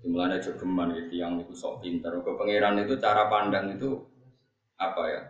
Mulanya 0.05 0.37
jogeman 0.37 0.93
gitu 0.93 1.17
yang 1.17 1.41
itu 1.41 1.57
sok 1.57 1.81
pinter. 1.81 2.13
Ke 2.21 2.37
pangeran 2.37 2.77
itu 2.83 3.01
cara 3.01 3.25
pandang 3.33 3.73
itu 3.73 4.05
apa 4.79 5.03
ya 5.11 5.23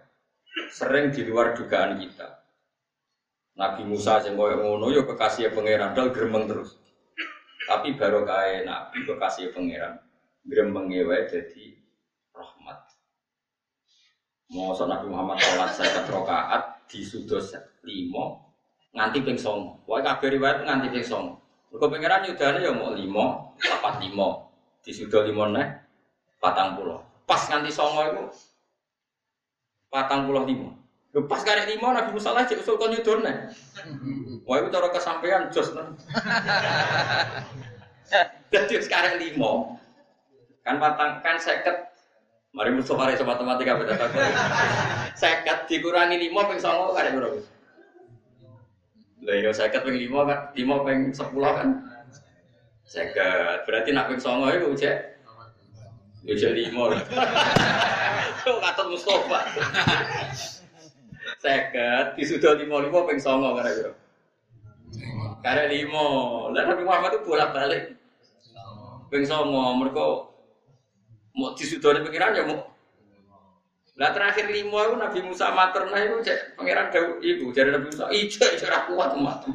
sering 0.71 1.11
di 1.11 1.27
luar 1.27 1.55
dugaan 1.55 1.99
kita. 1.99 2.45
Nabi 3.55 3.87
Musa 3.87 4.19
sing 4.19 4.35
koyo 4.35 4.59
ngono 4.59 4.91
yo 4.91 5.07
kekasih 5.07 5.55
pangeran 5.55 5.95
dal 5.95 6.11
gremeng 6.11 6.51
terus. 6.51 6.75
Tapi 7.65 7.95
baru 7.95 8.27
kaya 8.27 8.67
Nabi 8.67 9.07
kekasih 9.07 9.55
pangeran 9.55 10.03
gremeng 10.43 10.91
wae 10.91 11.27
jadi 11.31 11.65
rahmat. 12.35 12.79
Mau 14.51 14.75
Nabi 14.75 15.07
Muhammad 15.07 15.39
sholat 15.39 15.71
saya 15.71 16.03
rokaat 16.11 16.87
di 16.91 17.07
sudos 17.07 17.55
limo 17.87 18.55
nganti 18.95 19.23
ping 19.23 19.39
songo. 19.39 19.83
Wah 19.87 20.03
kabeh 20.03 20.35
riwayat 20.35 20.67
nganti 20.67 20.91
ping 20.91 21.07
songo. 21.07 21.39
Mergo 21.71 21.91
pangeran 21.91 22.27
yudane 22.31 22.63
ya 22.63 22.71
mau 22.71 22.95
limo, 22.95 23.55
papat 23.59 24.03
limo. 24.03 24.51
Di 24.83 24.95
sudo 24.95 25.27
limo 25.27 25.51
neh 25.51 25.67
patang 26.39 26.79
pulau. 26.79 27.03
Pas 27.27 27.43
nganti 27.51 27.71
songo 27.71 28.03
itu 28.07 28.25
patang 29.95 30.27
puluh 30.27 30.43
lima. 30.43 30.75
Pas 31.31 31.47
karek 31.47 31.71
lima 31.71 31.95
Nabi 31.95 32.19
Musa 32.19 32.35
lah 32.35 32.43
cek 32.43 32.67
usul 32.67 32.75
kon 32.75 32.91
nih. 32.91 33.07
Wah 34.43 34.57
itu 34.59 34.69
cara 34.75 34.91
kesampaian 34.91 35.47
jos 35.55 35.71
nih. 35.71 35.87
Jadi 38.51 38.83
sekarang 38.83 39.23
lima 39.23 39.79
kan 40.67 40.83
patang 40.83 41.23
kan 41.23 41.39
seket. 41.39 41.95
Mari 42.55 42.71
musuh 42.71 42.95
mari 42.95 43.19
sama 43.19 43.35
matematika 43.35 43.79
beda 43.79 43.95
tak. 43.99 44.11
Seket 45.15 45.71
dikurangi 45.71 46.19
lima 46.19 46.47
peng 46.51 46.59
songo 46.59 46.95
karek 46.95 47.15
berapa? 47.15 47.39
Lah 49.27 49.37
yo 49.39 49.51
seket 49.55 49.83
peng 49.87 49.95
lima 49.95 50.27
kan 50.27 50.39
lima 50.59 50.83
peng 50.83 51.15
sepuluh 51.15 51.51
kan. 51.55 51.83
Seket 52.87 53.67
berarti 53.67 53.91
nak 53.95 54.11
peng 54.11 54.19
songo 54.23 54.51
itu 54.51 54.71
cek 54.83 55.14
Ya 56.25 56.35
jadi 56.41 56.73
lima. 56.73 56.89
Kok 58.45 58.59
kata 58.61 58.83
Mustafa. 58.89 59.41
Seket, 61.41 62.07
di 62.17 62.25
sudah 62.25 62.57
lima 62.57 62.81
lima 62.81 63.05
peng 63.05 63.21
songo 63.21 63.53
karena 63.61 63.71
itu. 63.77 63.93
Karena 65.45 65.65
lima, 65.69 66.07
lah 66.57 66.63
Nabi 66.65 66.83
Muhammad 66.89 67.13
itu 67.13 67.29
bolak 67.29 67.53
balik. 67.53 67.83
Peng 69.13 69.25
songo, 69.29 69.77
mereka 69.77 70.33
mau 71.37 71.53
di 71.53 71.65
sudah 71.69 72.01
pikiran 72.01 72.37
ya 72.37 72.45
mau. 72.49 72.73
Lah 73.95 74.11
terakhir 74.11 74.51
lima 74.51 74.91
itu 74.91 74.95
Nabi 74.99 75.21
Musa 75.23 75.55
materna 75.55 75.95
itu 76.03 76.19
cek 76.27 76.59
pangeran 76.59 76.91
Daud 76.91 77.23
ibu 77.23 77.55
jadi 77.55 77.79
Nabi 77.79 77.95
Musa 77.95 78.11
ijo 78.11 78.43
ijo 78.43 78.67
kuat 78.67 79.15
umat. 79.15 79.47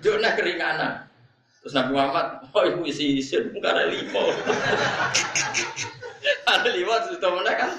Jona 0.00 0.32
keringanan. 0.32 1.11
Terus 1.62 1.78
Nabi 1.78 1.94
Muhammad, 1.94 2.26
oh 2.50 2.64
ibu 2.66 2.82
isi 2.90 3.22
isi 3.22 3.38
karena 3.38 3.86
lima. 3.86 4.22
Ada 6.50 6.70
lima 6.74 6.94
sudah 7.06 7.30
mana 7.30 7.52
kan? 7.54 7.70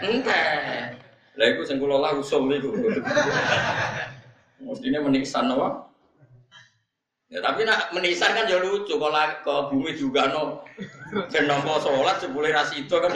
Enggak. 0.00 0.96
Lah 1.36 1.46
iku 1.52 1.60
sing 1.68 1.76
kula 1.76 2.00
lah 2.00 2.16
usul 2.16 2.48
niku. 2.48 2.72
Mestinya 4.64 5.04
menisan 5.04 5.52
apa? 5.52 5.92
Ya 7.28 7.44
tapi 7.44 7.68
nak 7.68 7.92
menisan 7.92 8.32
kan 8.32 8.48
ya 8.48 8.60
lucu 8.64 8.96
kalau 8.96 9.28
ke 9.44 9.54
bumi 9.68 9.92
juga 9.92 10.32
no. 10.32 10.64
Ben 11.28 11.44
nampa 11.44 11.84
salat 11.84 12.16
jebule 12.16 12.48
ra 12.48 12.64
itu 12.72 12.96
kan 12.96 13.12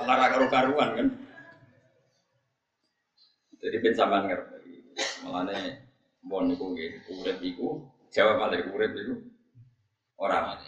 malah 0.00 0.16
ra 0.16 0.26
karu-karuan 0.32 0.88
kan. 0.96 1.08
Jadi 3.60 3.76
ben 3.84 3.92
sampean 3.92 4.32
ngerti. 4.32 4.96
Mulane 5.28 5.84
bon 6.24 6.48
niku 6.48 6.72
nggih 6.72 7.04
urip 7.12 7.36
Jawab 8.12 8.44
malah 8.44 8.60
urip 8.60 8.92
itu 8.92 9.14
orang 10.20 10.60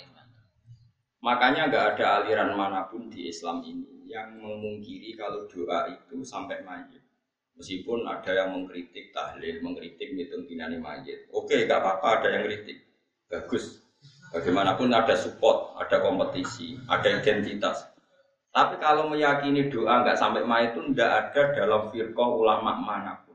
Makanya 1.25 1.73
nggak 1.73 1.85
ada 1.97 2.21
aliran 2.21 2.53
mana 2.53 2.85
pun 2.85 3.09
di 3.09 3.33
Islam 3.33 3.65
ini 3.65 4.05
yang 4.05 4.37
memungkiri 4.37 5.17
kalau 5.17 5.49
doa 5.49 5.89
itu 5.89 6.21
sampai 6.21 6.61
mayit. 6.61 7.01
Meskipun 7.57 8.05
ada 8.05 8.29
yang 8.29 8.53
mengkritik 8.53 9.09
tahlil, 9.17 9.65
mengkritik 9.65 10.13
ngitung 10.13 10.45
dinani 10.45 10.77
mayit. 10.77 11.25
Oke, 11.33 11.65
nggak 11.65 11.81
apa-apa 11.81 12.21
ada 12.21 12.29
yang 12.29 12.45
kritik. 12.45 12.85
Bagus. 13.33 13.81
Bagaimanapun 14.37 14.93
ada 14.93 15.17
support, 15.17 15.73
ada 15.81 16.03
kompetisi, 16.05 16.77
ada 16.91 17.09
identitas. 17.09 17.89
Tapi 18.53 18.77
kalau 18.77 19.09
meyakini 19.09 19.73
doa 19.73 20.05
nggak 20.05 20.21
sampai 20.21 20.45
mayit 20.45 20.77
itu 20.77 20.93
nggak 20.93 21.11
ada 21.11 21.43
dalam 21.57 21.89
firqah 21.89 22.29
ulama 22.37 22.77
mana 22.77 23.25
pun. 23.25 23.34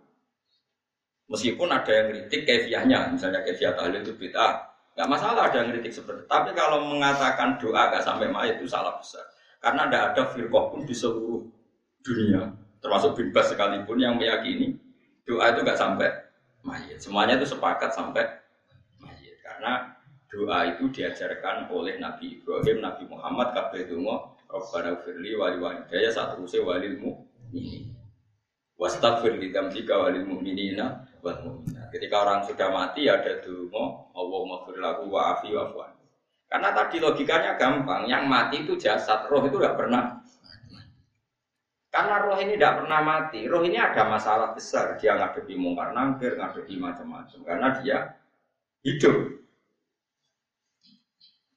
Meskipun 1.30 1.70
ada 1.70 1.92
yang 1.94 2.10
kritik 2.10 2.42
kefiahnya, 2.50 3.14
misalnya 3.14 3.46
kefiah 3.46 3.78
tahlil 3.78 4.02
itu 4.02 4.18
bid'ah, 4.18 4.66
nggak 4.98 5.10
masalah 5.14 5.46
ada 5.46 5.62
yang 5.62 5.70
kritik 5.70 5.94
seperti 5.94 6.26
itu. 6.26 6.30
Tapi 6.30 6.50
kalau 6.58 6.90
mengatakan 6.90 7.54
doa 7.62 7.94
gak 7.94 8.02
sampai 8.02 8.34
mayat 8.34 8.58
itu 8.58 8.66
salah 8.66 8.98
besar. 8.98 9.22
Karena 9.62 9.86
tidak 9.86 10.04
ada 10.10 10.24
firqah 10.34 10.66
pun 10.74 10.82
di 10.90 10.96
seluruh 10.98 11.46
dunia, 12.02 12.50
termasuk 12.82 13.14
bebas 13.14 13.54
sekalipun 13.54 14.02
yang 14.02 14.18
meyakini 14.18 14.74
doa 15.22 15.54
itu 15.54 15.62
gak 15.62 15.78
sampai 15.78 16.10
mayat. 16.66 16.98
Semuanya 16.98 17.38
itu 17.38 17.46
sepakat 17.46 17.94
sampai 17.94 18.26
mayat. 18.98 19.38
Karena 19.46 19.74
doa 20.34 20.66
itu 20.66 20.90
diajarkan 20.90 21.70
oleh 21.70 22.02
Nabi 22.02 22.42
Ibrahim, 22.42 22.82
Nabi 22.82 23.06
Muhammad, 23.06 23.54
kabeh 23.54 23.86
donga, 23.86 24.34
Rabbana 24.50 24.98
firli 25.06 25.38
wali 25.38 25.62
walidayya 25.62 26.10
saat 26.10 26.34
walilmu 26.42 27.22
ini. 27.54 27.99
Wastagfir 28.80 29.36
li 29.36 29.52
dzambika 29.52 30.00
walil 30.00 30.24
mu'minina 30.24 31.04
wal 31.20 31.38
mu'minat. 31.44 31.92
Ketika 31.92 32.16
orang 32.24 32.48
sudah 32.48 32.72
mati 32.72 33.12
ada 33.12 33.44
donga, 33.44 34.08
Allahumma 34.16 34.64
fir 34.64 34.80
lahu 34.80 35.12
wa 35.12 35.36
afi 35.36 35.52
wa 35.52 35.68
Karena 36.48 36.72
tadi 36.72 36.98
logikanya 37.04 37.60
gampang, 37.60 38.08
yang 38.08 38.26
mati 38.26 38.64
itu 38.64 38.80
jasad, 38.80 39.28
roh 39.28 39.44
itu 39.44 39.60
tidak 39.60 39.76
pernah 39.76 40.24
karena 41.90 42.22
roh 42.22 42.38
ini 42.38 42.54
tidak 42.54 42.86
pernah 42.86 43.02
mati, 43.02 43.50
roh 43.50 43.66
ini 43.66 43.82
ada 43.82 44.06
masalah 44.06 44.54
besar. 44.54 44.94
Dia 45.02 45.18
ngadepi 45.18 45.58
mungkar 45.58 45.90
nangkir, 45.98 46.38
ngadepi 46.38 46.78
macam-macam. 46.78 47.40
Karena 47.42 47.68
dia 47.82 47.98
hidup. 48.86 49.42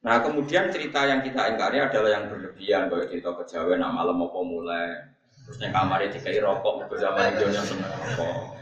Nah 0.03 0.19
kemudian 0.25 0.73
cerita 0.73 1.05
yang 1.05 1.21
kita 1.21 1.53
ingkari 1.53 1.85
adalah 1.85 2.11
yang 2.17 2.25
berlebihan. 2.33 2.89
Kayak 2.89 3.09
cerita 3.13 3.31
kejawen, 3.45 3.85
malam 3.85 4.17
mau 4.17 4.41
mulai. 4.41 5.13
Terus 5.53 5.69
yang 5.69 5.77
kamarnya 5.77 6.09
dikai 6.17 6.41
rokok, 6.41 6.81
mereka 6.81 6.97
zaman 6.97 7.37
itu 7.37 7.45
yang 7.53 7.67
seneng 7.69 7.93
rokok. 7.93 8.57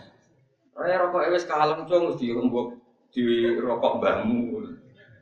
Raya 0.74 0.96
rokok 1.06 1.22
ewes 1.30 1.46
kalem 1.46 1.86
cung, 1.86 2.18
di 2.18 2.34
rembuk 2.34 2.82
di 3.14 3.54
rokok 3.54 4.02
mbahmu. 4.02 4.58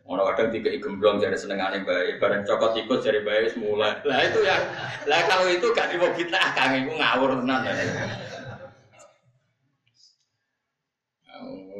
Orang 0.09 0.33
kadang 0.33 0.49
tiga 0.57 0.73
gemblong 0.81 1.21
jadi 1.21 1.37
seneng 1.37 1.61
aneh 1.61 1.85
bayi, 1.85 2.17
bareng 2.17 2.41
cokot 2.49 2.73
ikut 2.81 3.05
jadi 3.05 3.21
bayi 3.21 3.53
semula. 3.53 4.01
Lah 4.01 4.21
itu 4.25 4.41
ya, 4.41 4.57
lah 5.05 5.21
kalau 5.29 5.45
itu 5.53 5.69
gak 5.77 5.93
di 5.93 6.01
kita, 6.01 6.41
kang 6.57 6.73
itu 6.73 6.89
ngawur 6.97 7.37
tenan. 7.45 7.61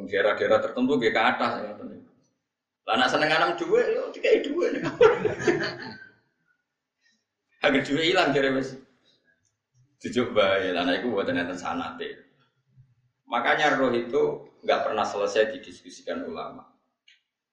Daerah-daerah 0.05 0.61
tertentu 0.61 1.01
ke 1.01 1.09
atas. 1.09 1.65
Ya, 1.65 1.73
lah 2.85 2.93
nak 2.93 3.09
seneng 3.09 3.33
anem 3.33 3.57
dua, 3.57 3.81
yo 3.89 4.13
tiga 4.13 4.37
dua. 4.45 4.69
Agar 7.65 7.81
dua 7.81 8.01
hilang 8.05 8.29
jadi 8.29 8.53
wes. 8.53 8.77
Dicoba 9.99 10.63
ya, 10.63 10.71
karena 10.71 10.95
itu 10.95 11.11
buat 11.11 11.27
ternyata 11.27 11.59
sanate. 11.59 12.23
Makanya 13.27 13.75
roh 13.75 13.91
itu 13.91 14.47
nggak 14.63 14.87
pernah 14.87 15.03
selesai 15.03 15.51
didiskusikan 15.59 16.23
ulama. 16.23 16.63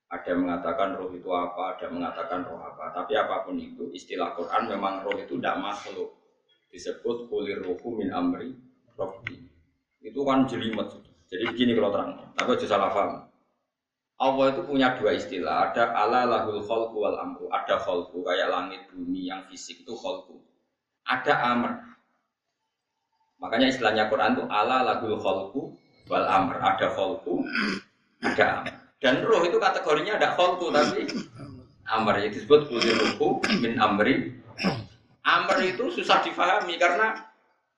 Ada 0.07 0.39
yang 0.39 0.47
mengatakan 0.47 0.95
roh 0.95 1.11
itu 1.11 1.27
apa, 1.35 1.75
ada 1.75 1.91
yang 1.91 1.99
mengatakan 1.99 2.47
roh 2.47 2.63
apa. 2.63 2.95
Tapi 2.95 3.19
apa 3.19 3.43
pun 3.43 3.59
itu, 3.59 3.91
istilah 3.91 4.39
Quran 4.39 4.71
memang 4.71 5.03
roh 5.03 5.19
itu 5.19 5.35
tidak 5.43 5.59
makhluk. 5.59 6.15
Disebut 6.71 7.27
kulir 7.27 7.67
rohu 7.67 7.99
min 7.99 8.15
amri 8.15 8.55
rohbi. 8.95 9.51
Itu 9.99 10.23
kan 10.23 10.47
jelimet. 10.47 11.03
Jadi 11.27 11.51
begini 11.51 11.75
kalau 11.75 11.91
terang. 11.91 12.11
Tapi 12.39 12.49
aja 12.55 12.67
salah 12.71 12.95
paham. 12.95 13.27
Allah 14.17 14.47
itu 14.55 14.63
punya 14.63 14.95
dua 14.95 15.19
istilah. 15.19 15.69
Ada 15.71 15.93
ala 15.99 16.23
lahul 16.25 16.63
khalqu 16.63 16.95
wal 16.95 17.19
amru. 17.19 17.51
Ada 17.51 17.83
khalqu 17.83 18.23
kayak 18.23 18.49
langit 18.55 18.87
bumi 18.95 19.27
yang 19.27 19.43
fisik 19.51 19.83
itu 19.83 19.93
khalqu. 19.99 20.39
Ada 21.03 21.35
amr 21.53 21.96
Makanya 23.37 23.67
istilahnya 23.69 24.09
Quran 24.09 24.37
itu 24.37 24.45
ala 24.49 24.81
lagul 24.83 25.21
kholku 25.21 25.77
wal 26.09 26.25
amr. 26.25 26.57
Ada 26.61 26.93
kholku, 26.97 27.45
ada. 28.25 28.65
Dan 28.97 29.21
roh 29.29 29.45
itu 29.45 29.61
kategorinya 29.61 30.17
ada 30.17 30.33
kholku 30.33 30.73
tapi 30.73 31.05
amr. 31.85 32.15
Yang 32.25 32.43
disebut 32.43 32.61
kuliruhu 32.73 33.45
min 33.61 33.77
amri. 33.77 34.33
Amr 35.27 35.57
itu 35.67 35.91
susah 35.91 36.23
difahami 36.23 36.79
karena 36.79 37.27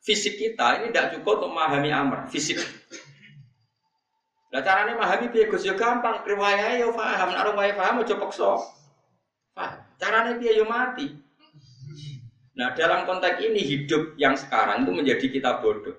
fisik 0.05 0.38
kita 0.38 0.79
ini 0.79 0.92
tidak 0.94 1.16
cukup 1.16 1.42
untuk 1.42 1.51
memahami 1.57 1.90
amr, 1.90 2.18
fisik. 2.31 2.61
Nah 4.49 4.64
caranya 4.64 4.97
memahami 4.97 5.29
biaya 5.29 5.53
Gus 5.53 5.64
ya 5.64 5.77
gampang, 5.77 6.25
riwayah 6.25 6.81
ya 6.81 6.88
paham, 6.88 7.29
nak 7.37 7.44
riwayah 7.53 7.75
paham 7.77 8.01
aja 8.01 8.16
paksa. 8.16 8.53
Paham. 9.53 9.81
Caranya 10.01 10.33
biaya 10.40 10.62
ya 10.62 10.64
mati. 10.64 11.07
Nah 12.59 12.75
dalam 12.75 13.07
konteks 13.07 13.38
ini 13.38 13.62
hidup 13.62 14.18
yang 14.18 14.35
sekarang 14.35 14.83
itu 14.83 14.90
menjadi 14.90 15.27
kita 15.31 15.62
bodoh. 15.62 15.94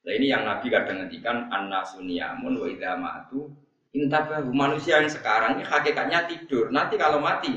Nah 0.00 0.12
ini 0.16 0.32
yang 0.32 0.48
Nabi 0.48 0.72
kadang 0.72 1.04
ngendikan 1.04 1.52
anna 1.52 1.84
suniyamun 1.84 2.56
wa 2.56 2.66
idza 2.66 2.96
matu 2.96 3.52
intabahu 3.92 4.48
manusia 4.54 5.02
yang 5.02 5.12
sekarang 5.12 5.60
ini 5.60 5.64
hakikatnya 5.68 6.24
tidur. 6.24 6.72
Nanti 6.72 6.96
kalau 6.96 7.20
mati 7.20 7.52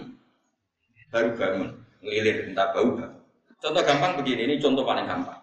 baru 1.13 1.29
bangun, 1.37 1.69
ngelilir 2.01 2.51
intabahu. 2.51 2.99
Contoh 3.61 3.81
gampang 3.85 4.19
begini, 4.19 4.49
ini 4.49 4.55
contoh 4.59 4.83
paling 4.83 5.07
gampang. 5.07 5.39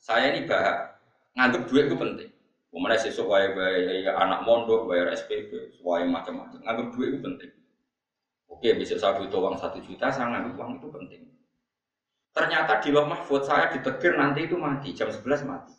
Saya 0.00 0.34
ini 0.34 0.48
bahak, 0.48 0.98
nganggep 1.38 1.70
duit 1.70 1.86
itu 1.86 1.94
penting. 1.94 2.30
Kemudian 2.74 2.98
wae 3.30 3.46
bayar 3.54 4.14
anak 4.18 4.42
mondok, 4.42 4.90
bayar 4.90 5.14
SPP, 5.14 5.78
wae 5.86 6.02
macam-macam. 6.08 6.58
Nganggep 6.66 6.86
duit 6.98 7.08
itu 7.14 7.20
penting. 7.22 7.50
Oke, 8.50 8.74
bisa 8.74 8.98
saya 8.98 9.22
butuh 9.22 9.38
uang 9.38 9.54
satu 9.60 9.78
juta, 9.86 10.10
saya 10.10 10.34
nganggep 10.34 10.58
uang 10.58 10.82
itu 10.82 10.88
penting. 10.90 11.22
Ternyata 12.34 12.82
di 12.82 12.90
loh 12.90 13.06
mahfud 13.06 13.46
saya 13.46 13.70
ditegir 13.70 14.18
nanti 14.18 14.50
itu 14.50 14.58
mati, 14.58 14.90
jam 14.90 15.06
11 15.06 15.46
mati. 15.46 15.74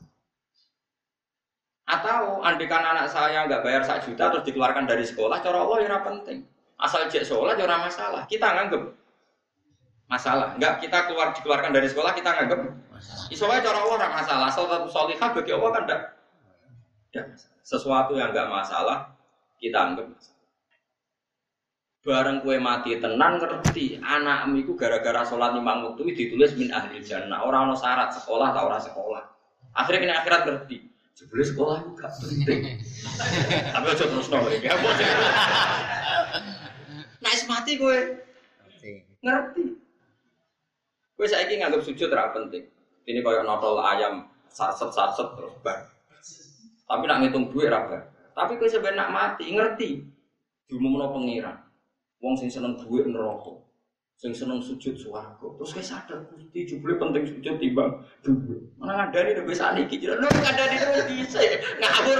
Atau 1.86 2.40
andikan 2.42 2.82
anak 2.82 3.12
saya 3.12 3.44
nggak 3.46 3.62
bayar 3.62 3.84
satu 3.84 4.10
juta 4.10 4.32
terus 4.32 4.48
dikeluarkan 4.48 4.88
dari 4.88 5.04
sekolah, 5.04 5.44
cara 5.44 5.60
Allah 5.62 5.78
ya 5.84 6.00
penting. 6.02 6.48
Asal 6.80 7.12
cek 7.12 7.28
sekolah 7.28 7.60
ya 7.60 7.68
masalah. 7.68 8.24
Kita 8.26 8.48
nganggep 8.56 8.84
masalah. 10.08 10.56
Enggak 10.56 10.80
kita 10.80 11.12
keluar 11.12 11.36
dikeluarkan 11.36 11.72
dari 11.76 11.88
sekolah 11.92 12.12
kita 12.16 12.30
nganggep 12.32 12.60
masalah. 12.88 13.26
cara 13.60 13.78
Allah 13.84 13.96
enggak 14.00 14.14
masalah. 14.16 14.46
Asal 14.48 14.64
satu 14.72 14.88
solihah 14.88 15.30
bagi 15.36 15.52
Allah 15.52 15.70
kan 15.76 15.84
enggak. 15.84 16.02
Sesuatu 17.62 18.16
yang 18.16 18.32
enggak 18.32 18.48
masalah 18.48 19.12
kita 19.60 19.78
anggap 19.92 20.08
masalah. 20.08 20.35
Bareng 22.06 22.46
kue 22.46 22.62
mati 22.62 23.02
tenan 23.02 23.42
ngerti 23.42 23.98
anak 23.98 24.46
itu 24.54 24.78
gara-gara 24.78 25.26
sholat 25.26 25.58
lima 25.58 25.90
waktu 25.90 26.14
ditulis 26.14 26.54
min 26.54 26.70
ahli 26.70 27.02
jannah 27.02 27.42
orang 27.42 27.66
no 27.66 27.74
syarat 27.74 28.14
sekolah 28.14 28.54
atau 28.54 28.70
orang 28.70 28.78
sekolah. 28.86 29.24
Akhirnya 29.74 30.02
kena 30.06 30.16
akhirat 30.22 30.42
ngerti. 30.46 30.86
Sebelah 31.18 31.48
sekolah 31.50 31.76
itu 31.82 31.90
gak 31.98 32.12
penting. 32.22 32.60
Tapi 33.74 33.88
aja 33.90 34.06
terus 34.06 34.30
nol 34.30 34.46
ya. 34.54 34.78
Nah, 37.26 37.34
mati 37.50 37.72
kue 37.74 37.98
ngerti. 39.26 39.66
Gue 41.18 41.26
saya 41.26 41.50
ingin 41.50 41.66
nganggap 41.66 41.90
sujud 41.90 42.06
terlalu 42.06 42.32
penting. 42.38 42.64
Ini 43.10 43.26
kayak 43.26 43.50
notol 43.50 43.82
ayam 43.82 44.30
sarset 44.54 44.94
sarset 44.94 45.26
terus 45.34 45.58
bar. 45.66 45.90
Tapi 46.86 47.04
nak 47.10 47.26
ngitung 47.26 47.50
duit 47.50 47.74
raga. 47.74 48.14
Tapi 48.38 48.62
gue 48.62 48.70
sebenarnya 48.70 49.10
nak 49.10 49.10
mati 49.10 49.50
ngerti. 49.50 49.90
Diumumno 50.70 51.10
pengiran. 51.10 51.65
Wong 52.26 52.34
sing 52.34 52.50
seneng 52.50 52.74
duit 52.82 53.06
neraka. 53.06 53.54
Sing 54.18 54.34
seneng 54.34 54.58
sujud 54.58 54.98
suwarga. 54.98 55.46
Terus 55.62 55.78
kayak 55.78 55.86
sadar 55.86 56.20
Gusti 56.34 56.66
jebule 56.66 56.98
penting 56.98 57.30
sujud 57.30 57.62
timbang 57.62 58.02
duit. 58.26 58.66
Mana 58.82 59.06
ngadani 59.06 59.38
nek 59.38 59.46
wis 59.46 59.62
saniki 59.62 60.02
jare 60.02 60.18
lho 60.18 60.26
ngadani 60.34 60.76
terus 60.82 61.06
bisa 61.06 61.40
ngawur. 61.78 62.20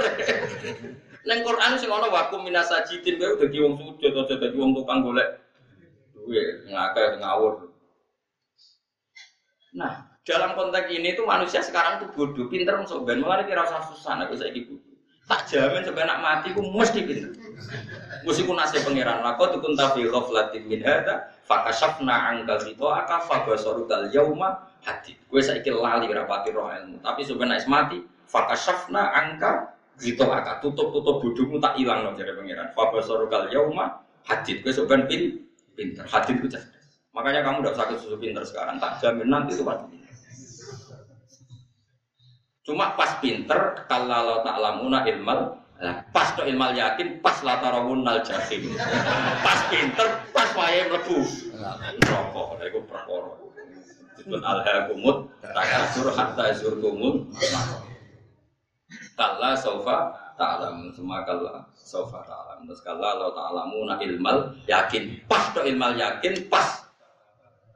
Neng 1.26 1.42
Quran 1.42 1.74
sing 1.74 1.90
ana 1.90 2.06
wakum 2.06 2.46
minasajidin 2.46 3.18
kowe 3.18 3.34
dadi 3.34 3.58
wong 3.58 3.74
sujud 3.82 4.14
aja 4.14 4.34
dadi 4.38 4.54
wong 4.54 4.78
tukang 4.78 5.02
golek 5.02 5.42
duit 6.14 6.70
ngakeh 6.70 7.18
ngawur. 7.18 7.66
Nah, 9.74 10.06
dalam 10.22 10.54
konteks 10.54 10.86
ini 10.94 11.18
tuh 11.18 11.26
manusia 11.26 11.58
sekarang 11.66 11.98
tuh 11.98 12.08
bodoh, 12.14 12.46
pinter 12.46 12.78
masuk 12.78 13.02
ben, 13.02 13.20
malah 13.20 13.44
kira 13.44 13.66
usah 13.66 13.82
susah, 13.92 14.22
aku 14.22 14.38
saya 14.38 14.54
bodoh. 14.54 14.85
Tak 15.26 15.50
jamin 15.50 15.82
sebenarnya 15.82 16.22
mati, 16.22 16.54
aku 16.54 16.62
mesti 16.62 17.02
pinter. 17.02 17.34
Mesti 18.22 18.46
ku 18.46 18.54
nasib 18.54 18.86
pangeran. 18.86 19.26
Lako 19.26 19.58
tuh 19.58 19.60
kunta 19.62 19.90
fi 19.90 20.06
ghaflatin 20.06 20.62
min 20.70 20.78
hada, 20.86 21.34
fakashafna 21.50 22.14
angka 22.30 22.62
itu 22.70 22.86
aka 22.86 23.26
fabasorukal 23.26 24.06
yauma 24.14 24.70
hati. 24.86 25.18
Gue 25.26 25.42
saya 25.42 25.58
lali 25.66 26.06
rapati 26.14 26.54
roh 26.54 26.70
ilmu, 26.70 27.02
tapi 27.02 27.26
sebenarnya 27.26 27.66
mati, 27.66 27.98
fakashafna 28.30 29.02
angka 29.18 29.74
gitu 29.98 30.22
aka 30.30 30.62
tutup 30.62 30.94
tutup 30.94 31.18
bodohmu 31.18 31.58
tak 31.58 31.74
hilang 31.74 32.06
loh 32.06 32.14
jadi 32.14 32.30
pangeran. 32.30 32.70
Fabasorukal 32.78 33.50
yauma 33.50 34.06
hati. 34.30 34.62
Gue 34.62 34.70
sebenarnya 34.70 35.42
pinter, 35.74 36.06
hati 36.06 36.38
itu 36.38 36.46
cerdas. 36.46 36.86
Makanya 37.10 37.42
kamu 37.42 37.66
udah 37.66 37.74
sakit 37.74 37.98
susu 37.98 38.14
pinter 38.14 38.46
sekarang, 38.46 38.78
tak 38.78 39.02
jamin 39.02 39.26
nanti 39.26 39.58
pinter. 39.58 40.05
Cuma 42.66 42.98
pas 42.98 43.22
pinter, 43.22 43.86
kalau 43.86 44.42
tak 44.42 44.58
lamuna 44.58 45.06
ilmal, 45.06 45.54
pas 46.10 46.34
to 46.34 46.42
ilmal 46.42 46.74
yakin, 46.74 47.22
pas 47.22 47.38
latarawun 47.46 48.02
nal 48.02 48.26
jahim. 48.26 48.74
Pas 49.46 49.70
pinter, 49.70 50.08
pas 50.34 50.50
wae 50.58 50.90
mlebu. 50.90 51.22
Rokok, 52.02 52.58
itu 52.66 52.80
perkara. 52.90 53.32
Disebut 54.18 54.42
alhaqumut, 54.42 55.30
takasur 55.46 56.10
hatta 56.10 56.50
zurtumul. 56.58 57.30
Kalla 59.14 59.54
sofa 59.54 60.12
ta'lam 60.36 60.92
semua 60.92 61.24
kalla 61.24 61.64
sofa 61.72 62.20
ta'lam 62.26 62.68
terus 62.68 62.84
kalla 62.84 63.16
lo 63.16 63.32
ta'lamuna 63.32 63.96
ilmal 64.04 64.52
yakin 64.68 65.24
pas 65.24 65.56
to 65.56 65.64
ilmal 65.64 65.96
yakin 65.96 66.50
pas 66.52 66.84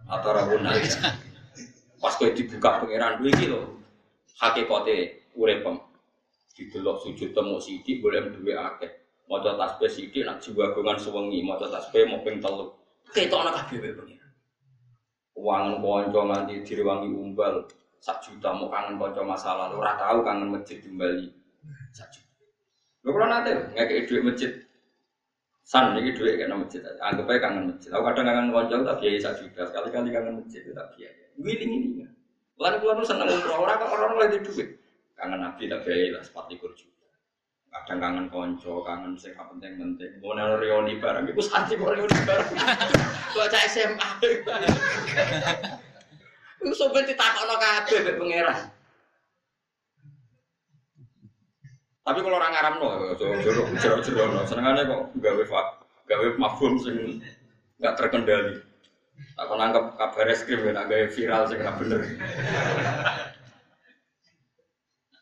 atau 0.04 0.36
rabun 0.36 0.68
aja. 0.68 1.16
Pas 1.96 2.12
kowe 2.18 2.28
dibuka 2.28 2.84
pangeran 2.84 3.22
duwe 3.22 3.32
iki. 3.32 3.46
Hakikate 4.40 4.96
uripem. 5.36 5.76
Didelok 6.56 7.04
sujud 7.04 7.30
temu 7.36 7.60
sithik 7.60 8.00
boleh 8.00 8.32
duwe 8.32 8.56
akeh. 8.56 8.90
Maca 9.28 9.54
tasbih 9.54 9.92
sithik 9.92 10.26
nak 10.26 10.42
jiwa 10.42 10.74
gongan 10.74 10.98
sewengi, 10.98 11.44
maca 11.44 11.68
tasbih 11.68 12.08
mau 12.08 12.24
ping 12.24 12.42
telu. 12.42 12.72
Ketokno 13.12 13.52
kabeh 13.52 13.78
wae 13.78 13.92
pangeran. 13.94 14.32
Wangen 15.36 15.74
kanca 15.80 16.20
nganti 16.26 16.54
direwangi 16.66 17.08
umbal 17.12 17.64
sak 18.00 18.20
juta 18.24 18.50
mau 18.52 18.72
kangen 18.72 18.96
kanca 18.98 19.22
masalah 19.22 19.72
ora 19.72 19.94
tahu 19.96 20.24
kangen 20.24 20.52
masjid 20.52 20.82
kembali 20.82 21.30
sak 21.94 22.08
juta. 22.12 22.44
Lho 23.06 23.08
kula 23.14 23.26
nate 23.28 23.52
ngekeki 23.76 24.04
dhuwit 24.08 24.24
masjid 24.26 24.52
San 25.70 25.94
ini 25.94 26.10
duit 26.10 26.34
kan 26.34 26.50
masjid. 26.58 26.82
Anggap 26.98 27.30
aja 27.30 27.46
kangen 27.46 27.70
masjid. 27.70 27.94
Aku 27.94 28.02
kadang 28.02 28.26
kangen 28.26 28.50
konco 28.50 28.82
tak 28.82 28.96
biaya 28.98 29.18
satu 29.22 29.46
juta. 29.46 29.70
Sekali-kali 29.70 30.10
kangen 30.10 30.42
masjid 30.42 30.66
tak 30.74 30.86
biaya. 30.98 31.30
Wiling 31.38 31.70
ini 31.70 31.88
kan. 32.02 32.10
Lalu 32.60 32.76
keluar 32.84 32.96
nu 33.00 33.04
seneng 33.08 33.32
umroh 33.32 33.64
orang 33.64 33.80
orang 33.88 34.20
lagi 34.20 34.36
duit. 34.44 34.68
Kangen 35.16 35.40
nabi 35.40 35.64
tak 35.72 35.80
biaya 35.88 36.12
lah 36.12 36.20
sepat 36.20 36.44
likur 36.52 36.76
juta. 36.76 37.08
Kadang 37.72 37.98
kangen 38.04 38.26
konco, 38.28 38.84
kangen 38.84 39.16
sing 39.16 39.32
penting 39.32 39.80
penting. 39.80 40.12
Mau 40.20 40.36
nero 40.36 40.60
reuni 40.60 41.00
barang, 41.00 41.24
ibu 41.24 41.40
santi 41.40 41.80
mau 41.80 41.88
reuni 41.88 42.12
barang. 42.12 42.48
Tuh 43.32 43.40
aja 43.48 43.58
SMA. 43.64 44.08
Ibu 46.60 46.76
sobat 46.76 47.08
ditakok 47.08 47.48
no 47.48 47.56
kabeh 47.56 48.20
pangeran. 48.20 48.68
Tapi 52.04 52.18
kalau 52.20 52.36
orang 52.36 52.52
Arab 52.52 52.74
no, 52.76 52.88
jero 53.16 53.64
jero 53.80 53.96
jero 54.04 54.24
no, 54.28 54.44
senengannya 54.44 54.84
kok 54.84 55.16
gawe 55.16 55.42
gawe 56.04 56.26
mafhum 56.36 56.76
sing 56.76 57.24
nggak 57.80 57.96
terkendali. 57.96 58.60
Aku 59.40 59.52
nangkep 59.56 59.96
kabar 59.96 60.26
eskrim 60.28 60.68
ya, 60.68 60.84
gawe 60.84 61.06
viral 61.08 61.42
sing 61.48 61.58
nggak 61.64 61.76
bener. 61.80 62.00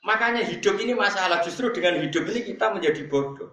Makanya 0.09 0.43
hidup 0.43 0.75
ini 0.81 0.97
masalah. 0.97 1.45
Justru 1.45 1.71
dengan 1.71 2.01
hidup 2.01 2.25
ini 2.33 2.41
kita 2.49 2.73
menjadi 2.73 3.05
bodoh. 3.07 3.53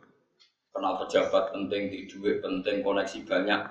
Kenal 0.71 0.99
pejabat 1.03 1.51
penting, 1.55 1.91
di 1.91 2.07
duit 2.07 2.39
penting, 2.43 2.83
koneksi 2.83 3.19
banyak. 3.27 3.61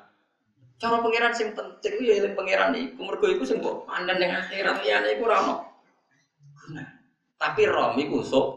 Cara 0.80 0.98
pangeran 1.00 1.32
sing 1.32 1.54
penting 1.54 1.94
ya 2.02 2.20
yang 2.20 2.34
pangeran 2.34 2.74
itu. 2.76 2.98
Mergo 3.00 3.26
itu 3.30 3.44
sing 3.46 3.62
mbok 3.62 3.86
pandang 3.86 4.18
yang 4.18 4.36
akhirat 4.36 4.82
liyane 4.82 5.08
iku 5.16 5.30
ora 5.30 5.36
ono. 5.40 5.56
Tapi 7.38 7.62
rom 7.68 7.94
iku 8.00 8.24
sok 8.24 8.48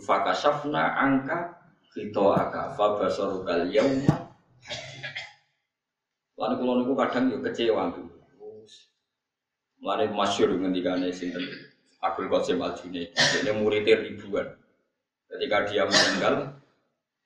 Fakasafna 0.00 0.96
angka 0.96 1.60
kita 1.92 2.24
aka 2.32 2.72
kal 2.78 3.62
yauma. 3.68 4.16
Lalu 6.40 6.54
kalau 6.56 6.74
niku 6.80 6.92
kadang 6.96 7.28
yo 7.28 7.38
kecewa 7.44 7.92
tuh. 7.92 8.08
Lalu 9.84 10.08
masyur 10.12 10.56
ngendikane 10.56 11.12
sinten 11.12 11.44
Abdul 12.00 12.32
Qasim 12.32 12.60
Al 12.64 12.72
Junaid. 12.72 13.12
Dia 13.12 13.52
muridnya 13.52 14.00
ribuan. 14.00 14.48
Ketika 15.28 15.68
dia 15.68 15.84
meninggal, 15.84 16.56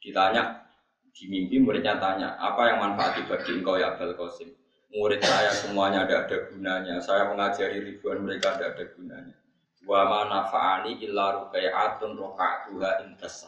ditanya 0.02 0.66
di 1.14 1.30
mimpi 1.30 1.62
muridnya 1.62 1.94
tanya 2.02 2.34
apa 2.42 2.74
yang 2.74 2.78
manfaat 2.82 3.22
bagi 3.30 3.54
engkau 3.54 3.78
ya 3.78 3.94
Abdul 3.94 4.18
Qasim. 4.18 4.50
Murid 4.94 5.22
saya 5.22 5.50
semuanya 5.50 6.06
ada 6.06 6.26
ada 6.26 6.36
gunanya. 6.50 7.02
Saya 7.02 7.30
mengajari 7.30 7.82
ribuan 7.82 8.22
mereka 8.22 8.54
ada 8.58 8.74
ada 8.74 8.84
gunanya. 8.94 9.34
Wa 9.82 10.06
ma 10.06 10.26
nafa'ani 10.30 11.02
illa 11.02 11.42
rukai'atun 11.42 12.14
roka'atuha 12.14 13.02
intas. 13.02 13.46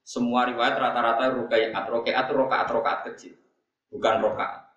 Semua 0.00 0.48
riwayat 0.48 0.80
rata-rata 0.80 1.36
rukai'at, 1.36 1.84
rokai'at, 1.84 2.26
rokaat, 2.32 2.68
rokaat 2.72 3.00
kecil. 3.12 3.36
Bukan 3.92 4.24
rokaat. 4.24 4.69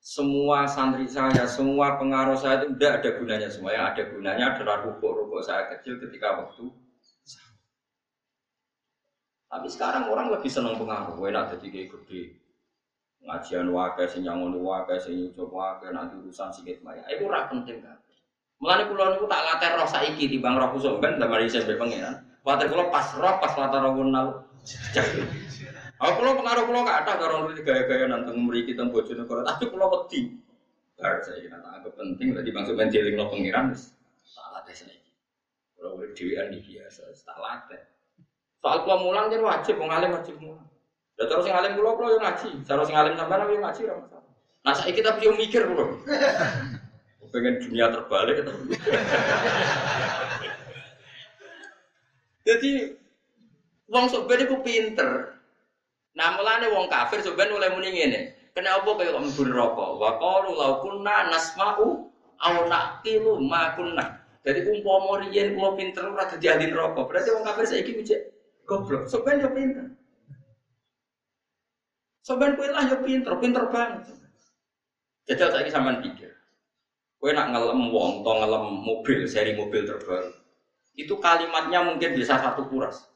Semua 0.00 0.64
santri 0.64 1.04
saya, 1.04 1.44
semua 1.44 2.00
pengaruh 2.00 2.36
saya 2.40 2.64
itu 2.64 2.74
tidak 2.76 2.92
ada 3.04 3.10
gunanya 3.20 3.48
semua. 3.52 3.76
Yang 3.76 3.86
ada 3.92 4.02
gunanya 4.16 4.44
adalah 4.56 4.76
rukuk-rukuk 4.88 5.44
saya 5.44 5.68
kecil 5.76 6.00
ketika 6.00 6.40
waktu 6.40 6.72
tapi 9.50 9.66
sekarang 9.66 10.06
orang 10.06 10.30
lebih 10.30 10.46
senang 10.46 10.78
pengaruh. 10.78 11.18
Enak 11.26 11.58
jadi 11.58 11.66
kayak 11.74 11.88
gede. 11.98 12.22
Ngajian 13.26 13.68
wakai, 13.74 14.06
sing 14.06 14.22
nyangon 14.22 14.54
wakai, 14.62 15.02
wakai, 15.34 15.90
nanti 15.90 16.14
urusan 16.22 16.54
sikit 16.54 16.78
maya. 16.86 17.02
Itu 17.10 17.26
ora 17.26 17.50
penting 17.50 17.82
kan. 17.82 17.98
Mulane 18.62 18.86
kula 18.86 19.16
niku 19.16 19.26
tak 19.26 19.42
latih 19.42 19.72
roh 19.74 19.88
saiki 19.88 20.36
bang 20.36 20.54
roh 20.54 20.70
kusum 20.76 21.00
ben 21.02 21.18
damari 21.18 21.50
sampe 21.50 21.74
pengiran. 21.80 22.12
Kuwatir 22.44 22.68
kula 22.70 22.92
pas 22.92 23.08
roh 23.18 23.34
pas 23.42 23.52
latih 23.56 23.80
roh 23.82 23.92
kunal. 23.98 24.26
Aku 26.00 26.12
kula 26.16 26.32
pengaruh 26.32 26.64
gak 26.64 26.98
ada 27.04 27.12
karo 27.20 27.34
ngerti 27.44 27.60
gaya-gaya 27.60 28.08
nanteng 28.08 28.40
mriki 28.40 28.72
teng 28.72 28.88
bojone 28.88 29.28
kula, 29.28 29.44
tapi 29.44 29.68
kula 29.68 29.84
wedi. 29.92 30.32
Bar 30.96 31.20
saya 31.20 31.44
kira 31.44 31.60
tak 31.60 31.72
anggap 31.80 31.92
penting 31.96 32.28
dadi 32.36 32.48
bang 32.52 32.64
sampean 32.64 32.88
dieling 32.92 33.16
lo 33.16 33.32
pengiran 33.32 33.72
wis 33.72 33.92
tak 34.36 34.48
latih 34.52 34.76
saiki. 34.76 35.12
Kula 35.76 35.96
urip 35.96 36.12
dhewean 36.16 36.52
iki 36.56 36.76
biasa, 36.76 37.08
tak 37.24 37.36
latih. 37.40 37.80
Soal 38.60 38.84
kula 38.84 38.96
mulang 39.00 39.28
jen 39.32 39.44
wajib 39.44 39.76
wong 39.80 39.92
alim 39.92 40.12
wajib 40.16 40.36
mulang. 40.40 40.68
Ya 41.20 41.24
terus 41.28 41.44
sing 41.44 41.56
alim 41.56 41.72
kula 41.76 41.96
kula 41.96 42.16
yo 42.16 42.18
ngaji, 42.20 42.48
cara 42.64 42.82
sing 42.84 42.96
alim 42.96 43.16
sampean 43.16 43.48
yo 43.48 43.60
ngaji 43.60 43.80
ora 43.88 43.96
masalah. 44.00 44.28
Nah 44.60 44.72
saiki 44.76 45.00
tapi 45.00 45.24
yo 45.24 45.32
mikir 45.36 45.68
kula. 45.68 45.84
pengen 47.32 47.62
dunia 47.62 47.86
terbalik 47.94 48.42
itu. 48.42 48.52
Jadi 52.50 52.70
wong 53.88 54.04
soben 54.10 54.44
iku 54.44 54.60
pinter. 54.60 55.39
Nah 56.18 56.34
mulane 56.34 56.66
wong 56.70 56.86
kafir 56.90 57.22
soben 57.22 57.54
mulai 57.54 57.70
muni 57.70 57.90
ngene. 57.94 58.20
Kenapa 58.50 58.98
kaya 58.98 59.14
kok 59.14 59.22
mlebu 59.22 59.42
neraka? 59.46 59.86
Wa 59.94 60.10
qalu 60.18 60.50
law 60.58 60.72
kunna 60.82 61.30
nasma'u 61.30 61.86
aw 62.42 62.54
naqilu 62.66 63.38
ma 63.46 63.74
kunna. 63.78 64.18
Jadi 64.42 64.66
umpama 64.66 65.22
riyen 65.22 65.54
kula 65.54 65.76
pinter 65.78 66.04
ora 66.10 66.26
dadi 66.26 66.46
ahli 66.50 66.66
neraka. 66.72 67.06
Berarti 67.06 67.28
wong 67.30 67.44
kafir 67.46 67.64
saiki 67.68 67.92
mijik 67.94 68.20
goblok. 68.66 69.06
Soben 69.06 69.38
yo 69.42 69.50
pinter. 69.54 69.86
Soben 72.26 72.54
kowe 72.54 72.68
lah 72.70 72.86
yo 72.86 73.02
pinter, 73.02 73.32
pinter 73.42 73.64
banget. 73.70 74.06
Jajal 75.26 75.50
saiki 75.50 75.70
sampean 75.74 75.98
pikir. 75.98 76.30
Kue 77.20 77.36
nak 77.36 77.52
ngelem 77.52 77.92
wong, 77.92 78.24
atau 78.24 78.32
ngelem 78.40 78.64
mobil, 78.80 79.28
seri 79.28 79.52
mobil 79.52 79.84
terbaru. 79.84 80.32
Itu 80.96 81.20
kalimatnya 81.20 81.84
mungkin 81.84 82.16
bisa 82.16 82.40
satu 82.40 82.64
kuras. 82.70 83.09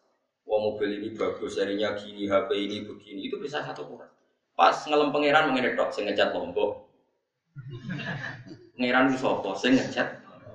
Wah 0.44 0.58
mobil 0.60 1.00
ini 1.00 1.08
bagus, 1.16 1.56
serinya 1.56 1.96
gini, 1.96 2.28
HP 2.28 2.50
ini 2.52 2.76
begini, 2.84 3.32
itu 3.32 3.40
bisa 3.40 3.64
satu 3.64 3.88
kuras. 3.88 4.12
Pas 4.52 4.76
ngelem 4.84 5.10
pangeran 5.10 5.50
mengenai 5.50 5.72
dok, 5.72 5.90
saya 5.90 6.12
ngecat 6.12 6.30
lombok. 6.36 6.84
Pangeran 8.76 9.08
itu 9.08 9.18
sopo, 9.24 9.56
saya 9.56 9.80
ngecat. 9.80 10.08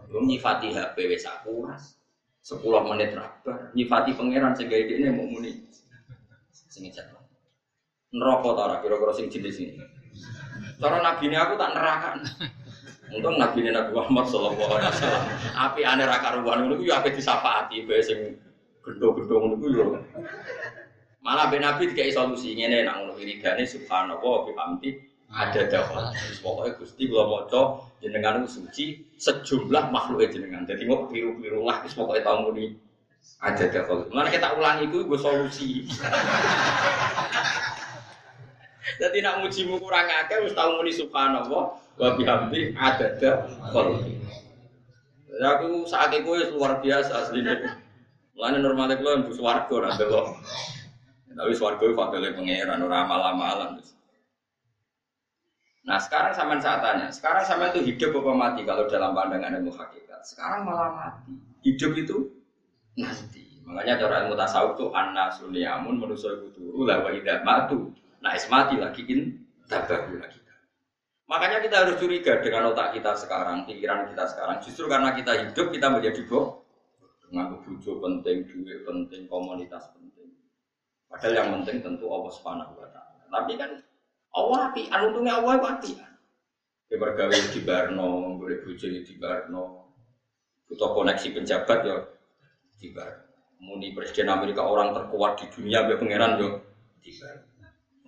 Belum 0.10 0.30
nyifati 0.30 0.72
HP 0.76 1.10
wes 1.10 1.26
kuras. 1.42 1.98
Sepuluh 2.40 2.82
menit 2.86 3.14
rabar, 3.18 3.74
nyifati 3.76 4.16
pangeran 4.16 4.56
sehingga 4.56 4.78
ini 4.78 5.10
mau 5.12 5.26
muni. 5.28 5.68
Saya 6.54 6.86
ngecat 6.86 7.06
lombok. 7.10 7.40
Neraka 8.14 8.50
tara 8.56 8.76
kira-kira 8.86 9.14
sing 9.18 9.28
jenis 9.34 9.58
ini. 9.58 9.76
Cara 10.80 11.02
nabi 11.02 11.28
ini 11.28 11.36
aku 11.36 11.54
tak 11.58 11.74
nerakan. 11.76 12.18
Untung 13.10 13.42
Nabi 13.42 13.66
Nabi 13.66 13.90
Muhammad 13.90 14.30
Sallallahu 14.30 14.70
Alaihi 14.70 14.94
Wasallam. 14.94 15.26
Api 15.58 15.82
aneh 15.82 16.06
raka 16.06 16.38
ruan 16.38 16.70
itu 16.70 16.94
api 16.94 17.10
disafati, 17.18 17.82
bae 17.90 18.06
sing 18.90 18.98
gendong-gendong 18.98 19.62
itu 19.62 19.68
yo. 19.78 19.86
Malah 21.22 21.54
ben 21.54 21.62
Nabi 21.62 21.94
dikai 21.94 22.10
solusi 22.10 22.58
ngene 22.58 22.90
nak 22.90 23.06
ngono 23.06 23.14
wiridane 23.14 23.62
subhanallah 23.62 24.18
wa 24.18 24.42
bihamdi 24.50 24.90
ada 25.30 25.62
dakwah. 25.70 26.10
Pokoknya 26.42 26.74
Gusti 26.82 27.06
kula 27.06 27.30
maca 27.30 27.86
jenengan 28.02 28.50
suci 28.50 28.98
sejumlah 29.22 29.94
makhluk 29.94 30.26
jenengan. 30.26 30.66
Jadi 30.66 30.90
kok 30.90 31.14
biru-biru 31.14 31.62
lah 31.70 31.86
wis 31.86 31.94
pokoke 31.94 32.26
tau 32.26 32.50
muni 32.50 32.74
ada 33.38 33.62
dakwah. 33.70 34.10
Mana 34.10 34.34
kita 34.34 34.58
ulangi 34.58 34.90
itu 34.90 35.06
gue 35.06 35.20
solusi. 35.22 35.86
Jadi 39.00 39.22
nak 39.22 39.46
mujimu 39.46 39.78
kurang 39.78 40.10
akeh 40.10 40.42
wis 40.42 40.58
tau 40.58 40.82
muni 40.82 40.90
subhanallah 40.90 41.78
wa 41.78 42.10
bihamdi 42.18 42.74
khalqi. 42.74 44.18
Ya 45.40 45.56
aku 45.56 45.86
saat 45.86 46.10
itu 46.16 46.58
luar 46.58 46.82
biasa 46.82 47.28
aslinya. 47.28 47.86
Mulane 48.40 48.64
normalnya 48.64 48.96
kulo 48.96 49.20
mlebu 49.20 49.36
swarga 49.36 49.68
ora 49.68 49.92
delok. 50.00 50.32
Tapi 51.28 51.52
swarga 51.60 51.84
itu 51.84 51.92
fadile 51.92 52.32
pangeran 52.32 52.80
ora 52.80 53.04
amal-amalan. 53.04 53.84
Nah 55.84 56.00
sekarang 56.00 56.32
sama 56.32 56.56
saat 56.64 56.80
tanya, 56.80 57.12
sekarang 57.12 57.44
sama 57.44 57.76
itu 57.76 57.84
hidup 57.84 58.16
apa 58.16 58.32
mati 58.32 58.64
kalau 58.64 58.88
dalam 58.88 59.12
pandangan 59.12 59.60
ilmu 59.60 59.76
hakikat? 59.76 60.24
Sekarang 60.24 60.64
malah 60.64 60.88
mati. 60.96 61.36
Hidup 61.68 61.92
itu 62.00 62.32
nanti. 62.96 63.60
Makanya 63.68 64.08
cara 64.08 64.24
ilmu 64.24 64.40
tasawuf 64.40 64.80
itu 64.80 64.88
anna 64.96 65.28
sunyamun 65.36 66.00
manusia 66.00 66.32
itu 66.32 66.48
turu 66.56 66.88
lah 66.88 67.04
wa 67.04 67.12
matu. 67.44 67.92
Nah 68.24 68.40
ismati 68.40 68.80
lagi 68.80 69.04
in 69.12 69.36
tabahu 69.68 70.16
lagi. 70.16 70.40
Makanya 71.28 71.60
kita 71.60 71.76
harus 71.84 72.00
curiga 72.00 72.40
dengan 72.40 72.72
otak 72.72 72.96
kita 72.96 73.20
sekarang, 73.20 73.68
pikiran 73.68 74.10
kita 74.16 74.24
sekarang. 74.32 74.64
Justru 74.66 74.88
karena 74.88 75.14
kita 75.14 75.32
hidup, 75.38 75.70
kita 75.70 75.88
menjadi 75.92 76.26
boh. 76.26 76.59
Menganggap 77.30 77.62
bujo 77.66 77.92
penting, 78.02 78.38
duit 78.50 78.82
penting, 78.86 79.22
komunitas 79.30 79.94
penting. 79.94 80.34
Padahal 81.06 81.34
yang 81.34 81.50
penting 81.62 81.78
tentu 81.86 82.06
Allah 82.10 82.32
Subhanahu 82.34 82.74
wa 82.74 82.88
taala. 82.90 83.22
Tapi 83.30 83.54
kan 83.58 83.72
Allah 84.34 84.60
api, 84.74 84.90
untungnya 84.90 85.38
Allah 85.42 85.78
api. 85.78 85.92
Ya 86.90 86.98
bergawe 86.98 87.38
di 87.54 87.62
Barno, 87.62 88.38
boleh 88.42 88.66
bujo 88.66 88.90
di 88.90 89.14
Barno. 89.22 89.94
Butuh 90.66 90.90
koneksi 90.94 91.38
penjabat 91.38 91.80
ya 91.86 91.98
di 92.82 92.90
Barno. 92.94 93.30
Muni 93.62 93.94
Presiden 93.94 94.34
Amerika 94.34 94.66
orang 94.66 94.98
terkuat 94.98 95.38
di 95.38 95.46
dunia, 95.54 95.86
biar 95.86 96.02
pangeran 96.02 96.42
yo 96.42 96.50
di 97.02 97.14
Barno. 97.14 97.50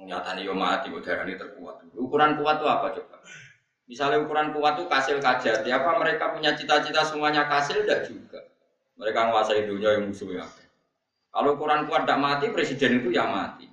Nyatanya 0.01 0.41
yo 0.41 0.57
mati 0.57 0.89
udara 0.89 1.21
ini 1.29 1.37
terkuat. 1.37 1.85
Ukuran 1.93 2.41
kuat 2.41 2.57
itu 2.57 2.65
apa 2.65 2.87
coba? 2.97 3.17
Misalnya 3.85 4.25
ukuran 4.25 4.49
kuat 4.49 4.81
itu 4.81 4.89
kasil 4.89 5.17
kajar. 5.21 5.61
Ya 5.61 5.77
apa 5.77 6.01
mereka 6.01 6.33
punya 6.33 6.57
cita-cita 6.57 7.05
semuanya 7.05 7.45
kasil? 7.45 7.85
Tidak 7.85 8.09
juga. 8.09 8.50
Mereka 9.01 9.19
menguasai 9.33 9.65
dunia 9.65 9.97
yang 9.97 10.13
musuhnya. 10.13 10.45
Kalau 11.33 11.57
ukuran 11.57 11.89
kuat 11.89 12.05
tidak 12.05 12.21
mati, 12.21 12.45
presiden 12.53 13.01
itu 13.01 13.09
ya 13.09 13.25
mati. 13.25 13.65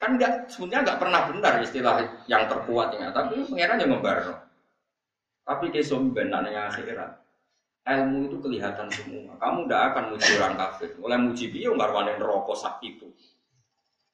Kan 0.00 0.16
enggak, 0.16 0.48
sebenarnya 0.48 0.80
nggak 0.88 1.00
pernah 1.00 1.20
benar 1.28 1.54
istilah 1.60 1.94
yang 2.24 2.48
terkuat 2.48 2.96
ini. 2.96 3.12
Tapi 3.12 3.44
pengiran 3.44 3.80
yang 3.84 3.92
membarno. 3.92 4.34
Tapi 5.44 5.68
kesumben 5.68 6.32
yang 6.32 6.72
akhirat. 6.72 7.20
Ilmu 7.84 8.32
itu 8.32 8.36
kelihatan 8.40 8.88
semua. 8.88 9.36
Kamu 9.36 9.68
tidak 9.68 9.80
akan 9.92 10.04
muji 10.16 10.30
orang 10.40 10.56
kafir. 10.56 10.90
Oleh 11.04 11.18
muji 11.20 11.52
dia 11.52 11.68
nggak 11.68 12.16
rokok 12.16 12.56
sakit 12.56 12.96
itu. 12.96 13.12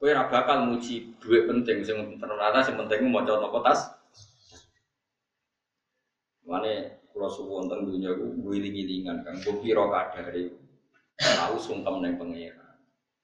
Ora 0.01 0.27
bakal 0.33 0.65
muji 0.65 1.13
duit 1.21 1.45
penting 1.45 1.85
sing 1.85 2.17
ternyata 2.17 2.65
sing 2.65 2.75
penting 2.75 3.07
mau 3.07 3.21
napa 3.21 3.59
tas. 3.61 3.81
Mane 6.49 7.00
kula 7.11 7.29
suwun 7.29 7.67
teng 7.67 7.87
dunya 7.87 8.15
ku 8.15 8.27
wiling-wilingan 8.47 9.23
Kang 9.27 9.37
mbok 9.43 9.57
pira 9.63 9.85
kadare 9.91 10.45
tau 11.19 11.57
sungkem 11.61 12.01
ning 12.01 12.15
pangeran. 12.17 12.77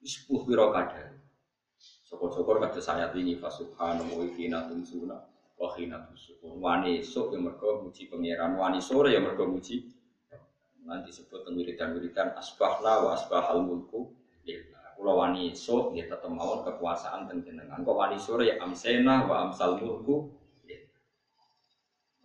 Wis 0.02 0.26
puh 0.26 0.42
pira 0.44 0.68
kadare. 0.74 1.16
Syukur-syukur 2.06 2.62
kata 2.62 2.78
saya 2.78 3.10
ini 3.18 3.34
subhanahu 3.34 4.22
wa 4.22 4.26
ta'ala 4.30 4.58
tunsuna 4.70 5.16
wa 5.58 5.68
khina 5.74 6.06
tusyukur. 6.06 6.54
Wani 6.62 7.02
esuk 7.02 7.34
ya 7.34 7.38
mergo 7.42 7.82
muji 7.82 8.06
pangeran, 8.06 8.54
wani 8.54 8.78
sore 8.78 9.10
ya 9.10 9.18
mergo 9.18 9.48
muji 9.50 9.90
nanti 10.86 11.10
sebut 11.10 11.42
wiridan-wiridan 11.50 12.38
asbahna 12.38 13.02
wa 13.02 13.18
asbahal 13.18 13.66
mulku 13.66 14.06
Kulo 14.96 15.12
wani 15.20 15.52
so 15.52 15.92
ya 15.92 16.08
tetep 16.08 16.32
mawon 16.32 16.64
kekuasaan 16.64 17.28
teng 17.28 17.44
jenengan. 17.44 17.84
Kok 17.84 17.96
wani 18.00 18.16
sore 18.16 18.48
ya 18.48 18.56
amsena 18.64 19.28
wa 19.28 19.44
amsal 19.44 19.76
mulku. 19.76 20.32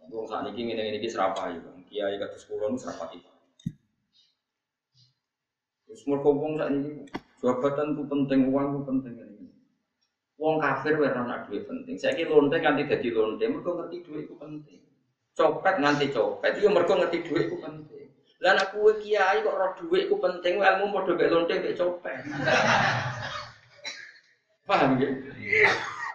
Wong 0.09 0.25
saat 0.25 0.49
ini 0.49 0.73
ngene 0.73 0.97
iki 0.97 1.11
serapa 1.11 1.53
ya, 1.53 1.61
Kiai 1.91 2.17
kados 2.17 2.47
kula 2.49 2.71
nu 2.71 2.79
serapa 2.79 3.13
iki. 3.13 3.29
Wis 5.91 6.01
mergo 6.09 6.33
wong 6.33 6.57
saat 6.57 6.73
ini 6.73 7.05
jabatan 7.43 7.93
itu 7.93 8.03
penting, 8.09 8.39
uang 8.49 8.65
itu 8.73 8.81
penting 8.87 9.13
ini. 9.21 9.47
Wong 10.41 10.57
kafir 10.57 10.97
wae 10.97 11.13
ora 11.13 11.45
duit 11.45 11.69
penting. 11.69 11.93
Saiki 11.99 12.25
lonte 12.25 12.57
nganti 12.57 12.89
dadi 12.89 13.09
lonte, 13.13 13.45
mergo 13.45 13.77
ngerti 13.77 13.97
duit 14.01 14.25
itu 14.25 14.35
penting. 14.39 14.81
Copet 15.37 15.75
nganti 15.77 16.09
copet, 16.09 16.57
itu 16.57 16.67
mergo 16.71 16.97
ngerti 16.97 17.17
duit 17.27 17.45
itu 17.51 17.57
penting. 17.61 18.07
Lah 18.41 18.57
nek 18.57 18.73
kowe 18.73 18.89
kiai 18.97 19.45
kok 19.45 19.53
roh 19.53 19.71
dhuwit 19.77 20.09
ku 20.09 20.17
penting, 20.17 20.57
ilmu 20.57 20.89
padha 20.89 21.13
mek 21.13 21.29
lonte 21.29 21.53
mek 21.61 21.77
copet. 21.77 22.25
Paham 24.67 24.97
ya? 24.97 25.09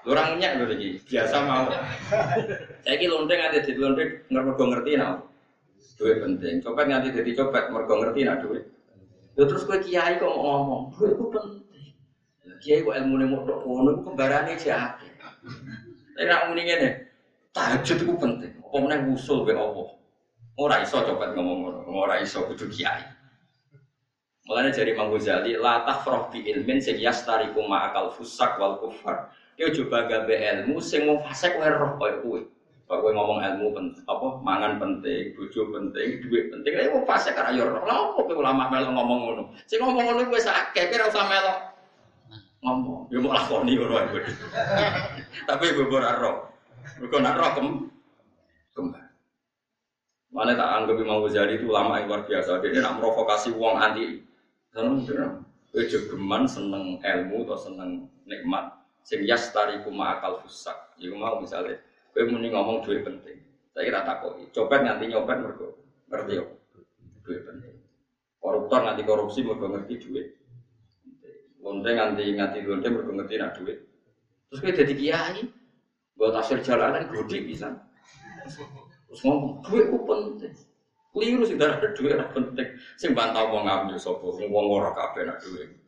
Orang 0.07 0.39
nyak 0.39 0.63
lho 0.63 0.71
iki, 0.71 1.03
biasa 1.03 1.37
mau. 1.43 1.67
Saiki 2.87 3.11
lonte 3.11 3.35
nganti 3.35 3.59
dadi 3.67 3.81
lonte 3.83 4.05
mergo 4.31 4.65
ngerti 4.71 4.95
nang. 4.95 5.19
Duit 5.99 6.23
penting. 6.23 6.63
Copet 6.63 6.87
nganti 6.87 7.11
dadi 7.11 7.35
copet 7.35 7.75
mergo 7.75 7.95
ngerti 7.99 8.23
duit. 8.47 8.65
Lho 9.35 9.45
terus 9.51 9.67
kowe 9.67 9.83
kiai 9.83 10.23
kok 10.23 10.31
ngomong, 10.31 10.95
duit 10.95 11.19
ku 11.19 11.27
penting. 11.35 11.91
Kiai 12.63 12.87
kok 12.87 12.95
ilmune 12.95 13.27
mau 13.27 13.43
tok 13.43 13.67
ngono 13.67 13.91
ku 13.99 14.01
kembarane 14.15 14.55
jake. 14.55 15.11
Tapi 16.17 16.25
nak 16.25 16.49
muni 16.49 16.63
ngene, 16.65 16.89
tahajud 17.51 17.99
itu 17.99 18.15
penting. 18.15 18.53
Apa 18.63 18.77
meneh 18.79 18.99
usul 19.11 19.43
be 19.43 19.59
Allah. 19.59 19.91
Ora 20.57 20.81
iso 20.87 21.03
copet 21.03 21.35
ngomong 21.35 21.59
ngono, 21.67 21.81
ora 21.91 22.23
iso 22.23 22.47
kudu 22.47 22.71
kiai. 22.71 23.03
Mulane 24.47 24.71
dari 24.71 24.95
Imam 24.95 25.11
Ghazali, 25.11 25.59
la 25.59 25.83
tafrah 25.83 26.31
bi 26.31 26.47
ilmin 26.47 26.79
sing 26.79 27.03
yastariku 27.03 27.67
ma'akal 27.67 28.15
fusak 28.15 28.55
wal 28.63 28.79
kufar. 28.79 29.35
Yo 29.57 29.73
coba 29.73 30.05
gawe 30.05 30.35
ilmu 30.37 30.77
sing 30.85 31.09
wong 31.09 31.25
fasik 31.25 31.57
wae 31.57 31.73
roh 31.73 31.97
koyo 31.97 32.17
kuwe. 32.21 32.41
Pak 32.87 33.03
kowe 33.03 33.11
ngomong 33.11 33.43
ilmu 33.43 33.75
penting, 33.75 34.05
apa 34.07 34.27
mangan 34.47 34.79
penting, 34.79 35.35
bojo 35.35 35.75
penting, 35.75 36.23
duit 36.23 36.55
penting. 36.55 36.73
Lah 36.77 36.93
wong 36.93 37.03
fasik 37.09 37.35
ora 37.35 37.51
yo 37.57 37.65
roh. 37.65 37.83
Lah 37.89 38.13
opo 38.13 38.29
kowe 38.29 38.37
ulama 38.37 38.69
melo 38.69 38.93
ngomong 38.93 39.19
ngono. 39.25 39.43
Sing 39.65 39.81
ngomong 39.81 40.05
ngono 40.07 40.29
wis 40.29 40.45
akeh, 40.45 40.93
kira 40.93 41.09
usah 41.09 41.25
melo 41.25 41.53
ngomong. 42.61 43.09
Yo 43.09 43.19
mau 43.25 43.33
lakoni 43.33 43.81
ngono 43.81 43.95
ae. 43.97 44.21
Tapi 45.49 45.65
bobor 45.73 46.05
roh. 46.05 46.37
Mergo 47.01 47.17
nak 47.19 47.37
roh 47.41 47.51
kem 47.57 47.67
kembang. 48.77 49.09
Mana 50.31 50.53
tak 50.53 50.69
anggap 50.69 51.01
Imam 51.01 51.25
Ghazali 51.25 51.57
itu 51.57 51.73
ulama 51.73 51.97
yang 51.97 52.13
luar 52.13 52.23
biasa. 52.29 52.61
Dia 52.61 52.85
nak 52.85 53.01
provokasi 53.01 53.57
uang 53.57 53.81
anti. 53.81 54.21
Seneng. 54.77 55.01
Ojo 55.77 55.99
geman 56.09 56.49
seneng 56.49 57.01
ilmu 57.01 57.45
atau 57.49 57.57
seneng 57.57 58.09
nikmat. 58.25 58.86
Sing 59.07 59.23
yastari 59.23 59.87
kuma 59.87 60.19
akal 60.19 60.43
fusak. 60.43 60.99
Jadi 60.99 61.15
mau 61.15 61.39
misalnya, 61.39 61.79
gue 62.11 62.27
muni 62.27 62.51
ngomong 62.51 62.83
duit 62.83 63.07
penting. 63.07 63.39
Saya 63.71 63.87
kira 63.87 64.03
takut. 64.03 64.35
Copet 64.51 64.83
nanti 64.83 65.07
nyopet 65.07 65.39
mergo 65.47 65.79
ngerti 66.11 66.33
ya. 66.35 66.45
Duit 67.23 67.41
penting. 67.47 67.75
Koruptor 68.43 68.83
nanti 68.83 69.07
korupsi 69.07 69.47
mergo 69.47 69.71
ngerti 69.71 69.95
duit. 70.03 70.27
Lonte 71.63 71.91
nganti 71.95 72.35
nganti 72.35 72.59
lonte 72.67 72.89
mergo 72.91 73.13
ngerti 73.15 73.35
nak 73.39 73.55
duit. 73.63 73.79
Terus 74.51 74.59
gue 74.59 74.73
jadi 74.75 74.95
kiai. 74.99 75.43
Gue 76.19 76.29
tasir 76.35 76.59
jalanan 76.67 77.07
gede 77.07 77.39
bisa. 77.47 77.79
Terus 79.07 79.21
ngomong, 79.23 79.63
duit 79.63 79.87
ku 79.87 80.03
penting. 80.03 80.55
Keliru 81.15 81.47
sih 81.47 81.55
darah 81.55 81.79
ora 81.79 82.27
penting. 82.35 82.69
Sing 82.99 83.15
bantah 83.15 83.55
wong 83.55 83.71
ngambil 83.71 84.03
sapa, 84.03 84.27
wong 84.35 84.67
ora 84.67 84.91
kabeh 84.91 85.31
nak 85.31 85.39
duit. 85.47 85.86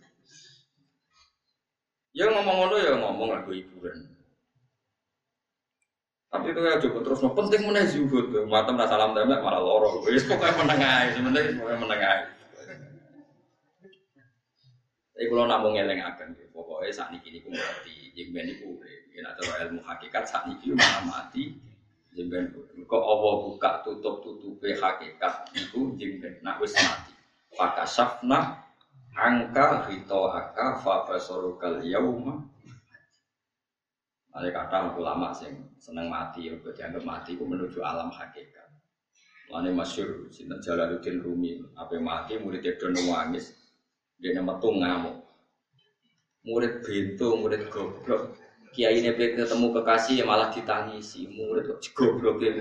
Ya 2.18 2.26
ngomong 2.34 2.56
ngono 2.58 2.76
ya 2.82 2.98
ngomong 2.98 3.30
lagu 3.30 3.54
hiburan. 3.54 4.10
Tapi 6.28 6.50
itu 6.50 6.60
ya 6.66 6.82
cukup 6.82 7.06
terus 7.06 7.22
no 7.22 7.30
penting 7.30 7.62
mana 7.62 7.86
zuhud 7.86 8.34
tuh. 8.34 8.42
Mata 8.50 8.74
merasa 8.74 8.98
salam 8.98 9.14
demek 9.14 9.38
malah 9.38 9.62
loro. 9.62 10.02
Wis 10.02 10.26
pokoknya 10.26 10.58
menengai, 10.58 11.14
sebenarnya 11.14 11.54
pokoknya 11.54 11.78
menengai. 11.78 12.20
Tapi 15.14 15.24
kalau 15.30 15.46
namun 15.46 15.70
ngeleng 15.78 16.02
akan, 16.02 16.28
pokoknya 16.50 16.90
saat 16.90 17.14
ini 17.14 17.22
kini 17.22 17.38
jengben 18.18 18.50
iku 18.50 18.74
urip. 18.74 19.02
Yen 19.14 19.22
ada 19.22 19.42
ilmu 19.66 19.80
hakikat 19.86 20.26
saat 20.26 20.50
ini 20.50 20.74
malah 20.74 21.02
mati, 21.06 21.54
jengben 22.18 22.50
kok 22.82 23.02
Allah 23.02 23.34
buka 23.46 23.86
tutup 23.86 24.26
tutupe 24.26 24.74
hakikat 24.74 25.54
itu 25.54 25.94
jengben 25.94 26.34
nak 26.42 26.58
wis 26.58 26.74
mati. 26.74 27.14
Fakasafna 27.54 28.67
angka 29.18 29.90
hito 29.90 30.30
aka 30.30 30.78
fabasorukal 30.78 31.82
yauma 31.82 32.46
ada 34.38 34.54
kata 34.54 34.94
ulama 34.94 35.34
sing 35.34 35.66
seneng 35.82 36.06
mati, 36.06 36.46
ya 36.46 36.54
dianggap 36.62 37.02
mati 37.02 37.34
itu 37.34 37.42
menuju 37.42 37.82
alam 37.82 38.06
hakikat. 38.06 38.70
Lalu 39.50 39.74
masyur, 39.74 40.30
sinten 40.30 40.62
Jalaluddin 40.62 41.24
Rumi, 41.24 41.58
apa 41.74 41.98
mati 41.98 42.38
muridnya 42.38 42.78
dono 42.78 43.02
nangis, 43.02 43.56
dia 44.20 44.38
metu 44.38 44.70
ngamuk. 44.70 45.26
Murid 46.46 46.86
bintu, 46.86 47.34
murid 47.34 47.66
goblok. 47.66 48.38
Kiai 48.70 49.00
ini 49.00 49.10
ketemu 49.16 49.74
kekasih 49.74 50.22
yang 50.22 50.28
malah 50.30 50.54
ditangisi, 50.54 51.26
murid 51.26 51.66
kok 51.66 51.82
goblok 51.96 52.38
ya 52.38 52.52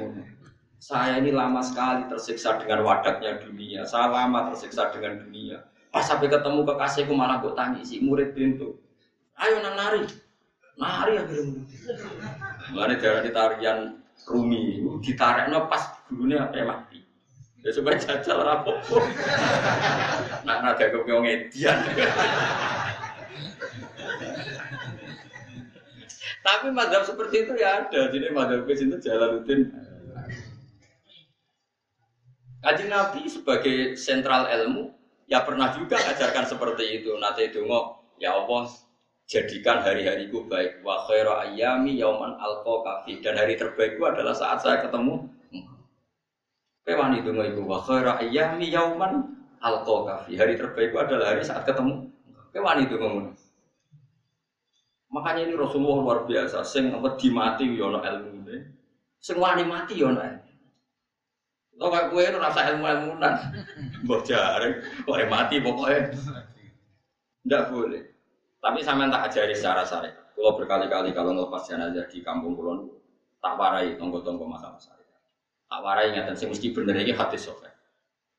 Saya 0.81 1.21
ini 1.21 1.29
lama 1.33 1.61
sekali 1.61 2.09
tersiksa 2.09 2.57
dengan 2.61 2.85
wadatnya 2.85 3.41
dunia. 3.43 3.85
Saya 3.85 4.09
lama 4.09 4.49
tersiksa 4.49 4.89
dengan 4.93 5.21
dunia. 5.21 5.61
Pas 5.89 6.03
sampai 6.03 6.27
ketemu 6.27 6.67
kekasihku 6.67 7.13
malah 7.15 7.39
kok 7.39 7.55
tangisi, 7.55 8.03
murid 8.03 8.35
bintu. 8.35 8.75
Ayo 9.37 9.61
nang 9.61 9.75
nari, 9.77 10.03
nari 10.75 11.13
akhirnya. 11.21 11.61
Mulane 12.73 12.95
darah 12.99 13.21
tarian 13.23 13.79
Rumi, 14.27 14.83
ditarik 14.99 15.47
no 15.47 15.69
pas 15.71 16.03
gurunya 16.09 16.43
apa 16.43 16.59
mati. 16.65 16.99
Ya 17.63 17.69
coba 17.79 17.95
jajal 17.95 18.37
rapopo. 18.43 18.97
Nak 20.43 20.57
nada 20.65 20.85
kau 20.91 21.21
ngedian. 21.23 21.77
Tapi 26.47 26.67
madhab 26.71 27.03
seperti 27.03 27.43
itu 27.43 27.53
ya 27.59 27.85
ada. 27.85 28.07
Jadi 28.07 28.31
madhab 28.31 28.63
ke 28.63 28.73
itu 28.75 28.95
Jalaluddin. 29.03 29.67
Kaji 32.63 32.83
Nabi 32.89 33.21
sebagai 33.27 33.99
sentral 33.99 34.49
ilmu 34.49 34.96
ya 35.27 35.43
pernah 35.43 35.75
juga 35.75 35.99
ajarkan 35.99 36.47
seperti 36.47 37.03
itu. 37.03 37.11
Nanti 37.19 37.51
itu 37.51 37.67
ya 38.17 38.33
Allah 38.33 38.71
jadikan 39.27 39.83
hari-hariku 39.83 40.47
baik. 40.47 40.81
Wa 40.81 41.05
khairu 41.05 41.35
ayyami 41.35 41.99
yauman 41.99 42.39
alqa 42.39 42.73
kafi. 42.81 43.19
Dan 43.19 43.35
hari 43.35 43.59
terbaikku 43.59 44.01
adalah 44.07 44.33
saat 44.33 44.63
saya 44.63 44.81
ketemu 44.81 45.27
Kewan 46.87 47.19
itu 47.19 47.35
ibu 47.35 47.67
wa 47.67 47.83
khairu 47.83 48.15
ayyami 48.15 48.71
yauman 48.71 49.27
alqa 49.59 49.95
kafi. 50.07 50.39
Hari 50.39 50.55
terbaikku 50.55 50.95
adalah 50.97 51.35
hari 51.35 51.43
saat 51.43 51.67
ketemu 51.67 52.07
Kewan 52.55 52.87
itu 52.87 52.95
ngomong 52.95 53.35
Makanya 55.07 55.47
ini 55.47 55.55
Rasulullah 55.55 56.03
luar 56.03 56.19
biasa. 56.27 56.67
Sing 56.67 56.91
apa 56.91 57.15
dimati 57.15 57.63
yono 57.63 58.03
ilmu. 58.03 58.43
Ini 58.43 58.59
sing 59.19 59.39
wani 59.39 59.63
mati 59.63 59.99
yono 59.99 60.19
Lo 61.77 61.93
kayak 61.93 62.09
gue 62.09 62.21
itu 62.25 62.39
rasa 62.41 62.73
ilmu-ilmunan 62.73 63.33
Mbok 64.05 64.21
jarang, 64.25 64.81
kok 64.81 65.17
mati 65.29 65.61
pokoknya 65.61 66.09
Tidak 67.45 67.63
boleh 67.69 68.17
tapi 68.67 68.81
saya 68.81 69.07
tak 69.07 69.23
ajari 69.31 69.53
secara 69.55 69.85
syariat. 69.85 70.27
Kalau 70.33 70.53
berkali-kali 70.57 71.15
kalau 71.15 71.33
ngelepas 71.33 71.71
jenazah 71.71 72.05
di 72.09 72.19
kampung 72.19 72.57
kulon, 72.57 72.89
tak 73.39 73.55
warai 73.57 73.95
tonggo-tonggo 73.95 74.43
masalah 74.43 74.75
syariat. 74.81 75.21
Tak 75.71 75.79
warai 75.81 76.11
ingatan 76.13 76.35
sih 76.35 76.51
mesti 76.51 76.73
bener 76.73 76.99
ini 76.99 77.13
hati 77.13 77.37
sofa. 77.39 77.69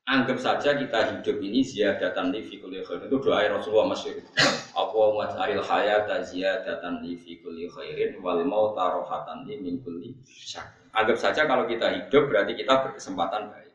Anggap 0.09 0.41
saja 0.41 0.73
kita 0.73 0.99
hidup 1.05 1.37
ini 1.37 1.61
ziyadatan 1.61 2.33
li 2.33 2.41
fi 2.41 2.57
kulli 2.57 2.81
khair. 2.81 3.05
Itu 3.05 3.21
doa 3.21 3.45
Rasulullah 3.45 3.93
masyhur. 3.93 4.25
Allahumma 4.73 5.29
ja'alil 5.29 5.61
hayata 5.61 6.25
ziyadatan 6.25 7.05
li 7.05 7.13
fi 7.13 7.37
kulli 7.37 7.69
khairin 7.69 8.17
wal 8.17 8.41
mauta 8.41 8.89
rohatan 8.89 9.45
li 9.45 9.61
min 9.61 9.77
kulli 9.85 10.17
syar. 10.25 10.65
Anggap 10.97 11.13
saja 11.21 11.45
kalau 11.45 11.69
kita 11.69 11.93
hidup 11.93 12.25
berarti 12.25 12.57
kita 12.57 12.89
berkesempatan 12.89 13.53
baik. 13.53 13.69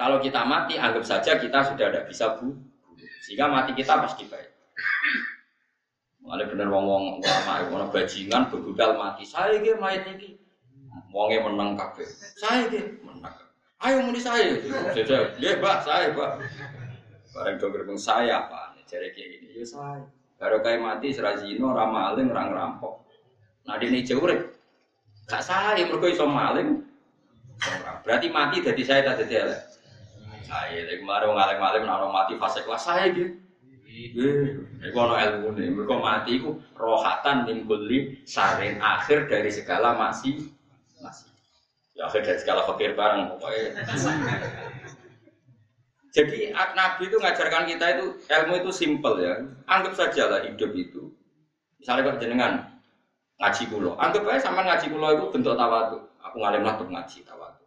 Kalau 0.00 0.16
kita 0.24 0.48
mati, 0.48 0.80
anggap 0.80 1.04
saja 1.04 1.36
kita 1.36 1.60
sudah 1.60 1.92
tidak 1.92 2.08
bisa 2.08 2.40
bu. 2.40 2.56
Sehingga 3.28 3.52
mati 3.52 3.76
kita 3.76 4.00
pasti 4.00 4.24
baik. 4.32 4.48
Mulai 6.24 6.48
bener 6.48 6.72
wong 6.72 6.84
wong 6.88 7.04
ulama 7.20 7.52
ono 7.68 7.86
bajingan 7.92 8.48
bebudal 8.48 8.96
mati. 8.96 9.28
Saya 9.28 9.60
iki 9.60 9.76
mayat 9.76 10.08
iki. 10.08 10.40
Wonge 11.12 11.36
menang 11.44 11.76
kabeh. 11.76 12.08
Saya 12.40 12.64
menang. 13.04 13.09
Ayo 13.80 13.96
muni 14.04 14.20
saya. 14.20 14.60
Dia 15.40 15.56
Pak, 15.56 15.76
saya, 15.88 16.12
Pak. 16.12 16.32
Bareng 17.32 17.56
do 17.56 17.66
gerbong 17.72 18.00
saya, 18.00 18.44
Pak. 18.48 18.84
Jare 18.84 19.14
kayak 19.14 19.28
gini, 19.38 19.56
ya 19.56 19.64
saya. 19.64 20.04
Baru 20.36 20.60
kayak 20.60 20.80
mati 20.82 21.12
serazino, 21.14 21.72
ramaling, 21.72 22.28
orang 22.32 22.50
rampok. 22.52 23.06
Nah, 23.64 23.76
ini 23.80 24.04
jauh 24.04 24.24
Gak 25.30 25.46
saya, 25.46 25.78
mereka 25.78 26.10
iso 26.10 26.26
maling. 26.26 26.82
Berarti 28.02 28.26
mati 28.34 28.64
dari 28.66 28.82
saya 28.82 29.06
tak 29.06 29.30
jadi 29.30 29.54
Saya, 30.42 30.82
kemarin 30.98 31.30
ngalim-ngalim, 31.30 31.86
naro 31.86 32.10
mati 32.10 32.34
fase 32.34 32.66
kelas 32.66 32.82
saya 32.82 33.14
gitu. 33.14 33.38
Iku 33.86 34.96
ono 34.96 35.14
nih, 35.54 35.70
mereka 35.70 35.94
mati 36.02 36.42
iku 36.42 36.58
rohatan 36.74 37.46
min 37.46 37.70
kulli 37.70 38.18
sarin 38.26 38.82
akhir 38.82 39.30
dari 39.30 39.54
segala 39.54 39.94
masih 39.94 40.50
masih. 40.98 41.29
Ya 42.00 42.08
akhir 42.08 42.24
dari 42.24 42.40
segala 42.40 42.64
fakir 42.64 42.96
barang 42.96 43.36
pokoknya. 43.36 43.84
Jadi 46.16 46.48
Nabi 46.56 47.02
itu 47.12 47.16
ngajarkan 47.20 47.68
kita 47.68 47.86
itu 47.92 48.06
ilmu 48.24 48.54
itu 48.56 48.70
simple 48.72 49.20
ya. 49.20 49.36
Anggap 49.68 49.92
saja 50.00 50.32
lah 50.32 50.40
hidup 50.48 50.72
itu. 50.72 51.12
Misalnya 51.76 52.08
kalau 52.08 52.16
jenengan 52.16 52.52
ngaji 53.36 53.62
kulo, 53.68 54.00
anggap 54.00 54.24
aja 54.32 54.48
sama 54.48 54.64
ngaji 54.64 54.88
kulo 54.88 55.06
itu 55.12 55.24
bentuk 55.28 55.60
tawadu. 55.60 56.00
Aku 56.24 56.40
ngalim 56.40 56.64
lah 56.64 56.80
untuk 56.80 56.88
ngaji 56.88 57.20
tawadu. 57.20 57.64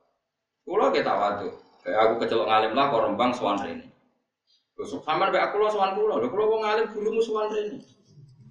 Kulo 0.65 0.89
kita 0.89 1.13
tawadu. 1.13 1.49
Kayak 1.85 1.99
aku 2.01 2.13
kecelok 2.25 2.49
ngalim 2.49 2.73
lah 2.73 2.85
korembang 2.89 3.31
swan 3.37 3.61
ini. 3.69 3.85
Terus 4.73 4.97
sampean 5.05 5.29
mbek 5.29 5.45
aku 5.45 5.61
lo 5.61 5.69
sowan 5.69 5.93
kula, 5.93 6.17
lho 6.17 6.27
kula 6.33 6.45
wong 6.49 6.61
alim 6.65 6.89
gurumu 6.89 7.21
sowan 7.21 7.53
rene. 7.53 7.85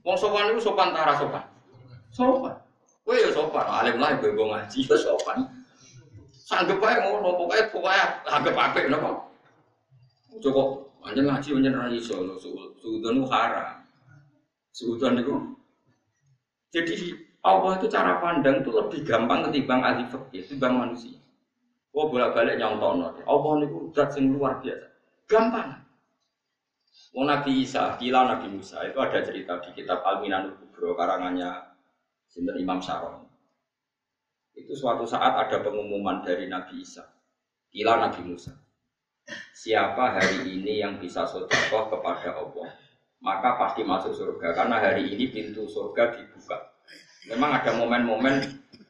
Wong 0.06 0.14
sowan 0.14 0.54
iku 0.54 0.62
sopan 0.62 0.94
tara 0.94 1.18
sopan. 1.18 1.42
Sopan. 2.14 2.54
Kowe 3.02 3.18
ya 3.18 3.34
sopan, 3.34 3.66
alim 3.66 3.98
lah 3.98 4.14
ibu 4.14 4.30
ngaji 4.30 4.78
ya 4.86 4.94
sopan. 4.94 5.50
Sanggep 6.52 6.84
ae 6.84 7.00
ngono, 7.00 7.32
pokoke 7.32 7.72
pokoke 7.72 7.96
anggap 8.28 8.52
apik 8.60 8.92
napa. 8.92 9.24
Cukup 10.36 10.92
anjen 11.00 11.24
ngaji 11.24 11.48
anjen 11.56 11.72
ra 11.72 11.88
iso 11.88 12.20
lho, 12.20 12.36
suudon 12.76 13.24
haram. 13.24 13.80
Suudon 14.68 15.16
jadi 16.72 16.96
Allah 17.44 17.76
itu 17.76 17.86
cara 17.88 18.16
pandang 18.20 18.64
itu 18.64 18.72
lebih 18.72 19.00
gampang 19.04 19.44
ketimbang 19.48 19.80
ahli 19.84 20.04
fikih, 20.08 20.40
ketimbang 20.44 20.72
manusia. 20.76 21.20
Oh 21.92 22.08
bolak-balik 22.08 22.56
nyontono. 22.56 23.12
Allah 23.28 23.52
niku 23.60 23.92
zat 23.92 24.16
sing 24.16 24.32
luar 24.32 24.60
biasa. 24.64 24.88
Gampang. 25.28 25.84
Wong 27.12 27.28
Nabi 27.28 27.60
Isa, 27.60 28.00
kila 28.00 28.24
Nabi 28.24 28.48
Musa 28.56 28.80
itu 28.88 28.96
ada 28.96 29.20
cerita 29.20 29.60
di 29.60 29.76
kitab 29.76 30.00
Al-Minanul 30.00 30.56
Kubro 30.56 30.96
karangannya 30.96 31.76
Sinten 32.24 32.56
Imam 32.56 32.80
Saron. 32.80 33.31
Itu 34.52 34.76
suatu 34.76 35.08
saat 35.08 35.48
ada 35.48 35.64
pengumuman 35.64 36.20
dari 36.20 36.48
Nabi 36.48 36.84
Isa, 36.84 37.08
kila 37.72 37.96
Nabi 37.98 38.20
Musa. 38.28 38.52
Siapa 39.54 40.18
hari 40.18 40.58
ini 40.58 40.82
yang 40.82 40.98
bisa 40.98 41.24
sodakoh 41.24 41.88
kepada 41.88 42.36
Allah, 42.36 42.68
maka 43.22 43.54
pasti 43.56 43.86
masuk 43.86 44.12
surga. 44.12 44.52
Karena 44.52 44.82
hari 44.82 45.14
ini 45.14 45.30
pintu 45.30 45.64
surga 45.70 46.18
dibuka. 46.18 46.74
Memang 47.30 47.62
ada 47.62 47.70
momen-momen 47.78 48.42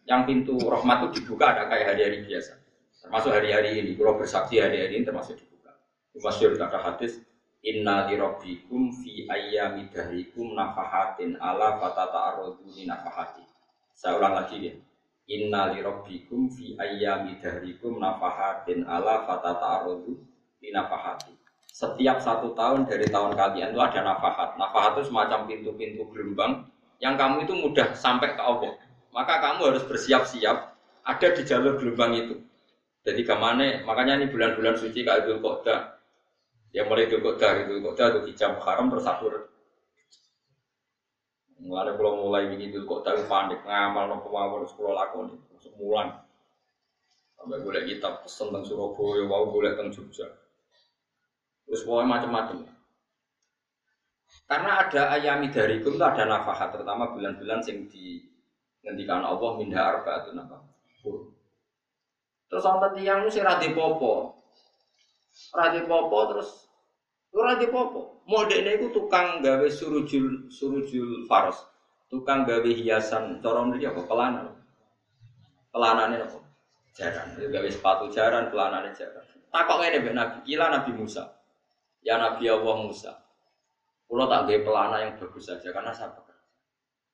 yang 0.09 0.25
pintu 0.25 0.57
rahmat 0.57 1.13
itu 1.13 1.23
dibuka 1.23 1.53
ada 1.53 1.69
kayak 1.69 1.95
hari-hari 1.95 2.25
biasa. 2.25 2.57
Termasuk 3.05 3.31
hari-hari 3.31 3.71
ini. 3.85 3.93
Kalau 3.95 4.17
bersaksi 4.17 4.57
hari-hari 4.59 4.99
ini 4.99 5.05
termasuk 5.05 5.37
dibuka. 5.37 5.77
Masyur 6.17 6.57
kata 6.57 6.81
hadis, 6.81 7.21
Inna 7.63 8.11
li 8.11 8.19
rabbikum 8.19 8.91
fi 8.91 9.29
ayyami 9.31 9.87
dahrikum 9.93 10.59
nafahatin 10.59 11.39
ala 11.39 11.79
fatata 11.79 12.35
arroduni 12.35 12.89
nafahati. 12.89 13.47
Saya 13.95 14.19
ulang 14.19 14.35
lagi 14.35 14.59
ya. 14.59 14.75
Inna 15.33 15.73
li 15.73 15.81
rabbikum 15.81 16.53
fi 16.53 16.77
ayyami 16.77 17.41
dahrikum 17.41 17.97
nafahatin 17.97 18.85
ala 18.85 19.25
fatata 19.25 19.81
arroduni 19.81 20.69
nafahati. 20.69 21.33
Setiap 21.73 22.21
satu 22.21 22.53
tahun 22.53 22.85
dari 22.85 23.09
tahun 23.09 23.33
kalian 23.33 23.73
itu 23.73 23.81
ada 23.81 24.05
nafahat. 24.05 24.61
Nafahat 24.61 25.01
itu 25.01 25.09
semacam 25.09 25.49
pintu-pintu 25.49 26.05
gelombang 26.13 26.69
yang 27.01 27.17
kamu 27.17 27.49
itu 27.49 27.57
mudah 27.57 27.97
sampai 27.97 28.37
ke 28.37 28.43
Allah. 28.45 28.77
Maka 29.09 29.41
kamu 29.41 29.73
harus 29.73 29.85
bersiap-siap 29.89 30.77
ada 31.03 31.29
di 31.33 31.43
jalur 31.49 31.81
gelombang 31.81 32.13
itu. 32.13 32.35
Jadi 33.03 33.25
ke 33.25 33.35
mana? 33.35 33.81
Makanya 33.89 34.21
ini 34.21 34.29
bulan-bulan 34.29 34.77
suci 34.79 35.03
kayak 35.03 35.27
Idul 35.27 35.43
Qodah 35.43 36.03
Ya 36.73 36.89
mulai 36.89 37.05
itu 37.05 37.21
kota 37.21 37.53
itu 37.61 37.85
kota 37.85 38.17
itu 38.17 38.33
hijab 38.33 38.57
haram 38.65 38.89
terus 38.89 39.05
Mulai 41.63 41.95
kalau 41.95 42.27
mulai 42.27 42.51
begini 42.51 42.75
itu 42.75 42.83
kota 42.83 43.15
itu 43.15 43.31
panik 43.31 43.63
ngamal 43.63 44.11
nopo 44.11 44.35
mawon 44.35 44.67
sekolah 44.67 44.93
lakon 44.99 45.31
itu 45.31 45.71
semulan. 45.71 46.19
Sampai 47.39 47.63
boleh 47.63 47.87
kitab 47.87 48.27
pesen 48.27 48.51
tentang 48.51 48.67
Surabaya, 48.67 49.23
wow 49.31 49.47
boleh 49.51 49.79
tentang 49.79 49.95
Jogja. 49.95 50.27
Terus 51.67 51.87
pokoknya 51.87 52.11
macam-macam. 52.11 52.67
Karena 54.51 54.71
ada 54.83 55.03
ayami 55.15 55.55
dari 55.55 55.79
itu 55.79 55.95
ada 56.03 56.27
nafkah 56.27 56.75
terutama 56.75 57.15
bulan-bulan 57.15 57.63
yang 57.63 57.87
di 57.87 58.27
ngendikan 58.83 59.23
Allah 59.23 59.51
minha 59.55 59.79
arba 59.79 60.27
itu 60.27 60.35
nafkah. 60.35 60.63
Terus 62.51 62.69
orang 62.69 62.93
tiang 62.99 63.25
itu 63.25 63.39
si 63.39 63.41
radi 63.41 63.73
popo, 63.73 64.37
radi 65.57 65.81
popo 65.89 66.19
terus 66.35 66.69
Ora 67.33 67.57
di 67.57 67.65
popo. 67.65 68.21
Modene 68.29 68.77
iku 68.77 68.93
tukang 68.93 69.41
gawe 69.41 69.65
surujul 69.73 70.53
surujul 70.53 71.25
faros. 71.25 71.65
Tukang 72.13 72.45
gawe 72.45 72.69
hiasan 72.69 73.41
cara 73.41 73.65
mriki 73.65 73.89
apa 73.89 74.05
pelana. 74.05 74.53
Pelanane 75.73 76.21
apa? 76.21 76.39
Jaran. 76.93 77.41
Gawe 77.41 77.69
sepatu 77.73 78.13
jaran, 78.13 78.53
pelanane 78.53 78.93
jaran. 78.93 79.25
Takok 79.49 79.81
ngene 79.81 79.97
mbek 80.05 80.15
Nabi, 80.17 80.37
kila 80.45 80.67
Nabi 80.69 80.91
Musa. 80.93 81.25
Ya 82.05 82.21
Nabi 82.21 82.53
Allah 82.53 82.77
Musa. 82.85 83.13
Pulau 84.05 84.29
tak 84.29 84.45
gawe 84.45 84.61
pelana 84.61 84.97
yang 85.01 85.17
bagus 85.17 85.49
saja 85.49 85.73
karena 85.73 85.93
saya. 85.97 86.13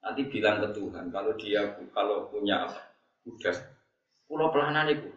Nanti 0.03 0.27
bilang 0.27 0.63
ke 0.63 0.69
Tuhan 0.75 1.15
kalau 1.15 1.35
dia 1.39 1.63
kalau 1.95 2.27
punya 2.27 2.67
apa? 2.67 2.91
Udah. 3.23 3.55
Pulau 4.27 4.51
pelana 4.51 4.83
itu. 4.91 5.15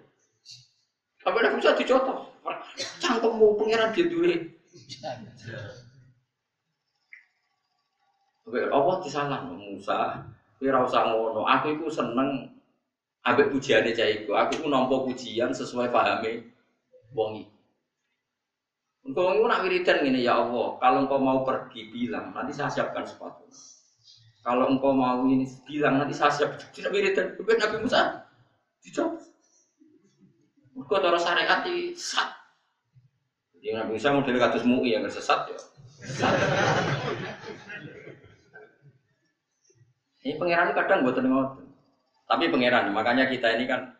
Tapi 1.26 1.38
Nabi 1.42 1.58
Musa 1.58 1.74
dicotok. 1.74 2.18
Cangkemmu 3.02 3.58
pangeran 3.58 3.90
dia 3.98 4.06
duit. 4.06 4.61
Oke, 8.48 8.60
apa 8.68 8.92
disalah 9.04 9.44
Musa? 9.48 10.24
Kowe 10.58 10.70
ora 10.70 10.86
usah 10.86 11.02
ngono. 11.12 11.42
Aku 11.44 11.74
iku 11.74 11.90
seneng 11.90 12.52
ambek 13.26 13.52
pujiane 13.52 13.92
cah 13.92 14.08
iku. 14.08 14.38
Aku 14.38 14.62
iku 14.62 14.68
nampa 14.70 15.04
pujian 15.04 15.52
sesuai 15.52 15.90
pahame 15.90 16.54
wong 17.12 17.44
iki. 17.44 17.52
Engkau 19.02 19.34
engkau 19.34 19.50
nak 19.50 19.66
wiridan 19.66 20.06
gini 20.06 20.22
ya 20.22 20.38
Allah. 20.38 20.78
Kalau 20.78 20.98
engkau 21.04 21.18
mau 21.18 21.42
pergi 21.42 21.90
bilang, 21.90 22.38
nanti 22.38 22.54
saya 22.54 22.70
siapkan 22.70 23.02
sepatu. 23.02 23.50
Kalau 24.46 24.70
engkau 24.70 24.94
mau 24.94 25.26
ini 25.26 25.50
bilang, 25.66 25.98
nanti 25.98 26.14
saya 26.14 26.30
siap. 26.30 26.62
Tidak 26.70 26.94
wiridan. 26.94 27.34
Kemudian 27.34 27.58
Nabi 27.58 27.78
Musa 27.82 28.30
dicoba. 28.86 29.18
Engkau 30.78 30.98
taruh 31.02 31.22
syariat 31.22 31.66
di 31.66 31.98
sat. 31.98 32.41
Yang 33.62 33.76
Nabi 33.78 33.90
Musa 33.94 34.10
model 34.10 34.42
kados 34.42 34.66
MUI 34.66 34.98
yang 34.98 35.06
sesat 35.06 35.46
ya. 35.50 35.60
Ini 40.22 40.38
pangeran 40.38 40.74
kadang 40.78 41.02
buat 41.02 41.18
ngoten. 41.18 41.66
Tapi 42.30 42.54
pangeran, 42.54 42.94
makanya 42.94 43.26
kita 43.26 43.58
ini 43.58 43.66
kan 43.66 43.98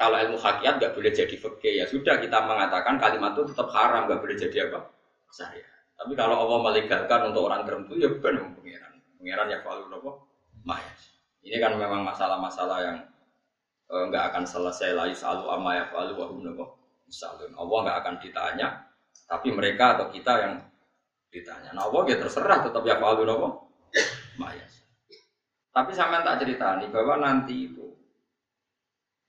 kalau 0.00 0.16
ilmu 0.18 0.40
hakikat 0.40 0.80
nggak 0.80 0.92
boleh 0.96 1.12
jadi 1.12 1.36
fakih 1.36 1.72
ya 1.78 1.84
sudah 1.86 2.18
kita 2.18 2.42
mengatakan 2.42 2.98
kalimat 2.98 3.36
itu 3.36 3.52
tetap 3.52 3.68
haram 3.70 4.08
nggak 4.08 4.18
boleh 4.18 4.34
jadi 4.34 4.66
apa 4.72 4.88
saya. 5.28 5.62
Tapi 5.94 6.12
kalau 6.18 6.42
Allah 6.42 6.58
melegalkan 6.72 7.30
untuk 7.30 7.46
orang 7.46 7.62
tertentu 7.68 7.94
ya 8.00 8.08
benar 8.10 8.48
pangeran. 8.56 8.92
Pangeran 9.20 9.46
ya 9.52 9.58
kalau 9.62 10.24
mayas. 10.64 11.00
Ini 11.44 11.60
kan 11.60 11.76
memang 11.76 12.02
masalah-masalah 12.02 12.78
yang 12.82 12.98
eh, 13.92 14.04
nggak 14.08 14.32
akan 14.32 14.44
selesai 14.48 14.96
lah 14.96 15.06
yusalu 15.06 15.46
amma 15.52 15.78
ya 15.78 15.84
falu 15.92 16.16
wa 16.16 16.26
hum 16.32 16.42
misalnya 17.12 17.52
Allah 17.60 17.78
nggak 17.84 17.98
akan 18.00 18.14
ditanya, 18.24 18.68
tapi 19.28 19.52
mereka 19.52 20.00
atau 20.00 20.08
kita 20.08 20.32
yang 20.40 20.54
ditanya. 21.28 21.76
Nah 21.76 21.92
Allah 21.92 22.02
ya 22.08 22.16
terserah 22.16 22.64
tetap 22.64 22.80
ya 22.88 22.96
falu 22.96 23.28
nopo 23.28 23.68
mayas. 24.40 24.80
Tapi 25.72 25.92
sama 25.92 26.24
tak 26.24 26.40
cerita 26.40 26.80
nih 26.80 26.88
bahwa 26.88 27.20
nanti 27.20 27.68
itu 27.68 27.92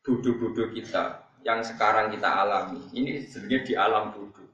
bodoh-bodoh 0.04 0.72
kita 0.72 1.28
yang 1.44 1.60
sekarang 1.64 2.12
kita 2.12 2.28
alami 2.28 2.88
ini 2.96 3.24
sebenarnya 3.24 3.60
di 3.68 3.74
alam 3.76 4.16
bodoh. 4.16 4.48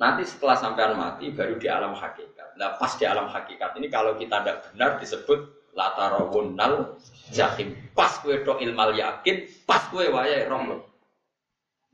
Nanti 0.00 0.24
setelah 0.28 0.56
sampean 0.56 0.96
mati 0.96 1.32
baru 1.32 1.56
di 1.56 1.68
alam 1.68 1.96
hakikat. 1.96 2.60
Nah 2.60 2.76
pas 2.76 2.92
di 2.96 3.04
alam 3.04 3.28
hakikat 3.28 3.76
ini 3.80 3.88
kalau 3.88 4.16
kita 4.16 4.40
tidak 4.40 4.68
benar 4.72 5.00
disebut 5.00 5.40
latarawunnal 5.76 6.96
jahim. 7.28 7.76
Pas 7.92 8.16
kue 8.24 8.40
do 8.40 8.56
ilmal 8.56 8.96
yakin, 8.96 9.44
pas 9.68 9.84
kue 9.92 10.08
wayai 10.08 10.48
romo. 10.48 10.87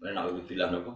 Mana 0.05 0.29
bilang 0.45 0.77
nopo? 0.77 0.93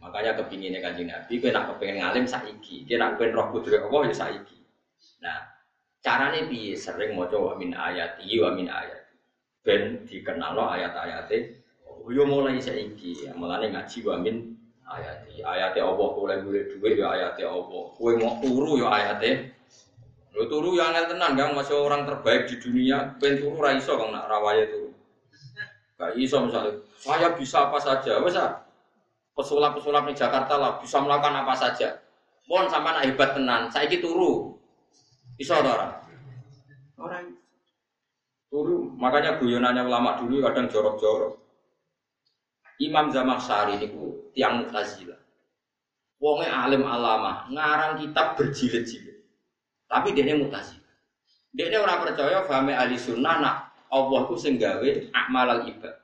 Makanya 0.00 0.40
kepinginnya 0.40 0.80
kanjeng 0.80 1.12
Nabi, 1.12 1.36
kue 1.36 1.52
nak 1.52 1.76
kepengen 1.76 2.00
ngalim 2.00 2.24
saiki, 2.24 2.88
kue 2.88 2.96
nak 2.96 3.20
kepengen 3.20 3.36
roh 3.36 3.46
kudri 3.52 3.76
Allah 3.76 4.00
ya 4.08 4.14
saiki. 4.16 4.58
Nah, 5.20 5.36
caranya 6.00 6.48
bi 6.48 6.72
sering 6.72 7.12
mau 7.12 7.28
coba 7.28 7.60
min 7.60 7.76
ayat, 7.76 8.16
wa 8.16 8.50
min 8.56 8.72
ayat. 8.72 9.02
Ben 9.60 10.06
dikenal 10.06 10.56
lo 10.56 10.70
ayat-ayatnya. 10.70 11.58
Oh, 11.90 12.08
yo 12.08 12.22
mulai 12.22 12.56
saiki, 12.62 13.28
mulane 13.34 13.68
ngaji 13.68 13.98
wa 14.06 14.14
min 14.16 14.54
ayat. 14.86 15.26
Ayatnya 15.42 15.82
Allah 15.84 16.08
boleh 16.14 16.38
boleh 16.40 16.62
duit 16.70 16.94
ya 16.96 17.10
ayatnya 17.10 17.50
Allah. 17.50 17.84
Kue 17.98 18.14
mau 18.16 18.38
turu 18.38 18.78
ya 18.78 18.88
ayatnya. 18.88 19.50
Lo 20.38 20.46
turu 20.46 20.78
ya 20.78 20.94
angel 20.94 21.12
tenan, 21.12 21.34
kan 21.34 21.50
masih 21.52 21.76
orang 21.76 22.06
terbaik 22.06 22.46
di 22.46 22.62
dunia. 22.62 23.18
Ben 23.18 23.42
turu 23.42 23.58
raiso 23.58 23.98
kang 23.98 24.14
nak 24.14 24.30
rawaya 24.30 24.70
turu. 24.70 24.94
Gak 25.96 26.12
iso 26.14 26.44
misalnya, 26.44 26.85
saya 27.00 27.36
bisa 27.36 27.68
apa 27.68 27.78
saja, 27.80 28.18
wes 28.24 28.36
pesulap-pesulap 29.36 30.08
di 30.08 30.14
Jakarta 30.16 30.56
lah 30.56 30.80
bisa 30.80 30.96
melakukan 30.98 31.44
apa 31.44 31.54
saja. 31.54 32.00
Mohon 32.48 32.66
sama 32.72 32.88
anak 32.96 33.04
hebat 33.12 33.30
tenan, 33.34 33.68
saya 33.68 33.90
gitu 33.90 34.14
turu. 34.14 34.32
Bisa 35.36 35.60
orang. 35.60 35.92
Orang 36.96 37.36
turu, 38.48 38.88
makanya 38.96 39.36
guyonannya 39.36 39.82
ulama 39.84 40.16
dulu 40.22 40.40
kadang 40.46 40.70
jorok-jorok. 40.70 41.36
Imam 42.80 43.12
Zamakhsyari 43.12 43.80
ku 43.90 44.32
tiang 44.32 44.64
Mu'tazilah. 44.64 45.18
Wonge 46.16 46.48
alim 46.48 46.84
alama, 46.84 47.44
ngarang 47.52 48.00
kitab 48.00 48.40
berjilid-jilid. 48.40 49.20
Tapi 49.90 50.16
dia 50.16 50.24
ini 50.24 50.46
Mu'tazilah. 50.46 50.94
Dia 51.56 51.72
ini 51.72 51.76
orang 51.80 52.04
percaya 52.04 52.44
fahmi 52.44 52.72
ahli 52.76 53.00
sunnah 53.00 53.36
nak 53.40 53.56
Allah 53.88 54.28
itu 54.28 54.36
senggawe 54.36 54.90
akmalal 55.12 55.64
ibad. 55.72 55.95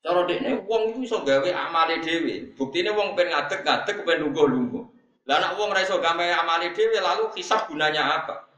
Cara 0.00 0.24
dekne 0.24 0.64
wong 0.64 0.96
iku 0.96 1.00
iso 1.04 1.18
gawe 1.20 1.48
amale 1.52 2.00
dhewe. 2.00 2.56
Buktine 2.56 2.88
wong 2.96 3.12
pengen 3.12 3.36
ngadeg-ngadeg 3.36 4.00
pengen 4.00 4.32
lungguh-lungguh. 4.32 4.84
Lah 5.28 5.36
nek 5.36 5.60
wong 5.60 5.76
ora 5.76 5.84
iso 5.84 6.00
gawe 6.00 6.24
amale 6.40 6.72
dhewe 6.72 6.96
lalu 6.96 7.28
hisab 7.36 7.68
gunanya 7.68 8.24
apa? 8.24 8.48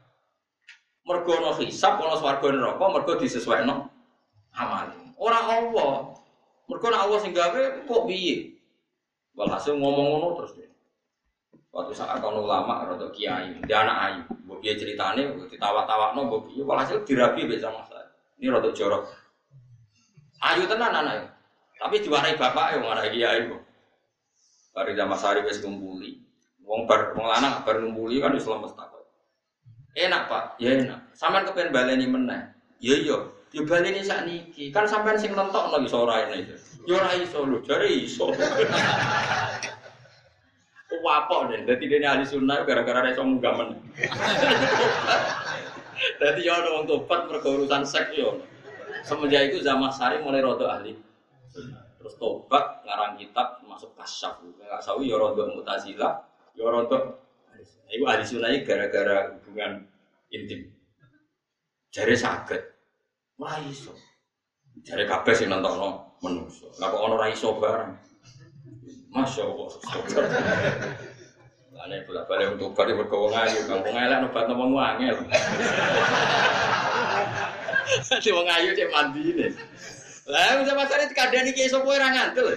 Mergo 1.03 1.35
ono 1.35 1.51
hisab 1.59 1.99
ono 1.99 2.15
swarga 2.15 2.47
neraka 2.47 2.85
mergo 2.87 3.19
disesuaikno 3.19 3.91
amale. 4.55 4.95
Ora 5.19 5.39
Allah. 5.43 6.15
Mergo 6.71 6.85
nek 6.87 7.01
Allah 7.03 7.19
sing 7.19 7.35
gawe 7.35 7.61
kok 7.83 8.03
piye? 8.07 8.55
Walhasil 9.35 9.75
ngomong 9.75 10.15
ngono 10.15 10.27
terus 10.39 10.55
dia. 10.55 10.71
Waktu 11.75 11.91
saat 11.91 12.23
ono 12.23 12.47
ulama 12.47 12.87
rada 12.87 13.11
kiai, 13.11 13.59
dia 13.67 13.83
anak 13.83 13.97
ayu. 13.99 14.21
Mbok 14.47 14.63
piye 14.63 14.79
ceritane 14.79 15.27
ditawa-tawakno 15.51 16.23
mbok 16.23 16.47
piye 16.47 16.63
walhasil 16.63 17.03
dirabi 17.03 17.43
mbek 17.43 17.59
sama 17.59 17.83
saya. 17.83 18.07
Ini 18.39 18.47
rada 18.47 18.71
jorok. 18.71 19.11
Ayu 20.39 20.63
tenan 20.71 20.93
anaknya. 20.93 21.32
Tapi 21.83 21.99
diwarai 21.99 22.39
bapak 22.39 22.79
yang 22.79 22.87
ngarai 22.87 23.11
kiai 23.11 23.39
kok. 23.51 23.59
Bari 24.71 24.95
zaman 24.95 25.19
sari 25.19 25.43
wis 25.43 25.59
ngumpuli. 25.59 26.15
Wong 26.63 26.87
bar 26.87 27.11
wong 27.11 27.27
lanang 27.27 27.59
bar 27.67 27.75
ngumpuli 27.83 28.23
kan 28.23 28.31
lemes 28.31 28.71
takut. 28.71 29.03
Enak 29.91 30.31
Pak, 30.31 30.63
ya 30.63 30.79
enak. 30.79 31.11
Sampean 31.11 31.43
kepen 31.43 31.75
baleni 31.75 32.07
meneh. 32.07 32.55
Ya 32.79 32.95
iya, 32.95 33.19
ya 33.51 33.61
baleni 33.67 33.99
sakniki. 33.99 34.71
Kan 34.71 34.87
sampean 34.87 35.19
sing 35.19 35.35
nentokno 35.35 35.83
iso 35.83 36.07
ora 36.07 36.23
itu. 36.31 36.55
Ya 36.87 37.03
ora 37.03 37.11
iso 37.19 37.43
lho, 37.43 37.59
jare 37.67 37.91
iso. 37.91 38.31
Wapok 41.03 41.51
deh, 41.51 41.67
jadi 41.67 41.83
dia 41.89 42.15
ahli 42.15 42.23
sunnah 42.23 42.63
gara-gara 42.63 43.03
dia 43.03 43.17
sombong 43.17 43.43
gamen. 43.43 43.75
Jadi 46.21 46.47
ya 46.47 46.63
ada 46.63 46.69
orang 46.69 46.87
tobat 46.87 47.27
urusan 47.27 47.83
seks 47.83 48.15
ya. 48.15 48.31
Semenjak 49.03 49.51
itu 49.51 49.59
zaman 49.59 49.91
sari 49.91 50.23
mulai 50.23 50.39
rodo 50.39 50.63
ahli. 50.63 50.95
Terus 51.53 52.13
tobat 52.17 52.81
ngarang 52.83 53.15
kitab 53.15 53.61
masuk 53.63 53.93
kasyaf. 53.93 54.41
Sawi 54.81 55.13
ya 55.13 55.15
rodo 55.15 55.47
mutazila, 55.53 56.19
ya 56.57 56.65
rodo. 56.67 57.21
Ibu 57.93 58.03
ahli 58.09 58.25
sunnah 58.25 58.49
gara-gara 58.65 59.37
hubungan 59.37 59.85
intim. 60.33 60.65
Jari 61.93 62.17
sakit, 62.17 62.61
wah 63.37 63.53
iso. 63.69 63.93
Jari 64.81 65.05
kabeh 65.05 65.33
sing 65.37 65.53
nonton 65.53 66.01
menungso. 66.25 66.73
Lah 66.81 66.89
kok 66.89 67.05
ono 67.05 67.15
ra 67.21 67.29
iso 67.29 67.61
bareng. 67.61 67.93
Masya 69.13 69.45
Allah. 69.45 69.69
Ane 71.83 71.99
bolak 72.07 72.25
balik 72.31 72.55
untuk 72.55 72.71
balik 72.79 72.95
berkawang 72.95 73.35
ayu, 73.43 73.67
kampung 73.67 73.91
elek 73.91 74.23
nobat 74.23 74.47
nopo 74.47 74.71
ngangel. 74.71 75.17
Si 77.99 78.31
wong 78.35 78.47
ayu 78.47 78.71
cek 78.71 78.87
mandi 78.87 79.21
ini. 79.35 79.47
Lah 80.23 80.63
bisa 80.63 80.71
kadang 81.11 81.45
iki 81.51 81.67
esok 81.67 81.83
kowe 81.83 81.99
ra 81.99 82.07
ngantel. 82.07 82.55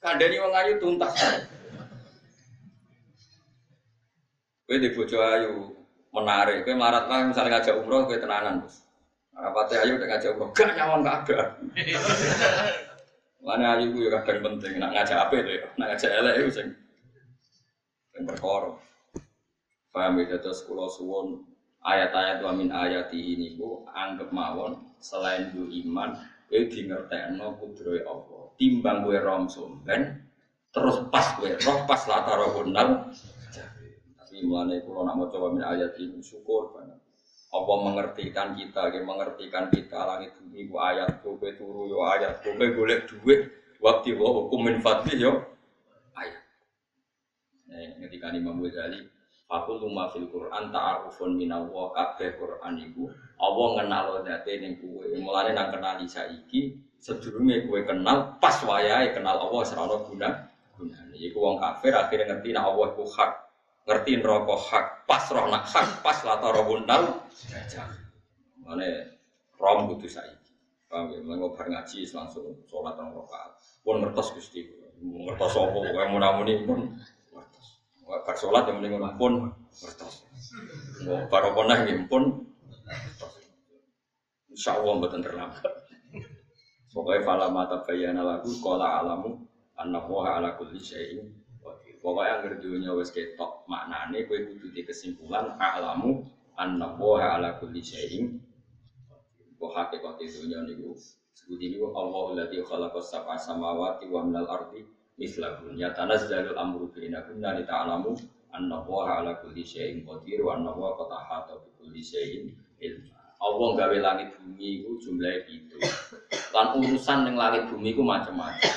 Kadang 0.00 0.32
wong 0.40 0.52
ayu 0.56 0.72
tuntas. 0.80 1.12
Kowe 4.64 4.76
di 4.80 4.88
bojo 4.96 5.20
ayu 5.20 5.52
menarik, 6.16 6.64
kowe 6.64 6.72
marat 6.72 7.04
lah 7.12 7.28
misalnya 7.28 7.60
ngajak 7.60 7.76
umroh 7.76 8.08
kowe 8.08 8.16
tenanan, 8.16 8.64
Bos. 8.64 8.80
Rapate 9.36 9.76
ayu 9.84 10.00
ngajak 10.00 10.32
umroh, 10.32 10.48
gak 10.56 10.72
nyawang 10.72 11.04
gak 11.04 11.28
ada. 11.28 11.38
Mana 13.44 13.76
ayu 13.76 13.92
gue 13.92 14.08
kadang 14.08 14.40
penting, 14.40 14.80
nak 14.80 14.96
ngajak 14.96 15.28
apa 15.28 15.34
itu 15.44 15.60
ya, 15.60 15.64
nak 15.76 15.86
ngajak 15.92 16.10
elek 16.16 16.34
itu 16.40 16.50
sing 16.56 16.68
yang 18.16 18.24
berkoro. 18.24 18.80
Paham 19.92 20.16
ya, 20.24 20.40
terus 20.40 20.64
kalau 20.64 20.88
suwon 20.88 21.44
ayat-ayat 21.84 22.40
wa 22.40 22.56
min 22.56 22.72
ayati 22.72 23.20
ini 23.20 23.60
bu 23.60 23.84
anggap 23.92 24.32
mawon 24.32 24.93
selain 25.04 25.52
du 25.52 25.68
iman, 25.84 26.16
gue 26.48 26.64
di 26.64 26.88
no 26.88 27.60
kudroy 27.60 28.00
Allah. 28.08 28.48
Timbang 28.56 29.04
gue 29.04 29.20
rom 29.20 29.44
sumben, 29.52 30.24
terus 30.72 31.04
pas 31.12 31.36
gue 31.36 31.60
roh 31.60 31.84
pas 31.84 32.00
latar 32.08 32.40
honal. 32.56 33.12
Tapi 34.16 34.36
mulane 34.48 34.80
kalau 34.80 35.04
nak 35.04 35.14
mau 35.20 35.28
coba 35.28 35.52
min 35.52 35.60
ayat 35.60 35.92
ini 36.00 36.24
syukur 36.24 36.72
banget. 36.72 36.96
Allah 37.54 37.76
mengertikan 37.86 38.58
kita, 38.58 38.90
dia 38.90 39.06
mengertikan 39.06 39.70
kita 39.70 40.00
langit 40.02 40.34
bumi 40.42 40.66
bu 40.66 40.74
ayat 40.82 41.22
kowe 41.22 41.38
turu 41.54 41.86
yo 41.86 42.02
ayat 42.02 42.42
kowe 42.42 42.58
golek 42.58 43.06
duit 43.06 43.46
waktu 43.78 44.18
wa 44.18 44.42
hukum 44.42 44.66
min 44.66 44.82
fadli 44.82 45.22
yo 45.22 45.38
ayat. 46.18 46.42
Nah, 47.70 48.02
ketika 48.02 48.34
Imam 48.34 48.58
Ghazali 48.58 49.06
Fakul 49.44 49.76
luma 49.76 50.08
fil 50.08 50.24
Quran 50.32 50.72
ta'arufun 50.72 51.36
minallah 51.36 51.92
kabeh 51.92 52.40
Quran 52.40 52.74
iku. 52.80 53.12
Allah 53.36 53.68
ngenal 53.76 54.06
date 54.24 54.52
ning. 54.60 54.80
Mulane 55.20 55.52
nang 55.52 55.68
kenali 55.68 56.08
saiki 56.08 56.80
sedurunge 56.96 57.68
kowe 57.68 57.80
kenal 57.84 58.40
pas 58.40 58.56
wayahe 58.64 59.12
kenal 59.12 59.36
Allah 59.36 59.60
serana 59.68 60.00
guna 60.08 60.28
gunane. 60.74 61.14
Iku 61.14 61.36
wong 61.36 61.60
kafir 61.60 61.92
akhirnya 61.92 62.32
ngerti 62.32 62.56
nek 62.56 62.64
Allah 62.64 62.86
iku 62.96 63.04
hak. 63.04 63.32
Ngerti 63.84 64.10
neraka 64.24 64.56
hak. 64.56 64.86
Pas 65.04 65.24
roh 65.28 65.46
nak 65.52 65.68
hak 65.68 66.00
pas 66.00 66.18
latar 66.24 66.56
bundal 66.64 67.20
mana 68.64 69.12
rom 69.60 69.92
butuh 69.92 70.08
saya 70.08 70.32
paham 70.94 71.10
ya? 71.10 71.18
Bar 71.26 71.66
ngaji 71.66 72.06
langsung 72.14 72.54
sholat 72.70 72.94
rong 72.94 73.18
rakaat. 73.18 73.50
Pun 73.82 73.98
ngertos 73.98 74.30
gusti. 74.38 74.70
Ngertos 75.02 75.58
apa? 75.58 75.74
Pokoknya 75.74 76.06
mau 76.06 76.22
namuni 76.22 76.62
pun 76.62 76.94
bar 78.04 78.36
sholat 78.36 78.68
yang 78.68 78.80
mending 78.80 79.00
pun 79.16 79.52
ngertos. 79.72 80.28
Mau 81.08 81.26
bar 81.28 81.42
apa 81.48 81.60
nah 81.64 81.80
pun 82.08 82.22
insya 84.52 84.78
Allah 84.78 84.94
buatan 85.00 85.20
terlambat. 85.24 85.74
Pokoknya 86.94 87.26
fala 87.26 87.50
mata 87.50 87.82
bayana 87.82 88.22
lagu 88.22 88.54
kola 88.62 89.02
alamu 89.02 89.42
anak 89.74 90.06
ala 90.06 90.54
kulli 90.54 90.78
syai'in 90.78 91.26
Pokoknya 91.98 92.44
yang 92.46 92.60
dunia 92.60 92.90
wes 92.94 93.10
ketok 93.10 93.64
maknane 93.64 94.28
kue 94.28 94.44
kudu 94.44 94.70
di 94.70 94.84
kesimpulan 94.84 95.56
alamu 95.56 96.22
wa 96.54 97.16
ala 97.18 97.56
kulli 97.58 97.80
syai'in 97.80 98.38
wa 99.56 99.72
haqiqati 99.72 100.28
dunia 100.28 100.68
niku 100.68 100.92
sebut 101.32 101.58
ini 101.58 101.80
Allah 101.80 102.22
alladzi 102.36 102.60
khalaqa 102.60 103.00
sab'a 103.00 103.40
samawati 103.40 104.06
wa 104.12 104.20
minal 104.20 104.46
ardi 104.46 104.84
mislahun 105.14 105.78
ya 105.78 105.94
tanazzalul 105.94 106.58
amru 106.58 106.90
bainakunna 106.90 107.54
li 107.58 107.64
ta'lamu 107.66 108.12
anna 108.50 108.82
wa 108.82 109.18
ala 109.18 109.38
kulli 109.38 109.62
syai'in 109.62 110.02
qadir 110.02 110.42
wa 110.42 110.58
anna 110.58 110.74
wa 110.74 110.94
qad 110.98 111.10
ahata 111.10 111.58
bi 111.62 111.70
kulli 111.78 112.02
syai'in 112.02 112.50
ilma 112.82 113.14
Allah 113.44 113.68
gawe 113.76 113.96
langit 114.00 114.28
bumi 114.40 114.80
itu 114.80 114.96
jumlahnya 115.04 115.44
itu. 115.52 115.76
Lan 116.56 116.80
urusan 116.80 117.28
yang 117.28 117.36
langit 117.36 117.68
bumi 117.68 117.92
itu 117.92 118.00
macam-macam. 118.00 118.72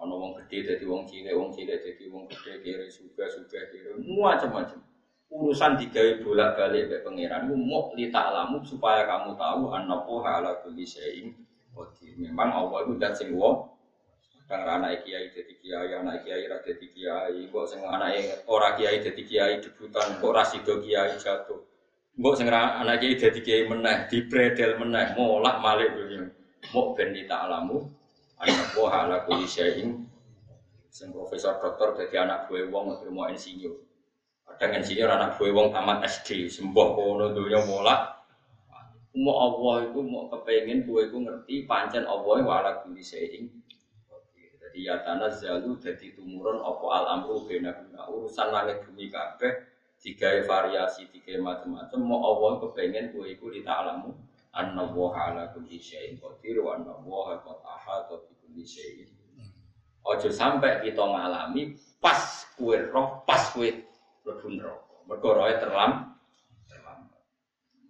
Ono 0.00 0.14
wong 0.16 0.32
gede 0.40 0.64
jadi 0.64 0.84
wong 0.88 1.04
cilik, 1.04 1.36
wong 1.36 1.52
cilik 1.52 1.76
jadi 1.76 2.08
wong 2.08 2.24
gede, 2.24 2.64
kiri 2.64 2.88
suga 2.88 3.28
suga 3.28 3.60
kiri, 3.68 3.92
macam-macam. 4.00 4.80
Urusan 5.28 5.76
digawe 5.76 6.24
bolak 6.24 6.56
balik 6.56 6.88
ke 6.88 6.96
pangeran, 7.04 7.52
mau 7.52 7.92
lita 7.92 8.32
alamu 8.32 8.64
supaya 8.64 9.04
kamu 9.04 9.36
tahu 9.36 9.72
anak 9.76 10.00
poha 10.08 10.40
ala 10.40 10.56
kulli 10.64 10.88
syai'in 10.88 11.36
Memang 12.20 12.52
Allah 12.52 12.84
itu 12.84 13.00
dan 13.00 13.16
sing 13.16 13.32
wong 13.32 13.71
kadang 14.48 14.82
anak 14.82 15.06
kiai 15.06 15.30
jadi 15.30 15.54
kiai, 15.58 15.90
anak 15.96 16.22
kiai 16.26 16.44
ra 16.46 16.58
jadi 16.60 16.86
kiai, 16.92 17.48
kok 17.48 17.64
sing 17.66 17.80
anak 17.82 18.44
ora 18.46 18.74
kiai 18.76 19.00
jadi 19.00 19.22
kiai 19.22 19.54
debutan, 19.62 20.18
kok 20.20 20.32
ra 20.32 20.44
sido 20.44 20.82
kiai 20.82 21.16
jatuh. 21.16 21.60
Mbok 22.18 22.34
sing 22.36 22.46
anak 22.48 23.00
kiai 23.00 23.16
jadi 23.16 23.40
kiai 23.40 23.62
meneh, 23.68 24.08
dibredel 24.10 24.76
meneh, 24.76 25.16
molak 25.16 25.58
malik 25.62 25.94
dunia. 25.94 26.28
Mau 26.70 26.94
ben 26.94 27.10
alamu 27.26 27.90
anak 28.38 28.66
buah 28.74 29.06
ala 29.06 29.16
kuli 29.26 29.46
syai'in. 29.46 30.06
Sing 30.92 31.10
profesor 31.10 31.58
doktor 31.58 31.96
jadi 31.98 32.28
anak 32.28 32.46
buah 32.46 32.68
wong 32.68 33.00
mau 33.10 33.26
insinyur 33.32 33.92
kadang 34.62 34.78
insinyur 34.78 35.10
anak 35.10 35.40
buah 35.40 35.50
wong 35.50 35.68
tamat 35.74 36.06
SD 36.06 36.46
sembuh 36.46 36.88
kono 36.94 37.34
dunia 37.34 37.66
mulak 37.66 38.20
mau 39.18 39.34
Allah 39.44 39.90
itu 39.90 40.00
mau 40.06 40.30
kepengen 40.30 40.88
buah 40.88 41.02
itu 41.10 41.16
ngerti 41.18 41.54
pancen 41.68 42.04
Allah 42.06 42.36
wa 42.46 42.54
ala 42.62 42.72
syai'in 43.00 43.50
jadi 44.72 44.80
ya 44.88 44.96
tanah 45.04 45.28
zalu 45.36 45.76
jadi 45.76 46.16
tumurun 46.16 46.64
apa 46.64 46.86
al 46.88 47.04
amru 47.20 47.44
urusan 47.44 48.48
langit 48.48 48.80
bumi 48.88 49.12
kabeh 49.12 49.68
tiga 50.00 50.40
variasi 50.48 51.12
tiga 51.12 51.36
macam-macam 51.44 52.00
mau 52.00 52.24
Allah 52.24 52.64
kepengen 52.64 53.12
buah 53.12 53.28
itu 53.28 53.52
dita'alamu 53.52 54.16
anna 54.56 54.88
wa 54.88 55.12
ala 55.12 55.52
kulli 55.52 55.76
syai'in 55.76 56.16
qadir 56.16 56.64
wa 56.64 56.80
anna 56.80 56.96
wa 57.04 57.36
qad 57.36 57.44
ahata 57.60 58.16
kulli 58.40 58.64
syai'in 58.64 59.12
Ojo 60.02 60.34
sampai 60.34 60.82
kita 60.82 60.98
ngalami 60.98 61.78
pas 62.02 62.18
kue 62.58 62.74
roh, 62.90 63.22
pas 63.22 63.54
kue 63.54 63.86
mlebu 64.26 64.58
neraka. 64.58 64.98
Mergo 65.06 65.30
terlam 65.62 66.18
terlambat. 66.66 67.22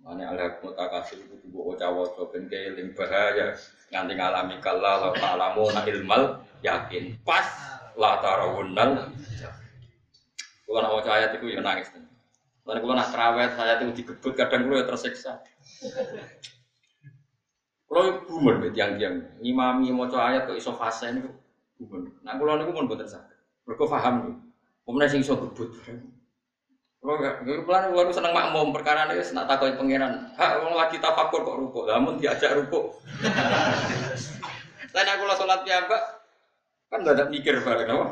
Mane 0.05 0.21
ala 0.21 0.61
mutakasir 0.61 1.25
itu 1.25 1.41
dibawa 1.41 1.81
waca 1.81 2.23
ben 2.29 2.53
keling 2.53 2.93
bahaya 2.93 3.57
nganti 3.89 4.13
ngalami 4.13 4.61
kala 4.61 5.09
la 5.09 5.11
ta'lamu 5.17 5.73
na 5.73 5.89
ilmal 5.89 6.42
yakin. 6.63 7.19
Pas 7.27 7.45
la 7.99 8.19
tarawunnal 8.23 9.13
Kalau 10.63 10.79
nak 10.81 10.93
waca 10.97 11.11
ayat 11.21 11.37
itu 11.37 11.53
ya 11.53 11.61
nangis. 11.61 11.93
Lalu 12.65 12.79
kalau 12.81 12.95
nak 12.95 13.11
terawet 13.13 13.51
saya 13.59 13.77
itu 13.83 13.93
digebut 14.03 14.33
kadang 14.39 14.65
kalau 14.65 14.81
ya 14.81 14.87
tersiksa. 14.89 15.43
Kalau 17.91 18.25
bumer 18.25 18.57
bet 18.63 18.73
yang 18.73 18.97
tiang 18.97 19.21
imami 19.45 19.93
mau 19.93 20.09
coba 20.09 20.33
ayat 20.33 20.49
ke 20.49 20.57
iso 20.57 20.73
fase 20.73 21.13
bumer. 21.77 22.09
Nah 22.25 22.41
kalau 22.41 22.57
niku 22.57 22.73
pun 22.73 22.89
bukan 22.89 23.05
sakit. 23.05 23.37
Mereka 23.69 23.85
paham 23.85 24.15
nih. 24.25 24.37
Kemudian 24.89 25.11
sing 25.13 25.21
iso 25.21 25.35
gebut. 25.37 25.77
Kalau 27.03 27.19
pelan 27.67 27.91
kalau 27.91 28.15
seneng 28.15 28.31
makmum 28.31 28.71
perkara 28.71 29.11
ini 29.11 29.19
nak 29.35 29.51
takoi 29.51 29.75
pangeran. 29.75 30.33
Hak 30.39 30.63
orang 30.63 30.87
lagi 30.87 31.03
tafakur 31.03 31.43
kok 31.43 31.59
ruko. 31.59 31.81
Namun 31.91 32.23
diajak 32.23 32.55
ruko. 32.55 32.95
Lain 34.95 35.09
aku 35.19 35.23
lah 35.27 35.35
sholat 35.35 35.67
mbak, 35.67 36.22
kan 36.93 37.01
gak 37.01 37.17
ada 37.17 37.25
mikir 37.33 37.65
bareng 37.65 37.89
apa. 37.89 38.07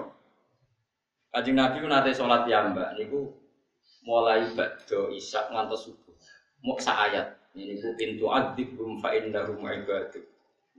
Kanjeng 1.37 1.61
Nabi 1.61 1.85
ku 1.85 1.89
nate 1.93 2.17
salat 2.17 2.49
piyambak 2.49 2.97
niku 2.97 3.29
mulai 4.09 4.49
badhe 4.57 5.13
isya 5.13 5.53
ngantos 5.53 5.93
subuh. 5.93 6.17
Mau 6.65 6.81
sak 6.81 7.13
ayat. 7.13 7.37
Ini 7.53 7.77
ku 7.77 7.93
pintu 8.01 8.33
adzibhum 8.33 8.97
fa 9.05 9.13
innahum 9.13 9.61
ibaduk. 9.61 10.25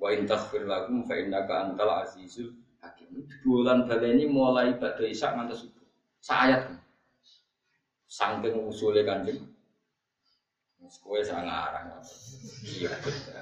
Wa 0.01 0.09
in 0.09 0.25
taghfir 0.25 0.65
lahum 0.65 1.05
fa 1.05 1.13
innaka 1.13 1.69
antal 1.69 2.01
azizul 2.01 2.57
hakim. 2.81 3.21
Bulan 3.45 3.85
baleni 3.85 4.25
mulai 4.25 4.73
badhe 4.81 5.05
isya 5.05 5.37
ngantos 5.37 5.69
subuh. 5.69 5.85
Sak 6.25 6.49
ayat. 6.49 6.61
Sangking 8.09 8.65
usule 8.65 9.05
kanjeng. 9.05 9.45
Kowe 11.05 11.21
sak 11.21 11.45
ngarang. 11.45 12.01
Iya 12.65 12.91
betul. 12.99 13.39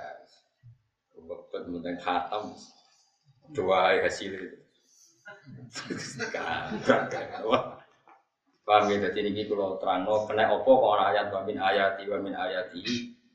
Bebet 1.25 1.63
penting 1.65 1.97
khatam. 2.03 2.53
Doa 3.53 3.97
hasil 4.01 4.31
itu. 4.35 4.57
Paham 8.65 8.85
ya, 8.93 9.09
jadi 9.09 9.33
ini 9.33 9.49
kalau 9.49 9.81
terang, 9.81 10.05
kena 10.05 10.53
opo 10.53 10.77
kok 10.77 10.89
orang 10.93 11.07
ayat 11.17 11.27
wa 11.33 11.41
min 11.41 11.57
ayati 11.57 12.05
wa 12.05 12.17
min 12.21 12.37
ayati. 12.37 12.81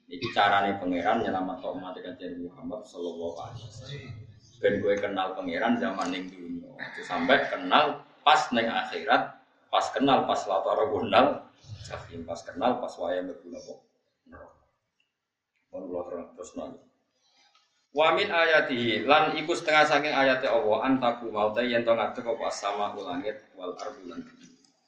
Ini 0.05 0.27
caranya 0.31 0.79
pangeran 0.79 1.27
nyelamat 1.27 1.59
umat 1.65 1.97
dengan 1.99 2.15
Muhammad 2.47 2.87
Sallallahu 2.87 3.35
Alaihi 3.41 3.67
Wasallam. 3.67 4.25
Ben 4.65 4.81
gue 4.81 4.95
kenal 4.97 5.37
pangeran 5.37 5.77
zaman 5.77 6.09
yang 6.09 6.25
dunia 6.31 6.73
Sampai 7.05 7.45
kenal 7.53 8.01
pas 8.25 8.49
neng 8.49 8.65
akhirat 8.65 9.37
Pas 9.69 9.87
kenal 9.93 10.25
pas 10.25 10.41
latar 10.49 10.79
gondal 10.89 11.45
pas 12.25 12.41
kenal 12.41 12.81
pas 12.81 12.95
waya 12.97 13.21
berguna 13.29 13.61
kok 13.61 13.81
Mohon 15.69 16.33
terus 16.33 16.57
nanti 16.57 16.81
Wa 17.95 18.11
min 18.11 18.27
ayatihi 18.27 19.07
lan 19.07 19.39
iku 19.39 19.55
setengah 19.55 19.87
saking 19.87 20.11
ayat 20.11 20.43
Allah 20.51 20.83
antaku 20.83 21.31
maute 21.31 21.63
yen 21.63 21.87
to 21.87 21.95
ngadeg 21.95 22.27
apa 22.27 22.51
sama 22.51 22.91
ulangit 22.91 23.39
wal 23.55 23.71
ardi 23.79 24.11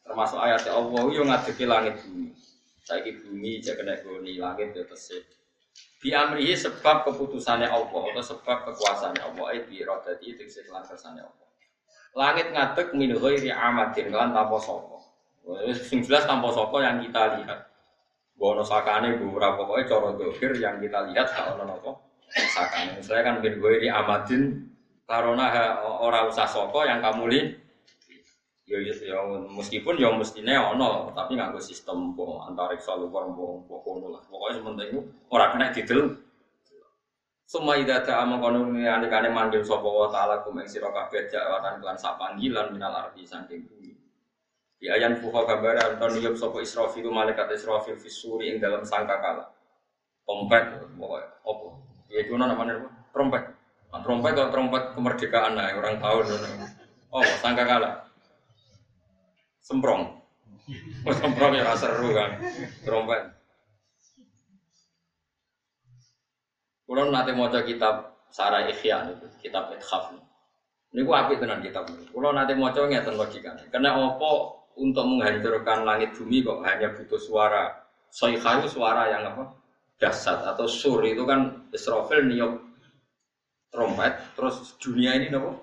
Termasuk 0.03 0.39
ayat 0.43 0.67
Allah 0.67 1.07
yang 1.15 1.31
ngadeki 1.31 1.71
langit 1.71 2.03
bumi. 2.03 2.35
Saiki 2.83 3.23
bumi 3.23 3.63
jadi 3.63 3.79
kena 3.79 3.95
goni 4.03 4.43
langit 4.43 4.75
ya 4.75 4.83
tesih. 4.91 5.23
Bi 6.03 6.19
amrihi 6.19 6.59
sebab 6.59 7.07
keputusannya 7.07 7.71
Allah 7.71 8.03
atau 8.11 8.23
sebab 8.27 8.75
kekuasaannya 8.75 9.23
Allah 9.23 9.45
ai 9.55 9.63
bi 9.63 9.87
radati 9.87 10.27
itu 10.27 10.43
lan 10.75 10.83
kersane 10.83 11.23
Allah. 11.23 11.49
Langit 12.11 12.51
ngadek 12.51 12.91
min 12.91 13.15
ghairi 13.15 13.55
amadin 13.55 14.11
kan 14.11 14.35
tanpa 14.35 14.59
sapa. 14.59 14.99
Sing 15.79 16.03
jelas 16.03 16.27
tanpa 16.27 16.51
sapa 16.51 16.75
yang 16.83 16.99
kita 17.07 17.39
lihat. 17.39 17.71
Bono 18.35 18.67
sakane 18.67 19.15
ora 19.23 19.55
pokoke 19.55 19.87
cara 19.87 20.11
dokir 20.11 20.59
yang 20.59 20.83
kita 20.83 21.07
lihat 21.07 21.31
gak 21.31 21.55
ono 21.55 21.65
napa 21.71 22.06
sakane. 22.45 23.01
Misalnya 23.01 23.23
kan 23.25 23.35
min 23.41 23.55
ghairi 23.57 23.89
amadin 23.89 24.43
karena 25.07 25.47
ora 25.81 26.29
usah 26.29 26.45
sapa 26.45 26.85
yang 26.85 27.01
kamu 27.01 27.25
lihat 27.31 27.49
Ya, 28.67 28.83
ya, 28.83 28.91
ya 28.99 29.23
meskipun 29.47 29.95
ya 29.95 30.11
mestinya 30.11 30.75
ono, 30.75 31.15
tapi 31.15 31.39
nggak 31.39 31.55
sistem 31.63 32.19
boh 32.19 32.43
antariksa 32.51 32.99
luar 32.99 33.31
boh 33.31 33.63
kono 33.63 34.11
lah. 34.11 34.23
Pokoknya 34.27 34.59
sementing 34.59 34.89
itu 34.91 35.01
orang 35.31 35.51
kena 35.55 35.67
didel. 35.71 36.01
Semua 37.47 37.79
ida 37.79 38.03
tak 38.03 38.27
amang 38.27 38.43
kono 38.43 38.67
ane 38.75 39.07
kane 39.07 39.31
manggil 39.31 39.63
sopo 39.63 39.87
wa 39.87 40.11
taala 40.11 40.43
kum 40.43 40.59
ing 40.59 40.67
sira 40.67 40.91
kabeh 40.91 41.31
jawatan 41.31 41.79
kelan 41.79 41.95
sak 41.95 42.19
panggilan 42.19 42.75
minal 42.75 42.91
arti 42.91 43.23
saking 43.23 43.71
bumi. 43.71 43.95
Di 44.83 44.91
ayan 44.91 45.15
fuha 45.23 45.47
kabar 45.47 45.79
anton 45.87 46.19
yub 46.19 46.35
sopo 46.35 46.59
Israfil 46.59 47.07
malaikat 47.07 47.47
Israfil 47.55 47.95
fisuri 47.95 48.51
ing 48.51 48.59
dalam 48.59 48.83
sangkakala. 48.83 49.47
Trompet 50.27 50.91
pokoknya 50.99 51.39
opo. 51.47 51.76
Ya 52.17 52.25
itu 52.25 52.33
namanya? 52.33 52.81
Trompet. 53.13 53.45
Nah, 53.93 54.01
trompet 54.01 54.33
kalau 54.33 54.49
trompet 54.49 54.85
kemerdekaan 54.97 55.53
lah 55.53 55.77
orang 55.77 56.01
tahun. 56.01 56.25
Oh, 57.13 57.21
sangkakala 57.45 58.09
semprong. 59.61 60.17
semprong 61.21 61.53
ya 61.61 61.77
seru 61.77 62.17
kan, 62.17 62.41
trompet. 62.89 63.37
Kulo 66.89 67.13
nanti 67.13 67.37
mau 67.37 67.53
kitab 67.53 68.17
Sarah 68.33 68.65
Ikhya 68.71 69.13
itu, 69.13 69.27
kitab 69.45 69.75
Ithaf. 69.77 70.17
Ini 70.95 71.05
gua 71.05 71.29
api 71.29 71.37
dengan 71.37 71.61
kitab 71.61 71.85
ini. 71.93 72.09
Kulo 72.09 72.33
nanti 72.33 72.57
mau 72.57 72.73
coba 72.73 72.89
ngeten 72.89 73.21
logikanya. 73.21 73.69
Karena 73.69 74.01
opo 74.01 74.65
untuk 74.81 75.05
menghancurkan 75.05 75.85
langit 75.85 76.15
bumi 76.17 76.41
kok 76.47 76.63
hanya 76.65 76.95
butuh 76.95 77.21
suara 77.21 77.75
soikaru 78.09 78.65
suara 78.71 79.11
yang 79.13 79.25
apa 79.29 79.45
dasar 79.97 80.45
atau 80.53 80.69
sur 80.69 81.01
itu 81.03 81.25
kan 81.25 81.66
Israfil 81.77 82.25
niup 82.25 82.65
trompet 83.69 84.17
terus 84.33 84.75
dunia 84.81 85.13
ini 85.21 85.29
nopo. 85.29 85.61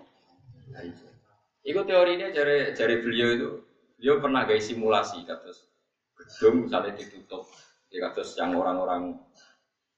Itu 1.66 1.82
teorinya 1.84 2.30
jari 2.30 2.78
jari 2.78 2.95
beliau 3.01 3.30
itu 3.34 3.49
dia 3.97 4.20
pernah 4.22 4.45
gaya 4.45 4.61
simulasi 4.61 5.26
kados 5.26 5.74
gedung 6.14 6.68
misalnya 6.68 6.93
ditutup, 6.95 7.49
ya 7.89 8.09
kados 8.09 8.38
yang 8.38 8.53
orang-orang 8.55 9.18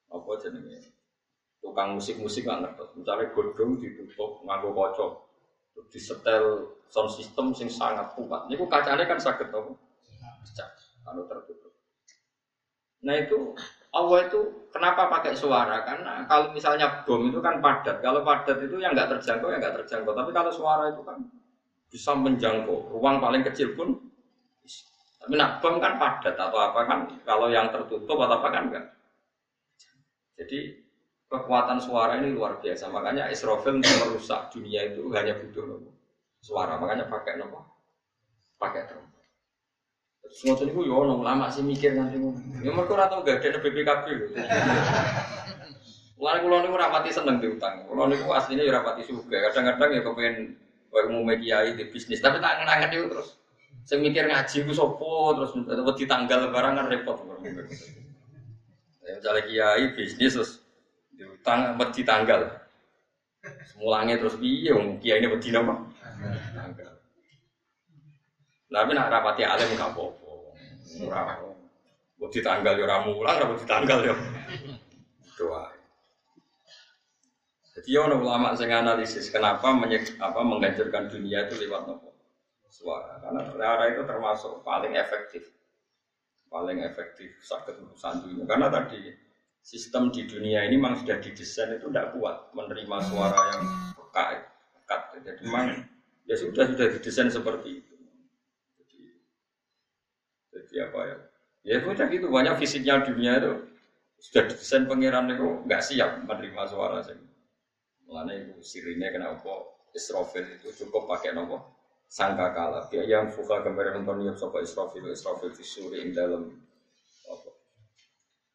apa 0.10 0.32
jenenge 0.42 0.96
tukang 1.60 1.98
musik-musik 1.98 2.46
nggak 2.46 2.62
ngerti. 2.66 2.84
Misalnya 3.02 3.26
gedung 3.34 3.72
ditutup 3.82 4.32
nganggo 4.46 4.70
kocok, 4.72 5.12
disetel 5.90 6.78
sound 6.88 7.12
system 7.12 7.52
sing 7.58 7.68
sangat 7.68 8.14
kuat. 8.14 8.48
Ini 8.48 8.56
kacanya 8.70 9.06
kan 9.10 9.20
sakit 9.20 9.50
apa? 9.50 9.74
Pecah, 10.46 10.70
kalau 11.04 11.26
tertutup. 11.26 11.74
Nah 13.04 13.16
itu 13.18 13.58
Allah 13.96 14.28
itu 14.28 14.68
kenapa 14.76 15.08
pakai 15.08 15.32
suara? 15.32 15.88
Karena 15.88 16.28
kalau 16.28 16.52
misalnya 16.52 17.08
bom 17.08 17.32
itu 17.32 17.40
kan 17.40 17.64
padat. 17.64 18.04
Kalau 18.04 18.28
padat 18.28 18.60
itu 18.60 18.76
yang 18.84 18.92
nggak 18.92 19.08
terjangkau 19.18 19.48
ya 19.48 19.58
nggak 19.64 19.76
terjangkau. 19.84 20.12
Tapi 20.12 20.36
kalau 20.36 20.52
suara 20.52 20.92
itu 20.92 21.00
kan 21.08 21.24
bisa 21.88 22.12
menjangkau. 22.12 22.92
Ruang 22.92 23.24
paling 23.24 23.42
kecil 23.48 23.74
pun 23.74 23.96
tapi 25.26 25.42
nak 25.42 25.58
bom 25.58 25.82
kan 25.82 25.98
padat 25.98 26.38
atau 26.38 26.60
apa 26.62 26.86
kan 26.86 27.00
kalau 27.26 27.50
yang 27.50 27.74
tertutup 27.74 28.14
atau 28.14 28.38
apa 28.38 28.50
kan 28.54 28.70
enggak 28.70 28.86
jadi 30.38 30.86
kekuatan 31.32 31.80
suara 31.80 32.20
ini 32.20 32.36
luar 32.36 32.60
biasa. 32.60 32.92
Makanya 32.92 33.32
Israfil 33.32 33.80
merusak 33.80 34.52
dunia 34.52 34.84
itu 34.92 35.08
hanya 35.16 35.40
butuh 35.40 35.82
suara. 36.44 36.78
Makanya 36.78 37.08
pakai 37.08 37.40
nopo? 37.40 37.64
Pakai 38.60 38.88
trompet 38.88 39.15
ngotot 40.46 40.68
itu 40.68 40.82
yo 40.86 41.06
ya 41.06 41.16
lama 41.16 41.48
sih 41.48 41.64
mikir 41.64 41.96
nanti 41.96 42.20
ya 42.60 42.72
mereka 42.74 43.08
atau 43.08 43.24
enggak 43.24 43.46
ada 43.46 43.60
BPKB 43.62 44.06
Mulai 46.16 46.40
kulo 46.40 46.64
niku 46.64 46.80
rapati 46.80 47.12
seneng 47.12 47.44
diutang. 47.44 47.92
Kulo 47.92 48.08
niku 48.08 48.32
aslinya 48.32 48.64
ya 48.64 48.80
rapati 48.80 49.04
suka. 49.04 49.36
Kadang-kadang 49.52 50.00
ya 50.00 50.02
kepengen 50.02 50.56
Kayak 50.96 51.12
mau 51.12 51.28
kiai 51.28 51.76
di 51.76 51.92
bisnis, 51.92 52.24
tapi 52.24 52.40
tak 52.40 52.64
ngenangan 52.64 52.96
itu 52.96 53.12
terus. 53.12 53.36
Saya 53.84 54.00
mikir 54.00 54.32
ngaji 54.32 54.64
itu 54.64 54.72
sopo, 54.72 55.36
terus 55.36 55.52
di 56.00 56.08
tanggal 56.08 56.48
lebaran 56.48 56.80
kan 56.80 56.88
repot. 56.88 57.20
Ya, 59.04 59.12
misalnya 59.20 59.44
kiai 59.44 59.92
bisnis 59.92 60.40
terus 60.40 60.64
diutang 61.12 61.76
di 61.76 62.04
tanggal. 62.08 62.48
Semulangnya 63.76 64.24
terus 64.24 64.40
piye 64.40 64.72
wong 64.72 65.04
kiai 65.04 65.20
ini 65.20 65.28
beti 65.28 65.52
nama? 65.52 65.84
Tapi 68.76 68.92
nak 68.92 69.08
rapati 69.08 69.48
alim 69.48 69.72
gak 69.80 69.96
apa-apa. 69.96 70.32
Ora. 71.08 71.24
Beti 72.20 72.40
tanggal 72.44 72.76
ya 72.76 72.84
ora 72.84 72.98
mulang, 73.08 73.36
ora 73.40 73.46
beti 73.56 73.64
tanggal 73.64 74.00
ya. 74.04 74.16
Doa. 75.40 75.72
Jadi 77.76 77.92
ya 77.92 78.08
ulama 78.08 78.56
yang 78.56 78.88
analisis 78.88 79.28
kenapa 79.32 79.68
menyek, 79.76 80.16
apa 80.20 80.40
menghancurkan 80.44 81.12
dunia 81.12 81.48
itu 81.48 81.60
lewat 81.60 81.88
nopo 81.88 82.16
suara. 82.72 83.20
Karena 83.20 83.44
suara 83.48 83.84
itu 83.92 84.02
termasuk 84.08 84.64
paling 84.64 84.96
efektif, 84.96 85.52
paling 86.48 86.84
efektif 86.84 87.36
sakit 87.44 87.80
urusan 87.80 88.28
dunia. 88.28 88.44
Karena 88.48 88.68
tadi 88.72 89.12
sistem 89.60 90.08
di 90.12 90.24
dunia 90.24 90.64
ini 90.64 90.80
memang 90.80 91.04
sudah 91.04 91.20
didesain 91.20 91.76
itu 91.76 91.92
tidak 91.92 92.16
kuat 92.16 92.52
menerima 92.56 92.98
suara 93.04 93.40
yang 93.56 93.64
pekat, 93.96 94.48
pekat. 94.80 95.02
Jadi 95.24 95.42
memang 95.44 95.66
ya 96.28 96.36
sudah 96.40 96.64
sudah 96.72 96.88
didesain 96.96 97.28
seperti 97.28 97.84
itu. 97.84 97.95
Jadi 100.76 100.92
apa 100.92 101.00
ya? 101.08 101.18
Ya 101.64 101.76
sudah 101.80 102.08
gitu 102.12 102.28
banyak 102.28 102.60
fisiknya 102.60 103.00
dunia 103.00 103.40
itu 103.40 103.64
sudah 104.20 104.44
didesain 104.52 104.84
pangeran 104.92 105.32
itu 105.32 105.64
nggak 105.64 105.80
siap 105.80 106.20
menerima 106.28 106.68
suara 106.68 107.00
sih. 107.00 107.16
Mulanya 108.04 108.44
itu 108.44 108.60
sirinya 108.60 109.08
kenapa 109.08 109.72
Israfil 109.96 110.44
itu 110.60 110.76
cukup 110.84 111.08
pakai 111.08 111.32
nopo 111.32 111.64
sangka 112.12 112.52
kala. 112.52 112.92
Dia 112.92 113.08
yang 113.08 113.32
fuka 113.32 113.64
gambar 113.64 114.04
nonton 114.04 114.28
yang 114.28 114.36
sopo 114.36 114.60
Israfil 114.60 115.08
Israfil 115.08 115.56
disuri 115.56 116.04
ing 116.04 116.12
dalam 116.12 116.52
apa 117.32 117.50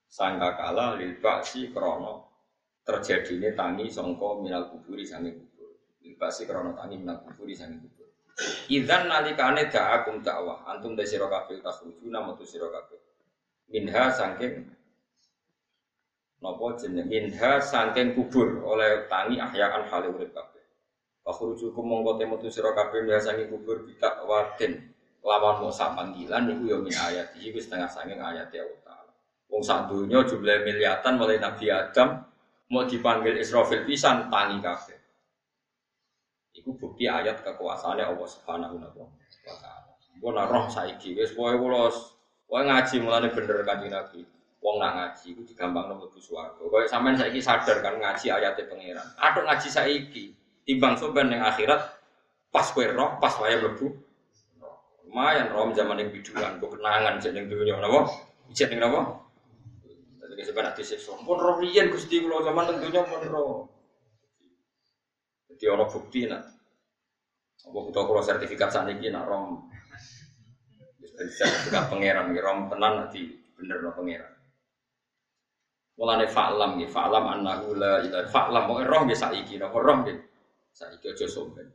sangka 0.04 0.60
kala 0.60 1.00
libat 1.00 1.48
si 1.48 1.72
krono 1.72 2.28
terjadi 2.84 3.32
ini 3.32 3.48
tangi 3.56 3.88
songko 3.88 4.44
minal 4.44 4.68
kuburi 4.68 5.08
sangi 5.08 5.32
kubur. 5.32 5.72
Si 6.28 6.44
krono 6.44 6.76
tangi 6.76 7.00
minal 7.00 7.24
kuburi 7.24 7.56
sangi 7.56 7.80
kubur. 7.80 7.99
Idan 8.70 9.10
nalikane 9.10 9.68
da'akum 9.68 10.24
dakwah 10.24 10.64
antum 10.64 10.96
dari 10.96 11.08
sira 11.08 11.28
kabeh 11.28 11.60
tasrujuna 11.60 12.24
metu 12.24 12.46
sira 12.46 12.70
kabeh. 12.70 12.98
Minha 13.70 14.10
saking 14.10 14.66
Nopo 16.40 16.72
jeneng 16.72 17.04
minha 17.04 17.60
saking 17.60 18.16
kubur 18.16 18.64
oleh 18.64 19.04
tangi 19.12 19.36
ahyaan 19.36 19.84
hale 19.84 20.08
urip 20.08 20.32
kabeh. 20.32 20.64
Fakhrujukum 21.20 21.84
mongko 21.84 22.16
temu 22.16 22.40
tu 22.40 22.48
sira 22.48 22.72
kabeh 22.72 23.04
biasane 23.04 23.44
kubur 23.52 23.84
bidak 23.84 24.24
wadin 24.24 24.88
lawan 25.20 25.60
mau 25.60 25.68
sak 25.68 25.92
panggilan 25.92 26.48
niku 26.48 26.64
ya 26.72 26.76
min 26.80 26.96
ayat 26.96 27.36
iki 27.36 27.52
wis 27.52 27.68
setengah 27.68 27.92
saking 27.92 28.16
ayat 28.16 28.48
ya 28.56 28.64
Allah. 28.64 29.04
Wong 29.52 29.60
sak 29.60 29.92
donya 29.92 30.24
jumlah 30.24 30.64
miliatan 30.64 31.20
mulai 31.20 31.36
Nabi 31.36 31.68
Adam 31.68 32.24
mau 32.72 32.88
dipanggil 32.88 33.36
Israfil 33.36 33.84
pisan 33.84 34.32
tangi 34.32 34.64
kabeh. 34.64 34.99
Iku 36.50 36.74
bukti 36.74 37.06
ayat 37.06 37.46
kekuasaannya 37.46 38.04
Allah 38.10 38.28
Subhanahu 38.28 38.74
wa 38.82 38.90
taala. 38.90 39.90
Gue 40.20 40.30
roh 40.36 40.66
saiki 40.68 41.16
wis 41.16 41.32
pokoke 41.32 41.56
kula 41.56 41.88
pokoke 42.44 42.62
ngaji 42.66 42.94
mulane 43.00 43.28
bener 43.32 43.62
kanjeng 43.64 43.88
Nabi. 43.94 44.20
Wong 44.60 44.76
nak 44.76 44.92
ngaji 44.92 45.32
iku 45.32 45.42
digampangno 45.48 45.96
mlebu 45.96 46.20
swarga. 46.20 46.60
Kaya 46.60 46.84
sampean 46.84 47.16
saiki 47.16 47.40
sadar 47.40 47.80
kan 47.80 47.96
ngaji 47.96 48.26
ayate 48.28 48.68
pangeran. 48.68 49.06
Atuk 49.16 49.48
ngaji 49.48 49.68
saiki 49.72 50.24
timbang 50.68 51.00
soben 51.00 51.32
ning 51.32 51.40
akhirat 51.40 51.80
pas 52.52 52.66
kowe 52.68 52.84
roh 52.84 53.16
pas 53.16 53.32
wae 53.40 53.56
mlebu. 53.56 53.88
Lumayan 55.08 55.50
rom 55.50 55.74
zaman 55.74 55.98
yang 55.98 56.14
biduan, 56.14 56.62
kok 56.62 56.70
kenangan 56.70 57.18
jeneng 57.18 57.50
dunia 57.50 57.82
napa? 57.82 58.06
Jeneng 58.54 58.78
napa? 58.78 59.26
Jadi 60.22 60.42
sebenarnya 60.46 60.78
disiksa. 60.78 61.18
Pun 61.18 61.34
roh 61.34 61.58
riyen 61.58 61.90
Gusti 61.90 62.22
kula 62.22 62.46
zaman 62.46 62.70
tentunya 62.70 63.02
pun 63.02 63.22
roh. 63.26 63.66
Jadi 65.60 65.68
orang 65.68 65.92
bukti 65.92 66.24
nak. 66.24 66.40
Apa 67.68 67.76
butuh 67.76 68.08
kalau 68.08 68.24
sertifikat 68.24 68.72
saniki 68.72 69.12
nak 69.12 69.28
rom. 69.28 69.68
Sertifikat 71.36 71.92
pangeran, 71.92 72.32
rom 72.32 72.72
tenan 72.72 73.04
nanti 73.04 73.28
bener 73.52 73.84
no 73.84 73.92
pangeran. 73.92 74.32
Mulane 76.00 76.24
fa'lam 76.24 76.80
nggih, 76.80 76.88
fa'lam 76.88 77.24
annahu 77.28 77.76
la 77.76 78.00
ilaha 78.00 78.24
fa'lam 78.24 78.64
kok 78.64 78.88
roh 78.88 79.00
nggih 79.04 79.20
saiki, 79.20 79.60
napa 79.60 79.76
roh 79.76 80.00
nggih. 80.00 80.16
Saiki 80.72 81.12
aja 81.12 81.28
sombong. 81.28 81.68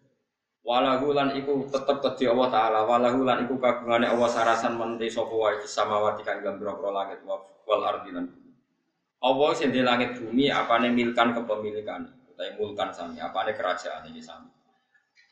Walahu 0.65 1.13
lan 1.13 1.37
iku 1.37 1.69
tetep 1.69 2.01
kedhi 2.01 2.25
Allah 2.25 2.49
taala, 2.49 2.89
walahu 2.89 3.21
lan 3.21 3.45
iku 3.45 3.61
kagungane 3.61 4.09
Allah 4.09 4.25
sarasan 4.25 4.73
menti 4.81 5.13
sapa 5.13 5.29
wae 5.29 5.61
samawati 5.61 6.25
kang 6.25 6.41
dalam 6.41 6.57
pira 6.57 6.89
langit 6.89 7.21
wal 7.21 7.85
ardi 7.85 8.09
lan 8.09 8.25
Allah 9.21 9.49
sing 9.53 9.69
di 9.69 9.85
langit 9.85 10.17
bumi 10.17 10.49
apane 10.49 10.89
milkan 10.89 11.37
kepemilikan, 11.37 12.09
utawa 12.35 12.51
mulkan 12.59 12.91
sami, 12.91 13.23
apane 13.23 13.55
kerajaan 13.55 14.03
ini 14.11 14.19
sami. 14.19 14.51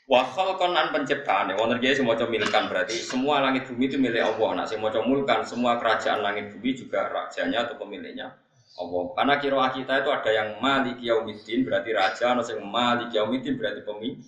Wa 0.08 0.24
khalqan 0.36 0.76
an 0.76 0.91
penciptaan, 0.91 1.56
wonten 1.56 1.80
kiye 1.80 1.95
semoga 1.95 2.28
milkan 2.28 2.68
berarti 2.68 2.99
semua 2.99 3.39
langit 3.39 3.68
bumi 3.72 3.88
itu 3.88 3.95
milik 3.95 4.24
Allah. 4.24 4.64
Nah, 4.64 4.66
semoga 4.68 4.99
mulkan 4.99 5.47
semua 5.47 5.80
kerajaan 5.80 6.20
langit 6.20 6.51
bumi 6.51 6.76
juga 6.76 7.08
rajanya 7.08 7.68
atau 7.68 7.80
pemiliknya 7.80 8.36
Allah. 8.80 9.04
Karena 9.16 9.34
kiroah 9.39 9.72
kita 9.72 10.04
itu 10.04 10.10
ada 10.12 10.32
yang 10.34 10.49
malik 10.60 10.99
yaumiddin 10.99 11.64
berarti 11.64 11.91
raja, 11.95 12.36
ada 12.36 12.43
yang 12.43 12.68
malik 12.68 13.16
yaumiddin 13.16 13.56
berarti 13.56 13.82
pemilik. 13.84 14.20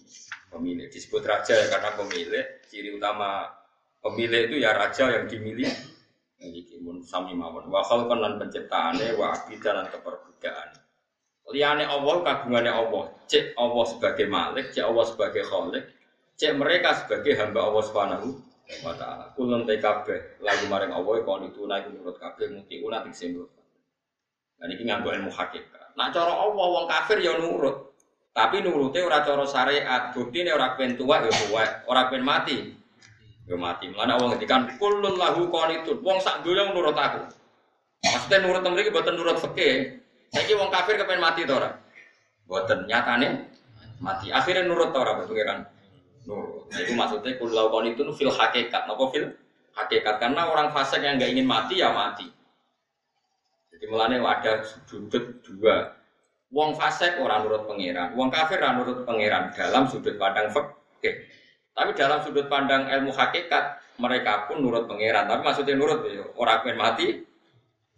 Pemilik 0.47 0.88
disebut 0.88 1.23
raja 1.28 1.51
ya 1.51 1.67
karena 1.67 1.91
pemilik. 1.99 2.45
Ciri 2.71 2.95
utama 2.95 3.51
pemilik 3.99 4.47
itu 4.47 4.63
ya 4.63 4.71
raja 4.71 5.11
yang 5.11 5.28
dimiliki. 5.28 5.91
Ini 6.39 6.80
mun 6.80 7.03
sami 7.03 7.36
mawon. 7.36 7.67
Wa 7.67 7.84
khalqan 7.84 8.23
lan 8.23 8.39
penciptaane 8.39 9.11
wa 9.19 9.36
abidan 9.36 9.84
lan 9.84 9.88
keperbudakan. 9.91 10.84
Liane 11.53 11.85
Allah 11.85 12.15
kagungane 12.25 12.71
Allah. 12.73 13.13
Cek 13.29 13.53
Allah 13.57 13.85
sebagai 13.89 14.25
malik, 14.29 14.73
cek 14.73 14.85
Allah 14.85 15.05
sebagai 15.05 15.43
khalik, 15.45 15.85
cek 16.37 16.53
mereka 16.57 16.93
sebagai 17.05 17.33
hamba 17.37 17.69
Allah 17.69 17.83
Subhanahu 17.85 18.27
wa 18.81 18.93
taala. 18.97 19.25
Kulun 19.37 19.65
kabeh 19.65 20.41
lagu 20.41 20.65
maring 20.69 20.93
Allah 20.93 21.15
kon 21.21 21.45
itu 21.45 21.65
naik 21.69 21.89
menurut 21.93 22.17
kabeh 22.17 22.49
muti 22.49 22.81
ulah 22.81 23.05
sing 23.13 23.37
menurut 23.37 23.53
Nah 24.55 24.71
ini 24.71 24.87
nganggo 24.87 25.11
ilmu 25.11 25.31
hakikat. 25.35 25.99
Nah 25.99 26.09
cara 26.15 26.31
Allah 26.31 26.65
wong 26.65 26.85
kafir 26.87 27.19
ya 27.19 27.35
nurut. 27.35 27.91
Tapi 28.31 28.63
nurute 28.63 29.03
ora 29.03 29.19
cara 29.23 29.43
syariat. 29.43 30.15
Buktine 30.15 30.51
ora 30.51 30.75
pen 30.79 30.95
tua 30.95 31.23
ya 31.23 31.31
tua, 31.31 31.63
ora 31.87 32.07
pen 32.07 32.23
mati. 32.23 32.71
Ya 33.47 33.55
mati. 33.59 33.91
Mulane 33.91 34.11
Allah 34.15 34.27
ngendikan 34.31 34.79
kullun 34.79 35.19
lahu 35.19 35.51
qanitun. 35.51 35.99
Wong 35.99 36.23
sak 36.23 36.47
donya 36.47 36.71
nurut 36.71 36.95
aku. 36.95 37.27
Maksudnya 37.99 38.37
nurut 38.47 38.63
mriki 38.63 38.91
boten 38.95 39.15
nurut 39.19 39.37
fikih. 39.43 40.05
Saiki 40.36 40.51
wong 40.59 40.67
kafir 40.67 40.99
kepen 40.99 41.23
mati 41.23 41.47
to 41.47 41.55
ora? 41.55 41.71
Boten 42.43 42.83
nyatane 42.91 43.47
mati. 44.03 44.36
Akhirnya 44.36 44.67
nurut 44.67 44.91
to 44.91 44.99
ora 44.99 45.23
pengiran? 45.23 45.63
Nurut. 46.27 46.67
Nah, 46.67 46.79
itu 46.83 46.91
maksudnya 46.91 47.39
kullu 47.39 47.55
lahu 47.55 47.71
qanitun 47.71 48.11
fil 48.11 48.36
hakikat. 48.36 48.83
Napa 48.83 49.03
fil 49.15 49.31
hakikat? 49.79 50.19
Karena 50.19 50.51
orang 50.51 50.75
fasik 50.75 50.99
yang 50.99 51.15
enggak 51.15 51.31
ingin 51.31 51.47
mati 51.47 51.79
ya 51.79 51.95
mati. 51.95 52.27
Jadi 53.71 53.88
mulane 53.88 54.19
ada 54.19 54.59
sudut 54.91 55.39
dua. 55.39 55.95
Wong 56.51 56.75
fasik 56.75 57.19
orang 57.19 57.43
nurut 57.47 57.67
pangeran, 57.67 58.15
wong 58.15 58.31
kafir 58.31 58.63
orang 58.63 58.79
nurut 58.79 59.03
pangeran 59.03 59.51
dalam 59.51 59.88
sudut 59.91 60.15
pandang 60.15 60.47
fikih. 60.51 61.27
Tapi 61.75 61.91
dalam 61.91 62.23
sudut 62.23 62.47
pandang 62.47 62.88
ilmu 62.88 63.11
hakikat 63.11 63.83
mereka 63.99 64.47
pun 64.47 64.63
nurut 64.63 64.88
pangeran. 64.88 65.27
Tapi 65.27 65.41
maksudnya 65.43 65.75
nurut 65.75 66.07
ya 66.07 66.23
orang 66.39 66.63
pengen 66.63 66.77
mati, 66.79 67.07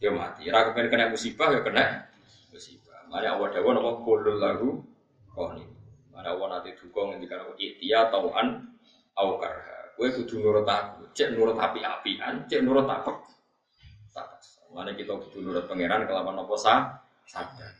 ya 0.01 0.09
mati. 0.09 0.49
Orang 0.49 0.73
pengen 0.73 0.89
kena 0.89 1.05
musibah 1.13 1.53
ya 1.53 1.61
kena. 1.61 2.06
Mana 3.07 3.39
Allah 3.39 3.47
dawa 3.55 3.69
nama 3.71 3.91
kulul 4.03 4.37
lagu 4.37 4.69
koni. 5.31 5.63
Mana 6.11 6.35
Allah 6.35 6.59
nanti 6.59 6.75
dukung 6.75 7.13
ngendikan 7.13 7.45
aku 7.45 7.55
ikhtiya 7.55 8.11
tauan 8.11 8.67
au 9.15 9.39
karha. 9.39 9.95
Kue 9.97 10.13
kudu 10.13 10.45
nurut 10.45 10.67
aku, 10.69 11.09
cek 11.17 11.33
nurut 11.33 11.57
api-apian, 11.57 12.45
cek 12.45 12.61
nurut 12.61 12.85
apa? 12.85 13.17
Mana 14.69 14.93
kita 14.93 15.17
butuh 15.17 15.41
nurut 15.41 15.65
pangeran 15.65 16.05
kelawan 16.05 16.37
nopo 16.37 16.53
sah 16.53 17.01
sadar. 17.25 17.73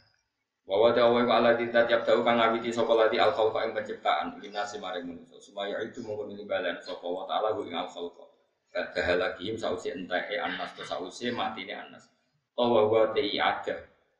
Bahwa 0.68 0.92
dawa 0.92 1.24
wa 1.24 1.34
ala 1.40 1.56
kita 1.56 1.88
tiap 1.88 2.04
tahu 2.04 2.26
kang 2.26 2.42
ngawiti 2.42 2.74
sapa 2.74 2.92
lati 2.92 3.16
al 3.22 3.32
khalqa 3.32 3.70
ing 3.70 3.72
penciptaan 3.72 4.36
linasi 4.42 4.82
maring 4.82 5.08
manusa. 5.08 5.40
Supaya 5.40 5.80
itu 5.80 6.04
mongko 6.04 6.44
balan 6.44 6.76
sapa 6.84 7.08
wa 7.08 7.24
taala 7.24 7.56
ing 7.62 7.72
al 7.72 7.88
khalqa. 7.88 8.26
Lagi 9.16 9.56
sausi 9.56 9.96
entae 9.96 10.36
anas 10.42 10.76
to 10.76 10.84
sausi 10.84 11.32
matine 11.32 11.72
anas. 11.78 12.12
Tawa 12.58 12.90
wa 12.90 13.14
ti 13.16 13.38
ada. 13.40 13.78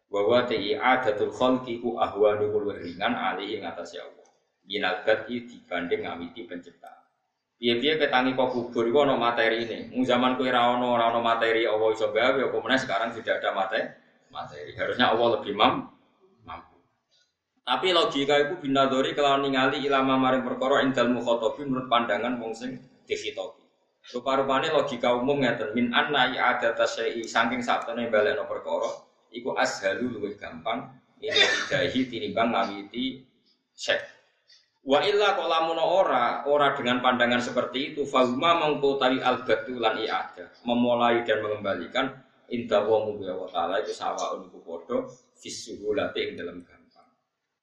Bahwa 0.08 0.48
ti 0.48 0.72
adatul 0.72 1.36
khalqi 1.36 1.84
ku 1.84 2.00
ahwanu 2.00 2.48
ringan 2.72 3.12
alih 3.12 3.60
ing 3.60 3.64
atas 3.68 3.96
ya 3.96 4.08
Allah. 4.08 4.28
Minal 4.64 5.04
dibanding 5.04 6.04
ngawiti 6.04 6.48
penciptaan. 6.48 6.98
Piye-piye 7.58 7.98
ketangi 7.98 8.38
kok 8.38 8.54
kubur 8.54 8.86
ana 9.02 9.18
materi 9.18 9.66
ini. 9.66 9.90
Mung 9.90 10.06
zaman 10.06 10.38
kowe 10.38 10.46
ora 10.46 11.10
ana 11.10 11.18
materi 11.18 11.66
Allah 11.66 11.90
iso 11.90 12.14
gawe 12.14 12.38
apa 12.38 12.78
sekarang 12.78 13.10
tidak 13.18 13.42
ada 13.42 13.50
materi. 13.58 13.90
Materi. 14.30 14.78
Harusnya 14.78 15.10
Allah 15.10 15.42
lebih 15.42 15.58
mam, 15.58 15.90
mampu. 16.46 16.78
Tapi 17.66 17.98
logika 17.98 18.38
itu 18.38 18.62
binadori 18.62 19.18
kalau 19.18 19.42
ningali 19.42 19.82
ilama 19.82 20.22
maring 20.22 20.46
perkara 20.46 20.86
indal 20.86 21.10
mukhotobi 21.10 21.66
menurut 21.66 21.90
pandangan 21.90 22.38
wong 22.38 22.54
sing 22.54 22.78
dikhitobi. 23.10 23.66
Rupa-rupane 24.14 24.70
logika 24.70 25.18
umum 25.18 25.42
ngeten 25.42 25.74
min 25.74 25.90
anna 25.98 26.30
ada 26.30 26.78
tasyai 26.78 27.26
saking 27.26 27.66
sabtene 27.66 28.14
balekno 28.14 28.46
perkara 28.46 29.07
iku 29.32 29.56
ashalu 29.56 30.14
luwih 30.14 30.36
gampang 30.40 30.88
ini 31.20 31.34
idahi 31.34 32.02
tinimbang 32.08 32.54
ngawiti 32.54 33.26
syekh 33.74 34.18
Wa 34.88 35.04
illa 35.04 35.36
kolamuno 35.36 35.84
ora, 35.84 36.48
ora 36.48 36.72
dengan 36.72 37.04
pandangan 37.04 37.44
seperti 37.44 37.92
itu, 37.92 38.08
fahuma 38.08 38.56
mengkotari 38.56 39.20
al-batulan 39.20 40.00
i'ada, 40.00 40.48
memulai 40.64 41.28
dan 41.28 41.44
mengembalikan 41.44 42.16
indah 42.48 42.88
wa 42.88 43.04
mubiya 43.04 43.36
wa 43.36 43.52
itu 43.84 43.92
sawa 43.92 44.40
uniku 44.40 44.64
podo, 44.64 45.12
fisuhulati 45.36 46.32
ing 46.32 46.40
dalam 46.40 46.64
gampang. 46.64 47.04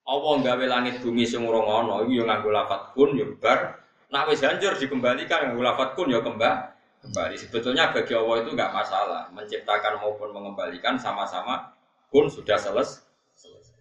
Allah 0.05 0.33
nggawe 0.37 0.65
langit 0.69 1.01
bumi 1.01 1.25
sing 1.25 1.49
ora 1.49 1.65
ngono, 1.65 2.05
iku 2.05 2.49
lafat 2.53 2.93
kun 2.93 3.17
yo 3.17 3.33
bar, 3.41 3.73
nak 4.12 4.29
wis 4.29 4.45
hancur 4.45 4.77
dikembalikan 4.77 5.49
nganggo 5.49 5.65
lafat 5.65 5.97
kun 5.97 6.12
yo 6.12 6.21
kembali. 6.21 6.74
Kembali 7.05 7.37
sebetulnya 7.37 7.93
bagi 7.93 8.17
Allah 8.17 8.37
itu 8.41 8.51
enggak 8.57 8.73
masalah, 8.73 9.29
menciptakan 9.37 10.01
maupun 10.01 10.33
mengembalikan 10.33 10.97
sama-sama 10.97 11.77
kun 12.09 12.33
sudah 12.33 12.57
selesai 12.57 13.05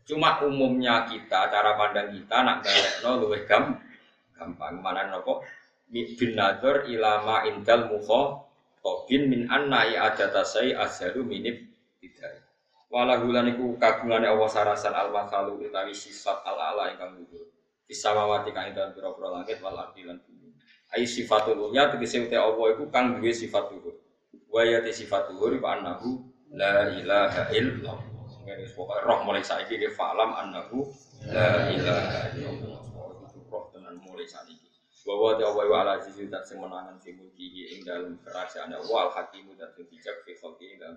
Cuma 0.04 0.44
umumnya 0.44 1.08
kita, 1.08 1.48
cara 1.48 1.80
pandang 1.80 2.12
kita 2.12 2.44
nak 2.44 2.60
balik 2.60 2.94
no 3.08 3.24
gam, 3.48 3.64
gampang. 4.36 4.76
Mana 4.84 5.08
nopo 5.08 5.48
bin 5.88 6.36
nazar 6.36 6.84
ilama 6.92 7.48
indal 7.48 7.88
mukho 7.88 8.44
tobin 8.84 9.32
min 9.32 9.48
anna 9.48 9.88
ada 9.88 10.28
tasai 10.28 10.76
asharu 10.76 11.24
minib 11.24 11.56
tidak. 12.04 12.44
Walahulan 12.92 13.56
iku 13.56 13.80
kagungane 13.80 14.28
Allah 14.28 14.50
sarasan 14.52 14.92
al 14.92 15.10
masalu 15.10 15.72
utawi 15.72 15.96
sifat 15.96 16.44
al 16.44 16.60
ala 16.60 16.92
ingkang 16.92 17.16
luhur. 17.16 17.48
Bisamawati 17.88 18.52
kang 18.52 18.76
dalam 18.76 18.92
pira-pira 18.92 19.40
langit 19.40 19.64
wal. 19.64 19.88
Ai 20.94 21.10
sifatul 21.10 21.58
ulya 21.58 21.90
tegese 21.90 22.22
uti 22.22 22.38
Allah 22.38 22.78
iku 22.78 22.86
kang 22.94 23.18
duwe 23.18 23.34
sifat 23.34 23.74
luhur. 23.74 23.98
Wa 24.54 24.62
ya 24.62 24.78
sifat 24.86 25.34
luhur 25.34 25.58
iku 25.58 25.66
annahu 25.66 26.22
la 26.54 26.94
ilaha 26.94 27.50
illallah. 27.50 27.98
Ngene 28.46 28.70
pokoknya 28.78 29.02
roh 29.02 29.20
mulai 29.26 29.42
saiki 29.42 29.82
ke 29.82 29.90
falam 29.98 30.38
annahu 30.38 30.86
la 31.34 31.66
ilaha 31.74 32.30
illallah. 32.38 32.82
Roh 33.50 33.66
tenan 33.74 33.98
mulai 34.06 34.30
saiki. 34.30 34.70
Bahwa 35.04 35.36
ta 35.36 35.52
wa 35.52 35.68
ala 35.68 36.00
aziz 36.00 36.16
tak 36.32 36.48
semenangan 36.48 36.96
fi 37.04 37.12
mulkihi 37.12 37.76
ing 37.76 37.80
dalam 37.84 38.16
kerajaan 38.24 38.72
Allah 38.72 39.12
al 39.12 39.28
dan 39.34 39.70
bijak 39.76 40.24
fi 40.24 40.32
khalqi 40.32 40.80
dalam 40.80 40.96